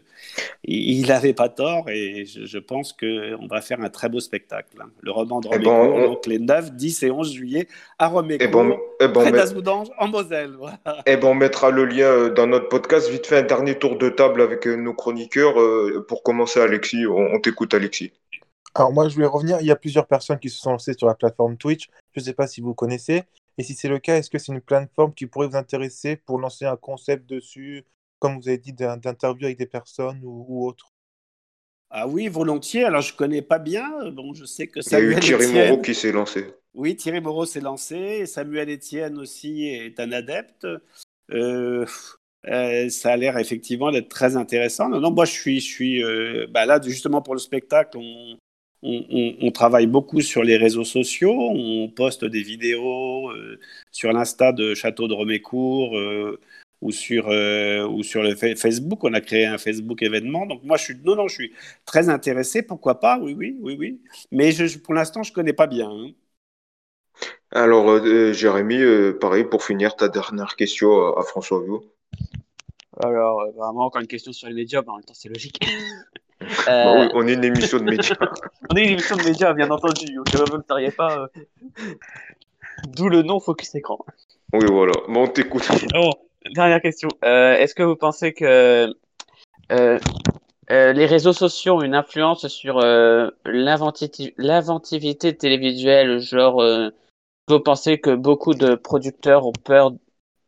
il 0.66 1.08
n'avait 1.08 1.34
pas 1.34 1.48
tort 1.48 1.90
et 1.90 2.26
je, 2.26 2.46
je 2.46 2.58
pense 2.58 2.92
qu'on 2.92 3.48
va 3.48 3.62
faire 3.62 3.80
un 3.82 3.90
très 3.90 4.10
beau 4.10 4.20
spectacle. 4.20 4.76
hein. 4.82 4.90
Le 5.02 5.12
roman 5.12 5.40
de 5.40 5.48
Eh 5.54 5.58
ben, 5.60 5.70
Romécourt, 5.72 5.96
on- 5.96 6.04
donc 6.10 6.26
les 6.26 6.38
9, 6.40 6.74
10 6.74 7.04
et 7.04 7.12
11 7.12 7.32
juillet 7.32 7.68
à 7.98 8.08
Romécourt, 8.10 8.46
Et 8.46 8.52
bon, 8.52 8.78
et 9.00 9.08
bon, 9.08 9.14
près 9.22 9.32
mais- 9.32 9.38
d'Azoudange, 9.38 9.88
en 10.00 10.10
Moselle. 10.10 10.52
Voilà. 10.58 10.80
Eh 11.06 11.16
ben, 11.16 11.28
on 11.30 11.34
mettra 11.34 11.72
le 11.72 11.86
lien 11.86 12.08
euh, 12.08 12.30
dans 12.30 12.46
notre 12.46 12.68
podcast. 12.68 13.10
Vite 13.10 13.26
fait, 13.26 13.38
un 13.38 13.44
dernier 13.44 13.76
tour 13.80 13.98
de 13.98 14.10
table 14.10 14.42
avec 14.42 14.68
euh, 14.68 14.76
nos 14.76 14.94
chroniqueurs. 14.94 15.58
euh, 15.62 16.06
Pour 16.08 16.24
commencer, 16.24 16.60
Alexis, 16.60 17.08
on, 17.08 17.16
on 17.16 17.40
t'écoute, 17.40 17.74
Alexis. 17.74 18.12
Alors 18.76 18.92
moi, 18.92 19.08
je 19.08 19.16
voulais 19.16 19.28
revenir. 19.28 19.60
Il 19.62 19.66
y 19.66 19.72
a 19.72 19.78
plusieurs 19.78 20.08
personnes 20.08 20.40
qui 20.40 20.50
se 20.50 20.60
sont 20.60 20.72
lancées 20.72 20.94
sur 20.94 21.08
la 21.08 21.16
plateforme 21.16 21.56
Twitch. 21.56 21.88
Je 22.14 22.20
ne 22.20 22.26
sais 22.26 22.34
pas 22.34 22.48
si 22.48 22.60
vous 22.60 22.74
connaissez. 22.74 23.24
Et 23.58 23.64
si 23.64 23.74
c'est 23.76 23.88
le 23.88 23.98
cas, 23.98 24.18
est-ce 24.18 24.30
que 24.30 24.38
c'est 24.40 24.52
une 24.52 24.62
plateforme 24.62 25.14
qui 25.14 25.26
pourrait 25.26 25.48
vous 25.48 25.56
intéresser 25.56 26.18
pour 26.18 26.38
lancer 26.38 26.66
un 26.66 26.76
concept 26.76 27.28
dessus, 27.28 27.86
comme 28.20 28.40
vous 28.40 28.48
avez 28.48 28.58
dit, 28.58 28.74
d'un- 28.74 28.98
d'interview 28.98 29.46
avec 29.46 29.58
des 29.58 29.66
personnes 29.66 30.20
ou, 30.24 30.46
ou 30.48 30.68
autre? 30.68 30.92
Ah 31.90 32.08
oui, 32.08 32.28
volontiers. 32.28 32.84
Alors, 32.84 33.02
je 33.02 33.14
connais 33.14 33.42
pas 33.42 33.60
bien. 33.60 34.10
Bon, 34.12 34.34
je 34.34 34.46
sais 34.46 34.68
que 34.68 34.82
Il 34.82 34.92
y 34.92 34.96
a 34.96 35.00
eu 35.00 35.14
Samuel 35.14 35.20
Thierry 35.22 35.46
Etienne... 35.46 35.70
Moreau 35.70 35.82
qui 35.82 35.96
s'est 35.96 36.12
lancé. 36.12 36.46
Oui, 36.74 36.96
Thierry 36.96 37.22
Moreau 37.22 37.46
s'est 37.46 37.62
lancé. 37.62 38.26
Samuel 38.26 38.70
Etienne 38.70 39.18
aussi 39.18 39.66
est 39.66 40.00
un 40.00 40.12
adepte. 40.12 40.68
Euh, 41.32 41.86
euh, 42.48 42.90
ça 42.90 43.14
a 43.14 43.18
l'air 43.18 43.38
effectivement 43.38 43.92
d'être 43.92 44.10
très 44.10 44.36
intéressant. 44.36 44.90
Non, 44.90 45.00
non, 45.00 45.12
moi, 45.12 45.26
je 45.26 45.32
suis, 45.32 45.60
je 45.60 45.66
suis 45.66 46.04
euh, 46.04 46.46
bah 46.50 46.66
là, 46.66 46.80
justement, 46.82 47.22
pour 47.22 47.34
le 47.36 47.40
spectacle, 47.40 47.98
on, 47.98 48.38
on, 48.84 49.06
on- 49.10 49.36
on 49.42 49.52
travaille 49.52 49.88
beaucoup 49.88 50.22
sur 50.22 50.44
les 50.44 50.58
réseaux 50.58 50.84
sociaux. 50.84 51.34
On 51.34 51.90
poste 51.90 52.26
des 52.26 52.44
vidéos 52.44 53.30
euh, 53.32 53.60
sur 53.92 54.12
l'Insta 54.12 54.52
de 54.52 54.74
Château 54.76 55.08
de 55.08 55.14
Romécourt. 55.14 55.98
euh, 55.98 56.40
ou 56.82 56.92
sur, 56.92 57.28
ou 57.28 58.04
sur 58.04 58.24
le 58.24 58.36
Facebook. 58.36 59.04
On 59.04 59.14
a 59.14 59.22
créé 59.22 59.46
un 59.46 59.58
Facebook 59.58 60.02
événement. 60.02 60.46
Donc 60.46 60.64
moi, 60.64 60.78
je 60.78 60.84
suis, 60.84 60.96
non, 61.04 61.16
non, 61.16 61.28
je 61.28 61.34
suis 61.34 61.54
très 61.86 62.10
intéressé. 62.10 62.62
Pourquoi 62.62 63.00
pas? 63.00 63.20
Oui, 63.20 63.36
oui, 63.38 63.58
oui, 63.62 63.76
oui. 63.80 64.02
Mais 64.32 64.52
je, 64.52 64.78
pour 64.78 64.94
l'instant, 64.94 65.24
je 65.24 65.32
ne 65.32 65.36
connais 65.36 65.54
pas 65.54 65.68
bien. 65.68 65.90
Hein. 65.90 66.12
Alors, 67.52 68.04
Jérémy, 68.34 68.80
pareil, 69.20 69.46
pour 69.46 69.64
finir, 69.64 69.96
ta 69.96 70.10
dernière 70.10 70.56
question 70.56 71.18
à, 71.18 71.24
François 71.24 71.64
Viau. 71.64 71.84
Alors, 73.00 73.42
vraiment, 73.56 73.86
encore 73.86 74.02
une 74.02 74.08
question 74.08 74.34
sur 74.34 74.48
les 74.48 74.54
médias, 74.54 74.82
mais 74.82 74.90
en 74.90 74.96
même 74.96 75.06
temps, 75.06 75.14
c'est 75.16 75.30
logique. 75.30 75.60
Bah 76.68 76.94
oui, 76.96 77.10
on 77.16 77.28
est 77.28 77.34
une 77.34 77.44
émission 77.44 77.80
de 77.80 77.86
médias. 77.86 78.16
on 78.70 78.76
est 78.76 78.84
une 78.84 78.92
émission 78.92 79.16
de 79.16 79.24
médias, 79.24 79.54
bien 79.54 79.72
entendu. 79.72 80.06
Vous 80.18 80.58
ne 80.58 80.62
seriez 80.70 80.92
pas. 80.92 81.30
D'où 82.90 83.10
le 83.10 83.24
nom 83.24 83.40
Focus 83.40 83.74
Écran. 83.74 84.06
Oui, 84.54 84.68
voilà. 84.70 84.94
Bon, 85.08 85.24
on 85.24 85.28
t'écoute. 85.28 85.68
Dernière 86.54 86.82
question. 86.82 87.10
Euh, 87.24 87.56
est-ce 87.56 87.76
que 87.76 87.84
vous 87.84 87.96
pensez 87.96 88.34
que 88.34 88.94
euh, 89.72 90.00
euh, 90.72 90.94
les 90.94 91.06
réseaux 91.06 91.34
sociaux 91.34 91.76
ont 91.76 91.82
une 91.82 91.96
influence 91.96 92.48
sur 92.48 92.80
l'inventivité 93.46 95.36
télévisuelle? 95.36 96.20
Genre, 96.20 96.92
vous 97.48 97.60
pensez 97.60 98.00
que 98.00 98.16
beaucoup 98.16 98.54
de 98.54 98.76
producteurs 98.76 99.46
ont 99.46 99.54
peur 99.64 99.94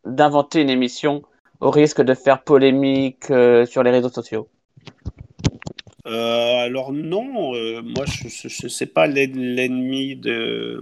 d'inventer 0.06 0.62
une 0.62 0.70
émission 0.70 1.24
au 1.60 1.72
risque 1.72 2.02
de 2.02 2.14
faire 2.14 2.44
polémique 2.44 3.26
sur 3.26 3.84
les 3.84 3.92
réseaux 3.92 4.10
sociaux? 4.10 4.48
Alors 6.06 6.92
non, 6.92 7.24
moi 7.84 8.06
je 8.06 8.26
ne 8.64 8.70
sais 8.70 8.86
pas 8.88 9.08
l'ennemi 9.08 10.16
de, 10.16 10.82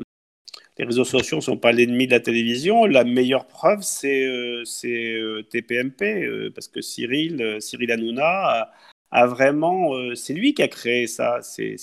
les 0.78 0.86
réseaux 0.86 1.06
sociaux 1.06 1.38
ne 1.38 1.42
sont 1.42 1.58
pas 1.58 1.72
l'ennemi 1.72 2.08
de 2.08 2.12
la 2.12 2.20
télévision. 2.20 2.86
La 2.86 3.04
meilleure 3.04 3.48
preuve, 3.48 3.82
c'est 3.82 4.26
euh, 4.26 4.64
euh, 4.86 5.42
TPMP, 5.44 6.24
euh, 6.24 6.52
parce 6.54 6.68
que 6.68 6.82
Cyril, 6.82 7.58
Cyril 7.60 7.92
Hanouna 7.92 8.72
a, 9.12 9.28
vraiment. 9.28 9.92
c'est 10.16 10.34
lui 10.34 10.54
qui 10.54 10.62
a 10.62 10.68
créé 10.68 11.08
ça. 11.08 11.40
C'est, 11.42 11.78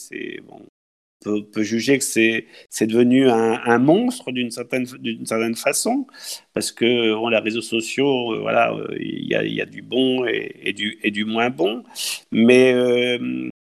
bon, 0.47 0.61
on 1.27 1.43
peut, 1.43 1.63
juger 1.63 1.99
que 1.99 2.05
c'est, 2.05 2.47
devenu 2.83 3.29
un, 3.29 3.79
monstre 3.79 4.31
d'une 4.31 4.51
certaine, 4.51 4.87
certaine 5.25 5.57
façon, 5.57 6.07
parce 6.53 6.71
que 6.71 6.85
les 7.31 7.39
réseaux 7.39 7.63
sociaux, 7.63 8.41
voilà, 8.41 8.77
il 9.01 9.27
y 9.27 9.35
a, 9.35 9.45
y 9.45 9.61
a, 9.61 9.67
du 9.67 9.83
bon 9.83 10.27
et, 10.27 10.55
et, 10.63 10.73
du, 10.73 10.99
et 11.03 11.11
du 11.11 11.25
moins 11.25 11.51
bon. 11.51 11.83
Mais 12.31 12.75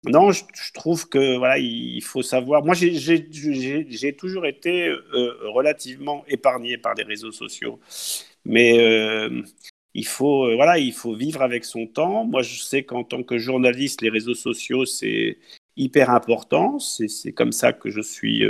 non, 0.05 0.31
je, 0.31 0.43
trouve 0.73 1.09
que 1.09 1.37
voilà, 1.37 1.57
il 1.57 2.01
faut 2.01 2.21
savoir. 2.21 2.63
Moi, 2.63 2.73
j'ai 2.73 4.15
toujours 4.15 4.45
été 4.45 4.87
euh, 4.87 5.49
relativement 5.51 6.23
épargné 6.27 6.77
par 6.77 6.93
les 6.95 7.03
réseaux 7.03 7.33
sociaux, 7.33 7.79
mais 8.45 8.79
euh, 8.79 9.41
il 9.93 10.07
faut 10.07 10.45
euh, 10.47 10.55
voilà, 10.55 10.77
il 10.79 10.93
faut 10.93 11.13
vivre 11.15 11.41
avec 11.41 11.65
son 11.65 11.85
temps. 11.85 12.23
Moi, 12.23 12.43
je 12.43 12.59
sais 12.61 12.83
qu'en 12.83 13.03
tant 13.03 13.23
que 13.23 13.37
journaliste, 13.37 14.01
les 14.01 14.09
réseaux 14.09 14.35
sociaux 14.35 14.85
c'est 14.85 15.37
hyper 15.79 16.09
important. 16.11 16.79
C'est 16.79 17.31
comme 17.33 17.51
ça 17.51 17.73
que 17.73 17.89
je 17.89 18.01
suis 18.01 18.43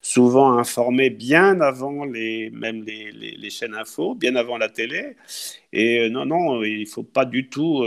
souvent 0.00 0.58
informé 0.58 1.10
bien 1.10 1.60
avant 1.60 2.04
les 2.04 2.50
même 2.50 2.82
les, 2.84 3.12
les, 3.12 3.50
chaînes 3.50 3.74
info, 3.74 4.14
bien 4.14 4.36
avant 4.36 4.58
la 4.58 4.68
télé. 4.68 5.16
Et 5.72 6.08
non, 6.10 6.26
non, 6.26 6.62
il 6.62 6.86
faut 6.86 7.02
pas 7.02 7.24
du 7.24 7.48
tout 7.48 7.84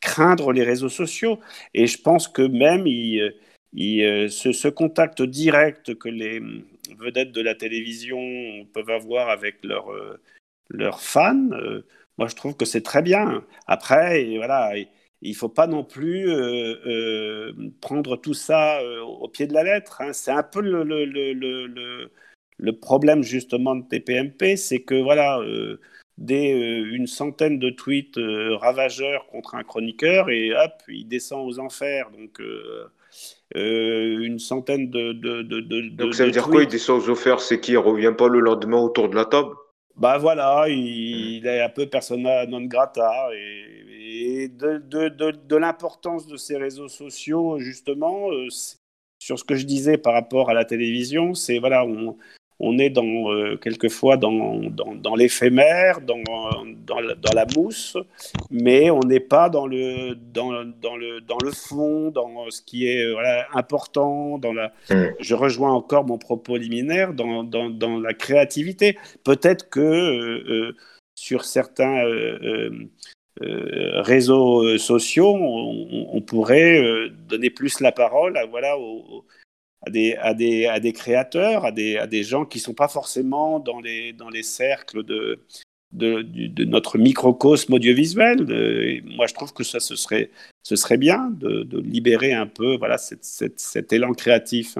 craindre 0.00 0.52
les 0.52 0.64
réseaux 0.64 0.88
sociaux. 0.88 1.38
Et 1.74 1.86
je 1.86 1.98
pense 1.98 2.28
que 2.28 2.42
même 2.42 2.86
il, 2.86 3.34
il, 3.72 4.30
ce, 4.30 4.68
contact 4.68 5.22
direct 5.22 5.94
que 5.94 6.08
les 6.08 6.42
vedettes 6.98 7.32
de 7.32 7.40
la 7.40 7.54
télévision 7.54 8.18
peuvent 8.74 8.90
avoir 8.90 9.30
avec 9.30 9.64
leurs 9.64 9.90
leurs 10.72 11.00
fans, 11.00 11.50
euh, 11.52 11.84
moi 12.18 12.28
je 12.28 12.34
trouve 12.36 12.56
que 12.56 12.64
c'est 12.64 12.82
très 12.82 13.02
bien. 13.02 13.44
Après, 13.66 14.36
voilà, 14.36 14.72
il 15.22 15.30
ne 15.30 15.36
faut 15.36 15.48
pas 15.48 15.66
non 15.66 15.84
plus 15.84 16.28
euh, 16.30 16.76
euh, 16.86 17.52
prendre 17.80 18.16
tout 18.16 18.34
ça 18.34 18.80
au 19.04 19.28
pied 19.28 19.46
de 19.46 19.54
la 19.54 19.62
lettre. 19.64 20.00
Hein. 20.00 20.12
C'est 20.12 20.30
un 20.32 20.42
peu 20.42 20.60
le, 20.60 20.84
le, 20.84 21.04
le, 21.04 22.10
le, 22.58 22.72
problème 22.78 23.22
justement 23.22 23.74
de 23.76 23.84
TPMP, 23.88 24.56
c'est 24.56 24.82
que 24.82 25.00
voilà 25.00 25.40
des, 26.18 26.52
euh, 26.52 26.94
une 26.94 27.06
centaine 27.06 27.58
de 27.58 27.70
tweets 27.70 28.18
euh, 28.18 28.56
ravageurs 28.56 29.26
contre 29.26 29.54
un 29.54 29.64
chroniqueur 29.64 30.30
et 30.30 30.54
hop, 30.54 30.82
il 30.88 31.06
descend 31.08 31.46
aux 31.46 31.58
enfers. 31.58 32.10
Donc, 32.10 32.40
euh, 32.40 32.88
une 33.54 34.38
centaine 34.38 34.90
de. 34.90 35.12
de, 35.12 35.42
de, 35.42 35.88
Donc, 35.90 36.14
ça 36.14 36.24
veut 36.24 36.30
dire 36.30 36.48
quoi 36.48 36.62
Il 36.62 36.68
descend 36.68 37.00
aux 37.00 37.10
enfers 37.10 37.40
C'est 37.40 37.60
qu'il 37.60 37.74
ne 37.74 37.78
revient 37.78 38.14
pas 38.16 38.28
le 38.28 38.40
lendemain 38.40 38.78
autour 38.78 39.08
de 39.08 39.16
la 39.16 39.24
table? 39.24 39.54
Bah 39.96 40.16
voilà, 40.16 40.64
il, 40.68 41.46
est 41.46 41.60
un 41.60 41.68
peu 41.68 41.86
persona 41.86 42.46
non 42.46 42.62
grata 42.62 43.28
et, 43.34 43.91
de, 44.48 44.78
de, 44.78 45.30
de 45.30 45.56
l'importance 45.56 46.26
de 46.26 46.36
ces 46.36 46.56
réseaux 46.56 46.88
sociaux, 46.88 47.58
justement, 47.58 48.28
sur 49.18 49.38
ce 49.38 49.44
que 49.44 49.54
je 49.54 49.66
disais 49.66 49.98
par 49.98 50.14
rapport 50.14 50.50
à 50.50 50.54
la 50.54 50.64
télévision, 50.64 51.34
c'est 51.34 51.58
voilà, 51.58 51.84
on, 51.84 52.16
on 52.64 52.78
est 52.78 52.90
dans, 52.90 53.32
euh, 53.32 53.56
quelquefois 53.56 54.16
dans, 54.16 54.60
dans, 54.70 55.14
l'éphémère, 55.16 56.00
dans, 56.00 56.22
dans, 56.86 57.32
la 57.34 57.46
mousse, 57.56 57.96
mais 58.50 58.88
on 58.90 59.00
n'est 59.00 59.20
pas 59.20 59.48
dans 59.50 59.66
le, 59.66 60.14
dans, 60.14 60.52
le, 60.52 61.20
dans 61.20 61.38
le 61.42 61.50
fond, 61.50 62.10
dans 62.10 62.48
ce 62.50 62.62
qui 62.62 62.86
est 62.86 63.04
euh, 63.04 63.42
important. 63.52 64.38
Dans 64.38 64.52
la... 64.52 64.72
Mm. 64.90 65.06
Je 65.18 65.34
rejoins 65.34 65.72
encore 65.72 66.06
mon 66.06 66.18
propos 66.18 66.56
liminaire 66.56 67.14
dans, 67.14 67.42
dans 67.42 68.00
la 68.00 68.14
créativité. 68.14 68.96
Peut-être 69.24 69.68
que 69.68 69.80
euh, 69.80 70.76
sur 71.16 71.44
certains 71.44 72.04
réseaux 73.40 74.78
sociaux, 74.78 75.34
on, 75.34 76.20
pourrait 76.20 77.08
donner 77.28 77.50
plus 77.50 77.80
la 77.80 77.92
parole 77.92 78.36
à, 78.36 78.46
voilà, 78.46 78.76
à 79.86 79.90
des, 79.90 80.14
à 80.16 80.34
des, 80.34 80.66
à 80.66 80.80
des 80.80 80.92
créateurs, 80.92 81.64
à 81.64 81.72
des, 81.72 81.96
à 81.96 82.06
des 82.06 82.22
gens 82.22 82.44
qui 82.44 82.58
ne 82.58 82.62
sont 82.62 82.74
pas 82.74 82.88
forcément 82.88 83.58
dans 83.58 83.80
les, 83.80 84.12
dans 84.12 84.28
les 84.28 84.42
cercles 84.42 85.02
de, 85.02 85.40
de, 85.92 86.64
notre 86.64 86.98
microcosme 86.98 87.74
audiovisuel. 87.74 88.46
moi, 89.04 89.26
je 89.26 89.34
trouve 89.34 89.52
que 89.52 89.64
ça, 89.64 89.80
ce 89.80 89.96
serait, 89.96 90.30
ce 90.62 90.76
serait 90.76 90.98
bien 90.98 91.30
de, 91.30 91.66
libérer 91.80 92.32
un 92.32 92.46
peu 92.46 92.76
voilà, 92.76 92.98
cet 92.98 93.92
élan 93.92 94.12
créatif. 94.12 94.76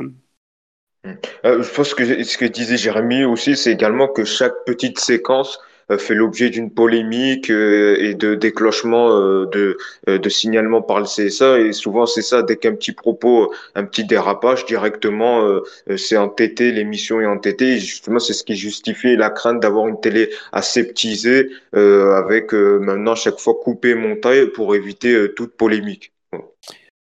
Euh, 1.45 1.63
je 1.63 1.75
pense 1.75 1.95
que 1.95 2.23
ce 2.23 2.39
que 2.39 2.45
disait 2.45 2.77
Jérémy 2.77 3.25
aussi, 3.25 3.57
c'est 3.57 3.73
également 3.73 4.09
que 4.09 4.25
chaque 4.25 4.65
petite 4.65 5.01
séquence 5.01 5.59
euh, 5.59 5.63
fait 5.99 6.15
l'objet 6.15 6.51
d'une 6.51 6.71
polémique 6.71 7.51
euh, 7.51 7.97
et 7.99 8.15
de 8.15 8.35
déclenchement 8.35 9.17
euh, 9.17 9.47
de, 9.47 9.77
de 10.07 10.29
signalement 10.29 10.83
par 10.83 11.01
le 11.01 11.07
CSA. 11.07 11.61
Et 11.61 11.73
souvent, 11.73 12.07
c'est 12.07 12.23
ça, 12.23 12.43
dès 12.43 12.57
qu'un 12.57 12.75
petit 12.75 12.93
propos, 12.93 13.53
un 13.75 13.85
petit 13.85 14.05
dérapage, 14.05 14.65
directement, 14.67 15.61
c'est 15.97 16.17
entêté, 16.17 16.73
l'émission 16.73 17.21
est 17.21 17.27
entêtée. 17.27 17.75
Et 17.75 17.79
justement, 17.79 18.19
c'est 18.19 18.33
ce 18.33 18.45
qui 18.45 18.57
justifie 18.57 19.17
la 19.17 19.31
crainte 19.31 19.61
d'avoir 19.61 19.89
une 19.89 20.01
télé 20.01 20.31
aseptisée, 20.53 21.51
avec 21.73 22.53
maintenant 22.53 23.15
chaque 23.15 23.39
fois 23.39 23.55
coupé, 23.63 23.95
monté 23.95 24.47
pour 24.47 24.75
éviter 24.75 25.33
toute 25.35 25.57
polémique. 25.57 26.13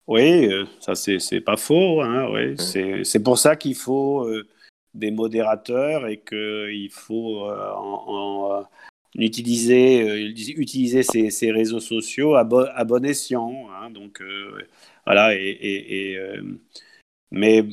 Oui, 0.06 0.48
ça 0.80 0.94
c'est 0.94 1.40
pas 1.40 1.56
faux. 1.56 2.02
Hein, 2.02 2.30
ouais. 2.30 2.54
C'est 3.04 3.22
pour 3.22 3.38
ça 3.38 3.56
qu'il 3.56 3.74
faut 3.74 4.26
des 4.96 5.10
modérateurs 5.10 6.06
et 6.06 6.18
qu'il 6.18 6.90
faut 6.90 7.48
en, 7.48 8.66
utiliser, 9.18 10.02
euh, 10.02 10.32
utiliser 10.56 11.02
ces, 11.02 11.30
ces, 11.30 11.50
réseaux 11.50 11.80
sociaux 11.80 12.34
à, 12.34 12.44
bon, 12.44 13.04
escient. 13.04 13.68
Hein, 13.70 13.90
donc, 13.90 14.20
euh, 14.20 14.66
voilà. 15.04 15.34
Et, 15.34 16.16
euh, 16.16 16.42
mais 17.30 17.64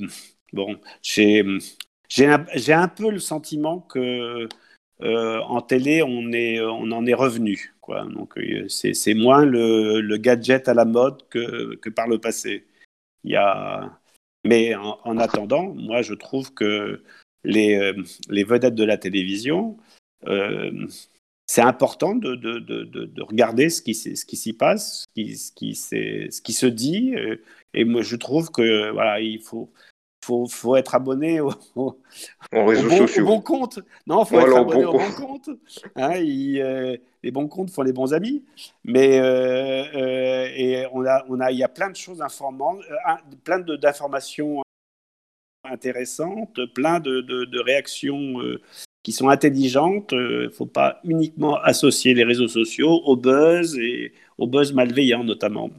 bon, 0.54 0.80
j'ai 1.02 1.44
un, 2.22 2.46
un, 2.70 2.88
peu 2.88 3.12
le 3.12 3.20
sentiment 3.20 3.80
que 3.82 4.48
en 5.02 5.62
télé, 5.62 6.02
on, 6.02 6.32
est, 6.32 6.62
on 6.62 6.92
en 6.92 7.06
est 7.06 7.14
revenu. 7.14 7.74
Quoi. 7.82 8.06
Donc, 8.06 8.40
c'est 8.70 9.14
moins 9.14 9.44
le, 9.46 10.00
le, 10.02 10.18
gadget 10.18 10.70
à 10.70 10.74
la 10.74 10.86
mode 10.86 11.28
que, 11.30 11.76
que 11.76 11.90
par 11.90 12.08
le 12.08 12.20
passé. 12.20 12.66
Il 13.24 13.32
y 13.32 13.36
a. 13.36 14.00
Mais 14.44 14.76
en, 14.76 15.00
en 15.04 15.18
attendant, 15.18 15.74
moi, 15.74 16.02
je 16.02 16.14
trouve 16.14 16.54
que 16.54 17.04
les, 17.44 17.94
les 18.30 18.44
vedettes 18.44 18.76
de 18.76 18.84
la 18.84 18.98
télévision, 18.98 19.78
euh, 20.28 20.88
c'est 21.46 21.62
important 21.62 22.16
de, 22.16 22.36
de, 22.36 22.60
de, 22.60 22.84
de, 22.84 23.22
regarder 23.22 23.70
ce 23.70 23.82
qui, 23.82 23.94
ce 23.94 24.26
qui 24.26 24.38
s'y 24.38 24.54
passe, 24.54 25.04
ce 25.04 25.14
qui, 25.14 25.36
ce, 25.36 25.52
qui, 25.52 25.76
ce 25.76 26.42
qui 26.42 26.54
se 26.54 26.66
dit. 26.66 27.14
Euh, 27.16 27.42
et 27.74 27.84
moi, 27.84 28.02
je 28.02 28.16
trouve 28.16 28.50
que 28.50 28.92
voilà, 28.92 29.20
il 29.20 29.42
faut, 29.42 29.72
faut, 30.24 30.48
faut 30.48 30.76
être 30.76 30.96
abonné 30.96 31.42
au, 31.42 31.52
au, 31.76 32.00
réseaux 32.52 32.90
bon, 32.90 33.24
bon 33.24 33.42
compte. 33.42 33.80
Non, 34.08 34.24
faut 34.26 34.40
être 34.40 34.56
abonné 34.56 34.84
bon 34.84 34.90
au 34.90 34.98
bon 34.98 35.12
compte. 35.12 35.50
Hein, 35.96 36.16
il, 36.16 36.62
euh, 36.62 36.98
les 37.24 37.32
bons 37.32 37.48
comptes 37.48 37.72
font 37.72 37.82
les 37.82 37.94
bons 37.94 38.14
amis. 38.14 38.44
Mais 38.84 39.20
euh, 39.20 39.84
euh, 39.96 40.48
et 40.56 40.86
on 40.92 41.06
a, 41.06 41.26
on 41.30 41.40
a, 41.40 41.52
il 41.52 41.58
y 41.58 41.64
a 41.64 41.70
plein 41.70 41.90
de 41.90 41.96
choses 41.96 42.22
informantes, 42.22 42.82
plein 43.44 43.60
d'informations 43.60 44.62
intéressantes, 45.64 46.60
plein 46.76 47.00
de, 47.00 47.22
de, 47.22 47.46
de 47.46 47.60
réactions 47.60 48.36
qui 49.02 49.14
sont 49.14 49.30
intelligentes. 49.30 50.12
Il 50.12 50.18
ne 50.18 50.50
faut 50.50 50.66
pas 50.66 51.00
uniquement 51.06 51.56
associer 51.56 52.14
les 52.14 52.26
réseaux 52.26 52.50
sociaux 52.50 53.02
au 53.06 53.16
buzz 53.16 53.78
et 53.78 54.14
au 54.38 54.48
buzz 54.48 54.74
malveillant 54.74 55.24
notamment. 55.24 55.70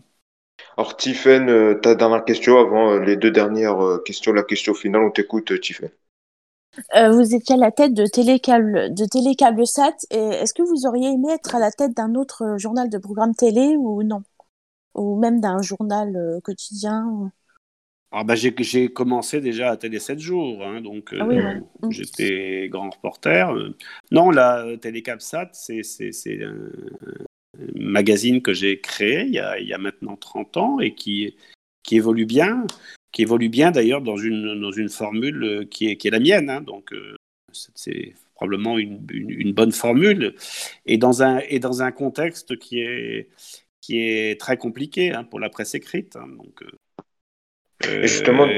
Alors, 0.76 0.96
Tiffen, 0.96 1.78
ta 1.80 1.94
dernière 1.94 2.24
question 2.24 2.58
avant 2.58 2.98
les 2.98 3.16
deux 3.16 3.30
dernières 3.30 4.00
questions, 4.04 4.32
la 4.32 4.42
question 4.42 4.74
finale, 4.74 5.02
on 5.02 5.10
t'écoute, 5.10 5.60
Tiffen. 5.60 5.90
Euh, 6.96 7.10
vous 7.10 7.34
étiez 7.34 7.54
à 7.54 7.58
la 7.58 7.70
tête 7.70 7.94
de 7.94 8.06
Télécable, 8.06 8.94
de 8.94 9.04
Télécable-Sat. 9.04 9.94
Est-ce 10.10 10.54
que 10.54 10.62
vous 10.62 10.86
auriez 10.86 11.10
aimé 11.10 11.28
être 11.32 11.54
à 11.54 11.58
la 11.58 11.70
tête 11.70 11.94
d'un 11.94 12.14
autre 12.14 12.56
journal 12.58 12.88
de 12.88 12.98
programme 12.98 13.34
télé 13.34 13.76
ou 13.76 14.02
non? 14.02 14.22
Ou 14.94 15.18
même 15.18 15.40
d'un 15.40 15.62
journal 15.62 16.16
euh, 16.16 16.40
quotidien 16.40 17.30
ah 18.16 18.22
bah 18.22 18.36
j'ai 18.36 18.92
commencé 18.92 19.40
déjà 19.40 19.72
à 19.72 19.76
Télé 19.76 19.98
7 19.98 20.20
jours, 20.20 20.64
hein, 20.64 20.80
donc 20.80 21.12
ah 21.18 21.26
oui, 21.26 21.36
euh, 21.36 21.58
mm. 21.82 21.90
j'étais 21.90 22.68
grand 22.68 22.90
reporter. 22.90 23.52
Non, 24.12 24.30
la 24.30 24.64
Télécable-Sat, 24.80 25.50
c'est 25.52 25.82
un 26.44 26.54
magazine 27.74 28.40
que 28.40 28.52
j'ai 28.52 28.80
créé 28.80 29.24
il 29.24 29.34
y, 29.34 29.40
a, 29.40 29.58
il 29.58 29.66
y, 29.66 29.74
a, 29.74 29.78
maintenant 29.78 30.14
30 30.14 30.56
ans 30.58 30.78
et 30.78 30.94
qui, 30.94 31.36
qui 31.82 31.96
évolue 31.96 32.24
bien 32.24 32.64
qui 33.14 33.22
évolue 33.22 33.48
bien 33.48 33.70
d'ailleurs 33.70 34.02
dans 34.02 34.16
une, 34.16 34.60
dans 34.60 34.72
une 34.72 34.90
formule 34.90 35.44
euh, 35.44 35.64
qui 35.64 35.88
est, 35.88 35.96
qui 35.96 36.08
est 36.08 36.10
la 36.10 36.18
mienne. 36.18 36.50
Hein. 36.50 36.60
donc, 36.60 36.92
euh, 36.92 37.14
c'est 37.52 38.14
probablement 38.34 38.76
une, 38.76 39.06
une, 39.10 39.52
bonne 39.52 39.70
formule. 39.70 40.34
Et 40.84 40.98
dans 40.98 41.22
un, 41.22 41.38
et 41.48 41.60
dans 41.60 41.82
un 41.82 41.92
contexte 41.92 42.58
qui 42.58 42.80
est, 42.80 43.28
qui 43.80 44.00
est 44.00 44.40
très 44.40 44.56
compliqué 44.56 45.12
hein, 45.12 45.22
pour 45.22 45.38
la 45.38 45.48
presse 45.48 45.76
écrite. 45.76 46.16
Hein. 46.16 46.26
donc, 46.26 46.62
euh, 46.62 48.02
et 48.02 48.08
justement, 48.08 48.48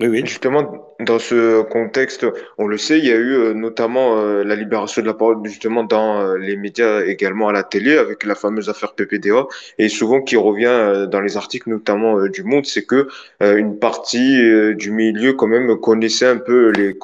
oui. 0.00 0.22
Justement, 0.26 0.92
dans 0.98 1.20
ce 1.20 1.62
contexte, 1.62 2.26
on 2.58 2.66
le 2.66 2.76
sait, 2.78 2.98
il 2.98 3.04
y 3.04 3.12
a 3.12 3.16
eu 3.16 3.34
euh, 3.34 3.54
notamment 3.54 4.18
euh, 4.18 4.42
la 4.42 4.56
libération 4.56 5.02
de 5.02 5.06
la 5.06 5.14
parole 5.14 5.38
justement 5.44 5.84
dans 5.84 6.20
euh, 6.20 6.36
les 6.36 6.56
médias, 6.56 7.04
également 7.04 7.48
à 7.48 7.52
la 7.52 7.62
télé, 7.62 7.96
avec 7.96 8.24
la 8.24 8.34
fameuse 8.34 8.68
affaire 8.68 8.94
PPDA, 8.94 9.46
et 9.78 9.88
souvent 9.88 10.20
qui 10.20 10.36
revient 10.36 11.06
dans 11.08 11.20
les 11.20 11.36
articles, 11.36 11.70
notamment 11.70 12.26
du 12.26 12.42
Monde, 12.42 12.66
c'est 12.66 12.84
que 12.84 13.08
une 13.40 13.78
partie 13.78 14.74
du 14.74 14.90
milieu 14.90 15.34
quand 15.34 15.46
même 15.46 15.78
connaissait 15.78 16.26
un 16.26 16.38
peu 16.38 16.70
les 16.70 16.96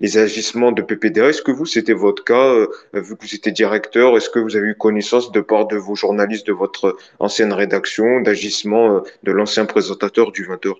les 0.00 0.18
agissements 0.18 0.72
de 0.72 0.82
PPDA. 0.82 1.28
Est-ce 1.30 1.42
que 1.42 1.52
vous, 1.52 1.66
c'était 1.66 1.92
votre 1.92 2.24
cas, 2.24 2.54
vu 2.92 3.16
que 3.16 3.22
vous 3.22 3.34
étiez 3.34 3.52
directeur, 3.52 4.16
est-ce 4.16 4.30
que 4.30 4.38
vous 4.38 4.56
avez 4.56 4.68
eu 4.68 4.74
connaissance 4.74 5.32
de 5.32 5.40
part 5.40 5.66
de 5.66 5.76
vos 5.76 5.94
journalistes 5.94 6.46
de 6.46 6.52
votre 6.52 6.96
ancienne 7.18 7.52
rédaction 7.52 8.20
d'agissements 8.20 9.02
de 9.22 9.32
l'ancien 9.32 9.64
présentateur 9.66 10.32
du 10.32 10.46
20h 10.46 10.74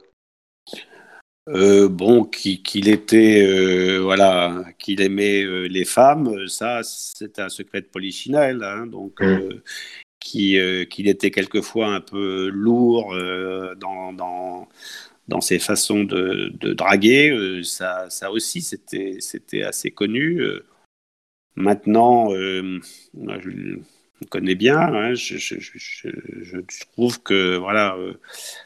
euh, 1.49 1.89
bon, 1.89 2.25
qu'il 2.25 2.89
était, 2.89 3.47
euh, 3.47 3.99
voilà, 3.99 4.65
qu'il 4.79 5.01
aimait 5.01 5.45
euh, 5.45 5.69
les 5.69 5.85
femmes, 5.85 6.49
ça, 6.49 6.81
c'est 6.83 7.39
un 7.39 7.49
secret 7.49 7.83
de 7.83 7.87
polichinelle, 7.87 8.65
hein, 8.65 8.87
donc 8.87 9.21
mmh. 9.21 9.61
qu'il 10.19 11.09
était 11.09 11.31
quelquefois 11.31 11.89
un 11.89 12.01
peu 12.01 12.49
lourd 12.49 13.15
dans, 13.79 14.13
dans, 14.13 14.69
dans, 15.29 15.41
ses 15.41 15.61
façons 15.61 16.03
de, 16.03 16.51
de 16.59 16.73
draguer, 16.73 17.61
ça, 17.63 18.11
ça 18.11 18.33
aussi, 18.33 18.61
c'était 18.61 19.63
assez 19.63 19.93
connu. 19.93 20.43
Maintenant, 21.55 22.31
je, 22.31 23.79
on 24.23 24.27
connaît 24.27 24.55
bien. 24.55 24.79
Hein, 24.79 25.15
je, 25.15 26.61
trouve 26.93 27.23
que 27.23 27.57
voilà, 27.57 27.97
euh, 27.97 28.15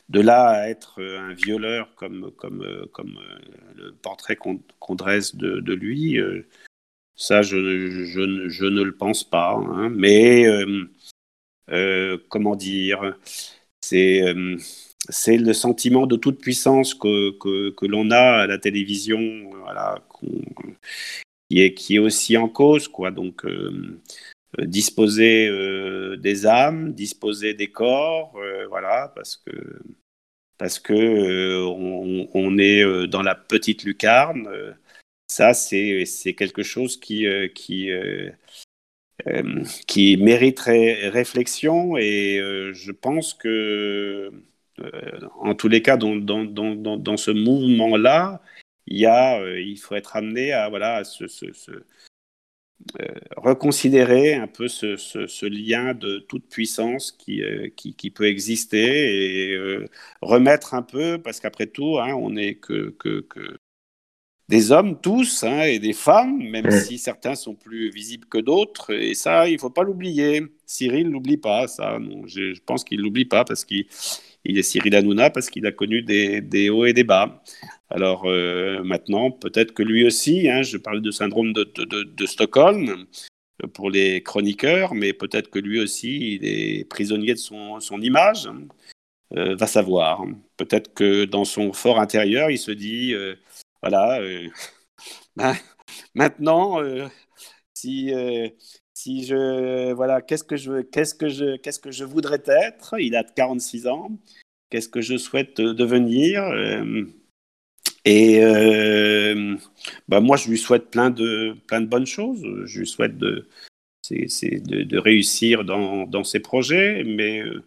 de 0.09 0.21
là 0.21 0.49
à 0.49 0.69
être 0.69 1.03
un 1.03 1.35
violeur 1.35 1.95
comme 1.97 2.31
comme 2.37 2.63
euh, 2.63 2.87
comme 2.93 3.19
euh, 3.19 3.73
le 3.77 3.93
portrait 3.93 4.37
qu'on 4.37 4.95
dresse 4.95 5.35
de, 5.37 5.75
lui, 5.75 6.19
ça 7.17 7.43
je, 7.43 7.57
ne 7.57 8.83
le 8.83 8.97
pense 8.97 9.25
pas. 9.25 9.55
Hein, 9.55 9.91
mais 9.91 10.47
comment 12.29 12.57
dire, 12.57 13.17
c'est 13.81 14.23
c'est 15.09 15.39
le 15.39 15.53
sentiment 15.55 16.07
de 16.07 16.17
toute 16.17 16.41
puissance 16.41 16.95
que, 16.95 17.31
que, 17.39 17.71
que 17.71 17.87
l'on 17.87 18.11
a 18.11 18.43
à 18.43 18.47
la 18.47 18.59
télévision, 18.59 19.51
voilà, 19.63 20.05
qui 21.49 21.61
est 21.61 21.75
qui 21.75 21.97
est 21.97 21.99
aussi 21.99 22.37
en 22.37 22.49
cause, 22.49 22.89
quoi. 22.89 23.11
Donc 23.11 23.45
euh, 23.45 24.01
disposer 24.59 25.49
euh, 25.49 26.17
des 26.17 26.47
âmes, 26.47 26.93
disposer 26.93 27.55
des 27.55 27.71
corps, 27.71 28.35
euh, 28.37 28.67
voilà, 28.69 29.13
parce 29.15 29.37
que 29.37 29.81
parce 30.59 30.79
que 30.79 31.65
on, 32.35 32.59
est 32.59 33.09
dans 33.09 33.23
la 33.23 33.35
petite 33.35 33.85
lucarne. 33.85 34.49
ça, 35.27 35.55
c'est 35.55 36.35
quelque 36.37 36.63
chose 36.63 36.99
qui 36.99 37.27
qui 37.55 37.91
qui 39.87 40.17
mériterait 40.19 41.09
réflexion 41.09 41.97
et 41.97 42.39
je 42.73 42.93
pense 42.93 43.33
que 43.35 44.31
en 45.41 45.55
tous 45.55 45.69
les 45.69 45.83
cas 45.83 45.97
dans, 45.97 46.17
dans, 46.17 46.45
dans, 46.45 46.97
dans 46.97 47.17
ce 47.17 47.31
mouvement-là, 47.31 48.43
il 48.87 48.99
il 49.67 49.77
faut 49.79 49.95
être 49.95 50.17
amené 50.17 50.53
à 50.53 50.69
voilà 50.69 51.01
euh, 51.01 51.85
reconsidérer 53.37 54.35
un 54.35 54.47
peu 54.47 54.69
ce, 54.69 54.97
ce, 54.97 55.47
lien 55.47 55.95
de 55.95 56.19
toute 56.19 56.47
puissance 56.49 57.13
qui, 57.13 57.43
euh, 57.43 57.69
qui, 57.77 57.95
qui 57.95 58.11
peut 58.11 58.27
exister 58.27 59.51
et 59.51 59.55
euh, 59.55 59.87
remettre 60.23 60.75
un 60.75 60.83
peu, 60.83 61.21
parce 61.23 61.41
qu'après 61.41 61.67
tout, 61.67 61.99
hein, 61.99 62.15
on 62.15 62.31
n'est 62.31 62.55
que, 62.57 62.95
que, 62.99 63.21
que, 63.21 63.59
des 64.49 64.73
hommes 64.73 65.01
tous 65.01 65.45
hein, 65.45 65.63
et 65.63 65.79
des 65.79 65.93
femmes, 65.93 66.43
même 66.51 66.71
si 66.73 66.99
certains 66.99 67.37
sont 67.37 67.55
plus 67.55 67.91
visibles 67.91 68.27
que 68.27 68.39
d'autres, 68.39 68.93
et 68.93 69.15
ça, 69.15 69.49
il 69.49 69.55
ne 69.55 69.59
faut 69.59 69.71
pas 69.71 69.85
l'oublier. 69.85 70.43
Cyril 70.67 71.09
n'oublie 71.11 71.37
pas 71.37 71.69
ça, 71.69 71.99
non, 72.01 72.27
je, 72.27 72.55
je 72.55 72.61
pense 72.61 72.83
qu'il 72.85 72.99
ne 72.99 73.05
l'oublie 73.05 73.25
pas 73.25 73.45
parce 73.45 73.65
qu'il 73.65 73.87
il 74.45 74.59
est 74.59 74.63
Cyril 74.63 74.95
Hanouna, 74.95 75.31
parce 75.31 75.51
qu'il 75.51 75.67
a 75.67 75.73
connu 75.73 76.03
des, 76.03 76.71
hauts 76.71 76.87
et 76.87 76.93
des 76.93 77.05
bas. 77.05 77.43
Alors 77.91 78.25
euh, 78.27 78.83
maintenant, 78.85 79.31
peut-être 79.31 79.75
que 79.75 79.83
lui 79.83 80.07
aussi, 80.07 80.49
hein, 80.49 80.63
je 80.63 80.77
parle 80.77 81.03
de 81.03 81.11
syndrome 81.11 81.53
de, 81.53 82.27
Stockholm 82.27 83.07
euh, 83.63 83.67
pour 83.69 83.91
les 83.91 84.23
chroniqueurs, 84.23 84.95
mais 84.95 85.13
peut-être 85.13 85.51
que 85.51 85.59
lui 85.59 85.81
aussi, 85.81 86.37
il 86.37 86.47
est 86.47 86.85
prisonnier 86.89 87.35
de 87.35 87.39
son, 87.39 88.01
image, 88.01 88.49
euh, 89.37 89.57
va 89.57 89.67
savoir. 89.67 90.25
Peut-être 90.57 90.95
que 90.95 91.25
dans 91.25 91.45
son 91.45 91.73
fort 91.73 92.01
intérieur, 92.01 92.51
il 92.51 92.59
se 92.59 92.71
dit, 92.71 93.15
voilà, 93.83 94.21
ben, 95.37 95.55
maintenant, 96.15 96.79
si 97.75 98.13
si 99.03 99.25
je 99.25 99.93
voilà 99.93 100.21
qu'est-ce 100.21 100.45
que 100.45 100.57
je 100.57 100.83
qu'est-ce 100.83 101.15
que 101.15 101.29
je 101.29 101.57
qu'est-ce 101.57 101.81
que 101.81 101.91
je 101.91 102.05
voudrais 102.05 102.43
être? 102.47 102.99
Il 102.99 103.17
a 103.17 103.25
46 103.25 103.87
ans 103.87 104.11
qu'est-ce 104.71 104.89
que 104.89 105.01
je 105.01 105.17
souhaite 105.17 105.61
devenir? 105.61 106.43
Et 108.05 108.43
euh, 108.43 109.57
bah 110.09 110.21
moi, 110.21 110.37
je 110.37 110.49
lui 110.49 110.59
souhaite 110.59 110.91
plein 110.91 111.11
de, 111.11 111.55
plein 111.67 111.81
de 111.81 111.87
bonnes 111.87 112.07
choses. 112.07 112.43
Je 112.65 112.81
lui 112.81 112.87
souhaite 112.87 113.19
de, 113.19 113.47
c'est, 114.03 114.63
de, 114.63 114.83
de, 114.83 114.99
réussir 114.99 115.65
dans, 115.65 116.07
dans, 116.07 116.25
ses 116.25 116.41
projets, 116.41 117.05
mais 117.05 117.41
euh, 117.41 117.63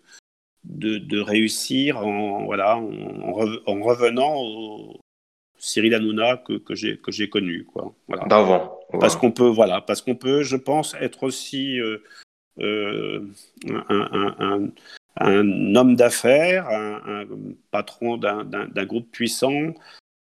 de, 0.63 0.97
de 0.97 1.19
réussir 1.19 1.99
en, 1.99 2.45
voilà, 2.45 2.77
en, 2.77 2.91
en, 3.65 3.81
revenant 3.81 4.35
au 4.37 4.99
Cyril 5.59 5.93
Hanouna 5.93 6.37
que, 6.37 6.53
que, 6.53 6.73
j'ai, 6.73 7.29
connu. 7.29 7.65
Quoi. 7.65 7.95
Parce 8.99 9.15
qu'on 9.15 9.31
peut, 9.31 9.47
voilà, 9.47 9.81
parce 9.81 10.01
qu'on 10.01 10.15
peut, 10.15 10.43
je 10.43 10.55
pense, 10.55 10.95
être 10.99 11.23
aussi 11.23 11.79
euh, 11.79 11.97
euh 12.59 13.25
un, 13.69 13.85
un, 13.89 14.35
un, 14.39 14.69
un, 15.17 15.75
homme 15.75 15.95
d'affaires, 15.95 16.67
un, 16.69 17.25
patron 17.71 18.17
d'un, 18.17 18.85
groupe 18.85 19.09
puissant, 19.11 19.73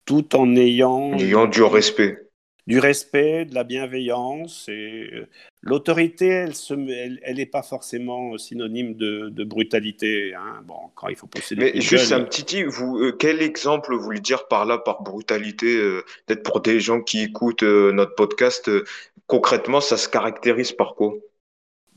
tout 0.05 0.35
en 0.35 0.55
ayant, 0.55 1.13
ayant 1.13 1.47
du 1.47 1.63
respect. 1.63 2.30
Du 2.67 2.79
respect, 2.79 3.45
de 3.45 3.55
la 3.55 3.63
bienveillance. 3.63 4.67
Et 4.69 5.09
euh, 5.13 5.27
l'autorité, 5.61 6.27
elle 6.27 6.53
n'est 6.77 7.19
elle, 7.23 7.49
pas 7.49 7.63
forcément 7.63 8.37
synonyme 8.37 8.95
de, 8.95 9.29
de 9.29 9.43
brutalité. 9.43 10.33
Hein. 10.35 10.61
Bon, 10.65 10.91
quand 10.95 11.07
il 11.07 11.15
faut 11.15 11.27
posséder. 11.27 11.71
Mais 11.73 11.81
juste 11.81 12.11
un 12.11 12.23
petit, 12.23 12.63
vous, 12.63 12.97
euh, 12.99 13.11
quel 13.13 13.41
exemple 13.41 13.93
vous 13.93 14.01
voulez 14.01 14.19
dire 14.19 14.47
par 14.47 14.65
là, 14.65 14.77
par 14.77 15.01
brutalité 15.01 15.75
euh, 15.75 16.03
Peut-être 16.25 16.43
pour 16.43 16.61
des 16.61 16.79
gens 16.79 17.01
qui 17.01 17.21
écoutent 17.21 17.63
notre 17.63 18.15
podcast, 18.15 18.69
concrètement, 19.27 19.81
ça 19.81 19.97
se 19.97 20.07
caractérise 20.07 20.71
par 20.71 20.95
quoi? 20.95 21.13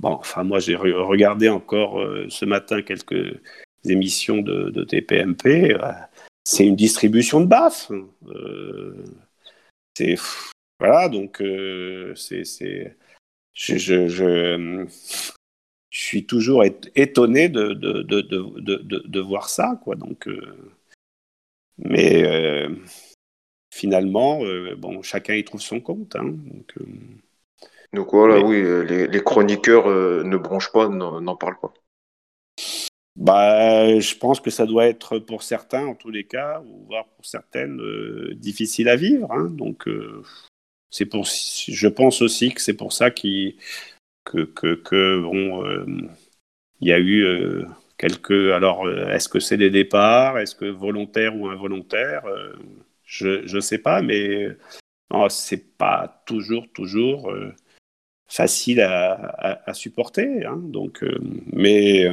Bon, 0.01 0.11
enfin, 0.11 0.45
moi, 0.45 0.61
j'ai 0.61 0.75
regardé 0.77 1.49
encore 1.49 2.03
ce 2.29 2.45
matin 2.45 2.83
quelques 2.83 3.39
émissions 3.85 4.39
de, 4.39 4.71
de 4.71 4.83
TPMP 4.83 5.77
c'est 6.45 6.67
une 6.67 6.77
distribution 6.77 7.41
de 7.41 7.47
baffes. 7.47 7.91
Euh, 8.29 9.05
c'est 9.97 10.17
voilà, 10.81 11.09
donc 11.09 11.41
euh, 11.41 12.15
c'est 12.17 12.45
je, 13.53 13.77
je, 13.77 14.09
je, 14.09 14.87
je, 15.91 15.99
suis 15.99 16.27
toujours 16.27 16.65
étonné 16.65 17.49
de, 17.49 17.73
de, 17.73 18.03
de, 18.03 18.21
de, 18.21 19.03
de 19.07 19.21
voir 19.21 19.49
ça, 19.49 19.79
quoi. 19.83 19.95
Donc, 19.95 20.27
euh, 20.27 20.73
mais 21.79 22.25
finalement, 23.73 24.41
bon, 24.77 25.03
chacun 25.03 25.35
y 25.35 25.45
trouve 25.45 25.61
son 25.61 25.81
compte. 25.81 26.17
Hein, 26.17 26.25
donc, 26.25 26.75
donc, 27.93 28.11
voilà, 28.11 28.41
oui, 28.41 28.61
les, 28.89 29.07
les 29.07 29.23
chroniqueurs 29.23 29.87
ne 29.87 30.37
bronchent 30.37 30.73
pas, 30.73 30.89
n'en 30.89 31.37
parlent 31.37 31.61
pas. 31.61 31.73
Bah, 33.15 34.01
je 34.01 34.17
pense 34.17 34.41
que 34.41 34.51
ça 34.51 34.67
doit 34.67 34.87
être 34.87 35.21
pour 35.21 35.45
certains, 35.45 35.87
en 35.87 35.95
tous 35.95 36.11
les 36.11 36.25
cas, 36.25 36.61
ou 36.67 36.87
voire 36.87 37.07
pour 37.11 37.25
certaines, 37.25 37.81
difficile 38.35 38.89
à 38.89 38.97
vivre. 38.97 39.31
Hein, 39.31 39.45
donc, 39.45 39.89
c'est 40.95 41.07
pour, 41.07 41.25
je 41.27 41.89
pense 41.89 42.23
aussi 42.23 42.55
que 42.55 42.61
c'est 42.61 42.75
pour 42.75 42.93
ça 42.93 43.11
qu'il 43.11 43.57
que, 44.23 44.45
que, 44.45 44.77
que 44.77 45.21
bon, 45.21 45.65
euh, 45.65 45.85
il 46.81 46.87
y 46.87 46.93
a 46.93 46.99
eu 47.01 47.25
euh, 47.25 47.67
quelques. 47.99 48.53
Alors, 48.53 48.87
euh, 48.87 49.09
est-ce 49.09 49.29
que 49.29 49.41
c'est 49.41 49.57
des 49.57 49.71
départs? 49.71 50.39
Est-ce 50.39 50.55
que 50.55 50.67
volontaires 50.67 51.35
ou 51.37 51.49
involontaires 51.49 52.23
Je 53.05 53.53
ne 53.57 53.61
sais 53.61 53.79
pas, 53.79 54.03
mais 54.03 54.57
c'est 55.31 55.77
pas 55.77 56.23
toujours, 56.27 56.67
toujours 56.73 57.35
facile 58.29 58.81
à, 58.81 59.63
à, 59.67 59.75
supporter. 59.75 60.47
Hein, 60.47 60.61
donc, 60.63 61.05
mais 61.53 62.05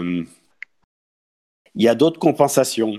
il 1.76 1.84
y 1.84 1.88
a 1.88 1.94
d'autres 1.94 2.20
compensations. 2.20 2.96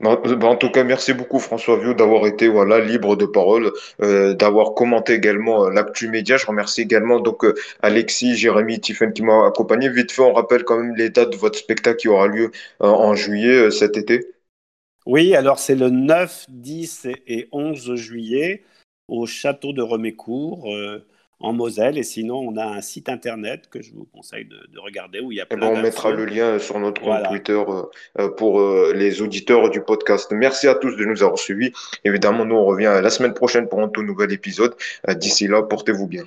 Bah, 0.00 0.16
bah, 0.16 0.46
en 0.46 0.56
tout 0.56 0.70
cas, 0.70 0.82
merci 0.82 1.12
beaucoup 1.12 1.38
François 1.38 1.78
Vieux 1.78 1.94
d'avoir 1.94 2.26
été 2.26 2.48
voilà 2.48 2.80
libre 2.80 3.16
de 3.16 3.26
parole, 3.26 3.70
euh, 4.00 4.32
d'avoir 4.32 4.72
commenté 4.72 5.12
également 5.12 5.66
euh, 5.66 5.70
l'actu 5.70 6.08
média. 6.08 6.38
Je 6.38 6.46
remercie 6.46 6.80
également 6.80 7.20
donc 7.20 7.44
euh, 7.44 7.54
Alexis, 7.82 8.34
Jérémy, 8.34 8.80
Tiffen 8.80 9.12
qui 9.12 9.22
m'ont 9.22 9.44
accompagné. 9.44 9.90
Vite 9.90 10.10
fait, 10.10 10.22
on 10.22 10.32
rappelle 10.32 10.64
quand 10.64 10.78
même 10.78 10.96
les 10.96 11.10
dates 11.10 11.32
de 11.32 11.36
votre 11.36 11.58
spectacle 11.58 11.98
qui 11.98 12.08
aura 12.08 12.28
lieu 12.28 12.50
en 12.80 13.14
juillet 13.14 13.70
cet 13.70 13.98
été. 13.98 14.26
Oui, 15.04 15.34
alors 15.34 15.58
c'est 15.58 15.74
le 15.74 15.90
9, 15.90 16.46
10 16.48 17.08
et 17.26 17.48
11 17.52 17.94
juillet 17.96 18.64
au 19.06 19.26
château 19.26 19.74
de 19.74 19.82
Remécourt 19.82 20.66
en 21.40 21.52
Moselle. 21.52 21.98
Et 21.98 22.02
sinon, 22.02 22.36
on 22.36 22.56
a 22.56 22.64
un 22.64 22.80
site 22.80 23.08
internet 23.08 23.68
que 23.70 23.82
je 23.82 23.92
vous 23.92 24.06
conseille 24.14 24.44
de, 24.44 24.78
regarder 24.78 25.20
où 25.20 25.32
il 25.32 25.36
y 25.36 25.40
a 25.40 25.46
eh 25.50 25.56
plein 25.56 25.72
ben, 25.72 25.78
On 25.78 25.82
mettra 25.82 26.10
le 26.10 26.24
lien 26.24 26.58
sur 26.58 26.78
notre 26.78 27.02
compte 27.02 27.28
Twitter 27.28 27.52
euh, 27.52 27.82
euh, 28.18 28.28
pour 28.28 28.60
euh, 28.60 28.92
les 28.94 29.20
auditeurs 29.22 29.70
du 29.70 29.80
podcast. 29.80 30.32
Merci 30.32 30.68
à 30.68 30.74
tous 30.74 30.96
de 30.96 31.04
nous 31.04 31.22
avoir 31.22 31.38
suivis. 31.38 31.72
Évidemment, 32.04 32.44
nous, 32.44 32.56
on 32.56 32.64
revient 32.64 33.00
la 33.02 33.10
semaine 33.10 33.34
prochaine 33.34 33.68
pour 33.68 33.80
un 33.80 33.88
tout 33.88 34.02
nouvel 34.02 34.32
épisode. 34.32 34.74
D'ici 35.08 35.48
là, 35.48 35.62
portez-vous 35.62 36.06
bien. 36.06 36.24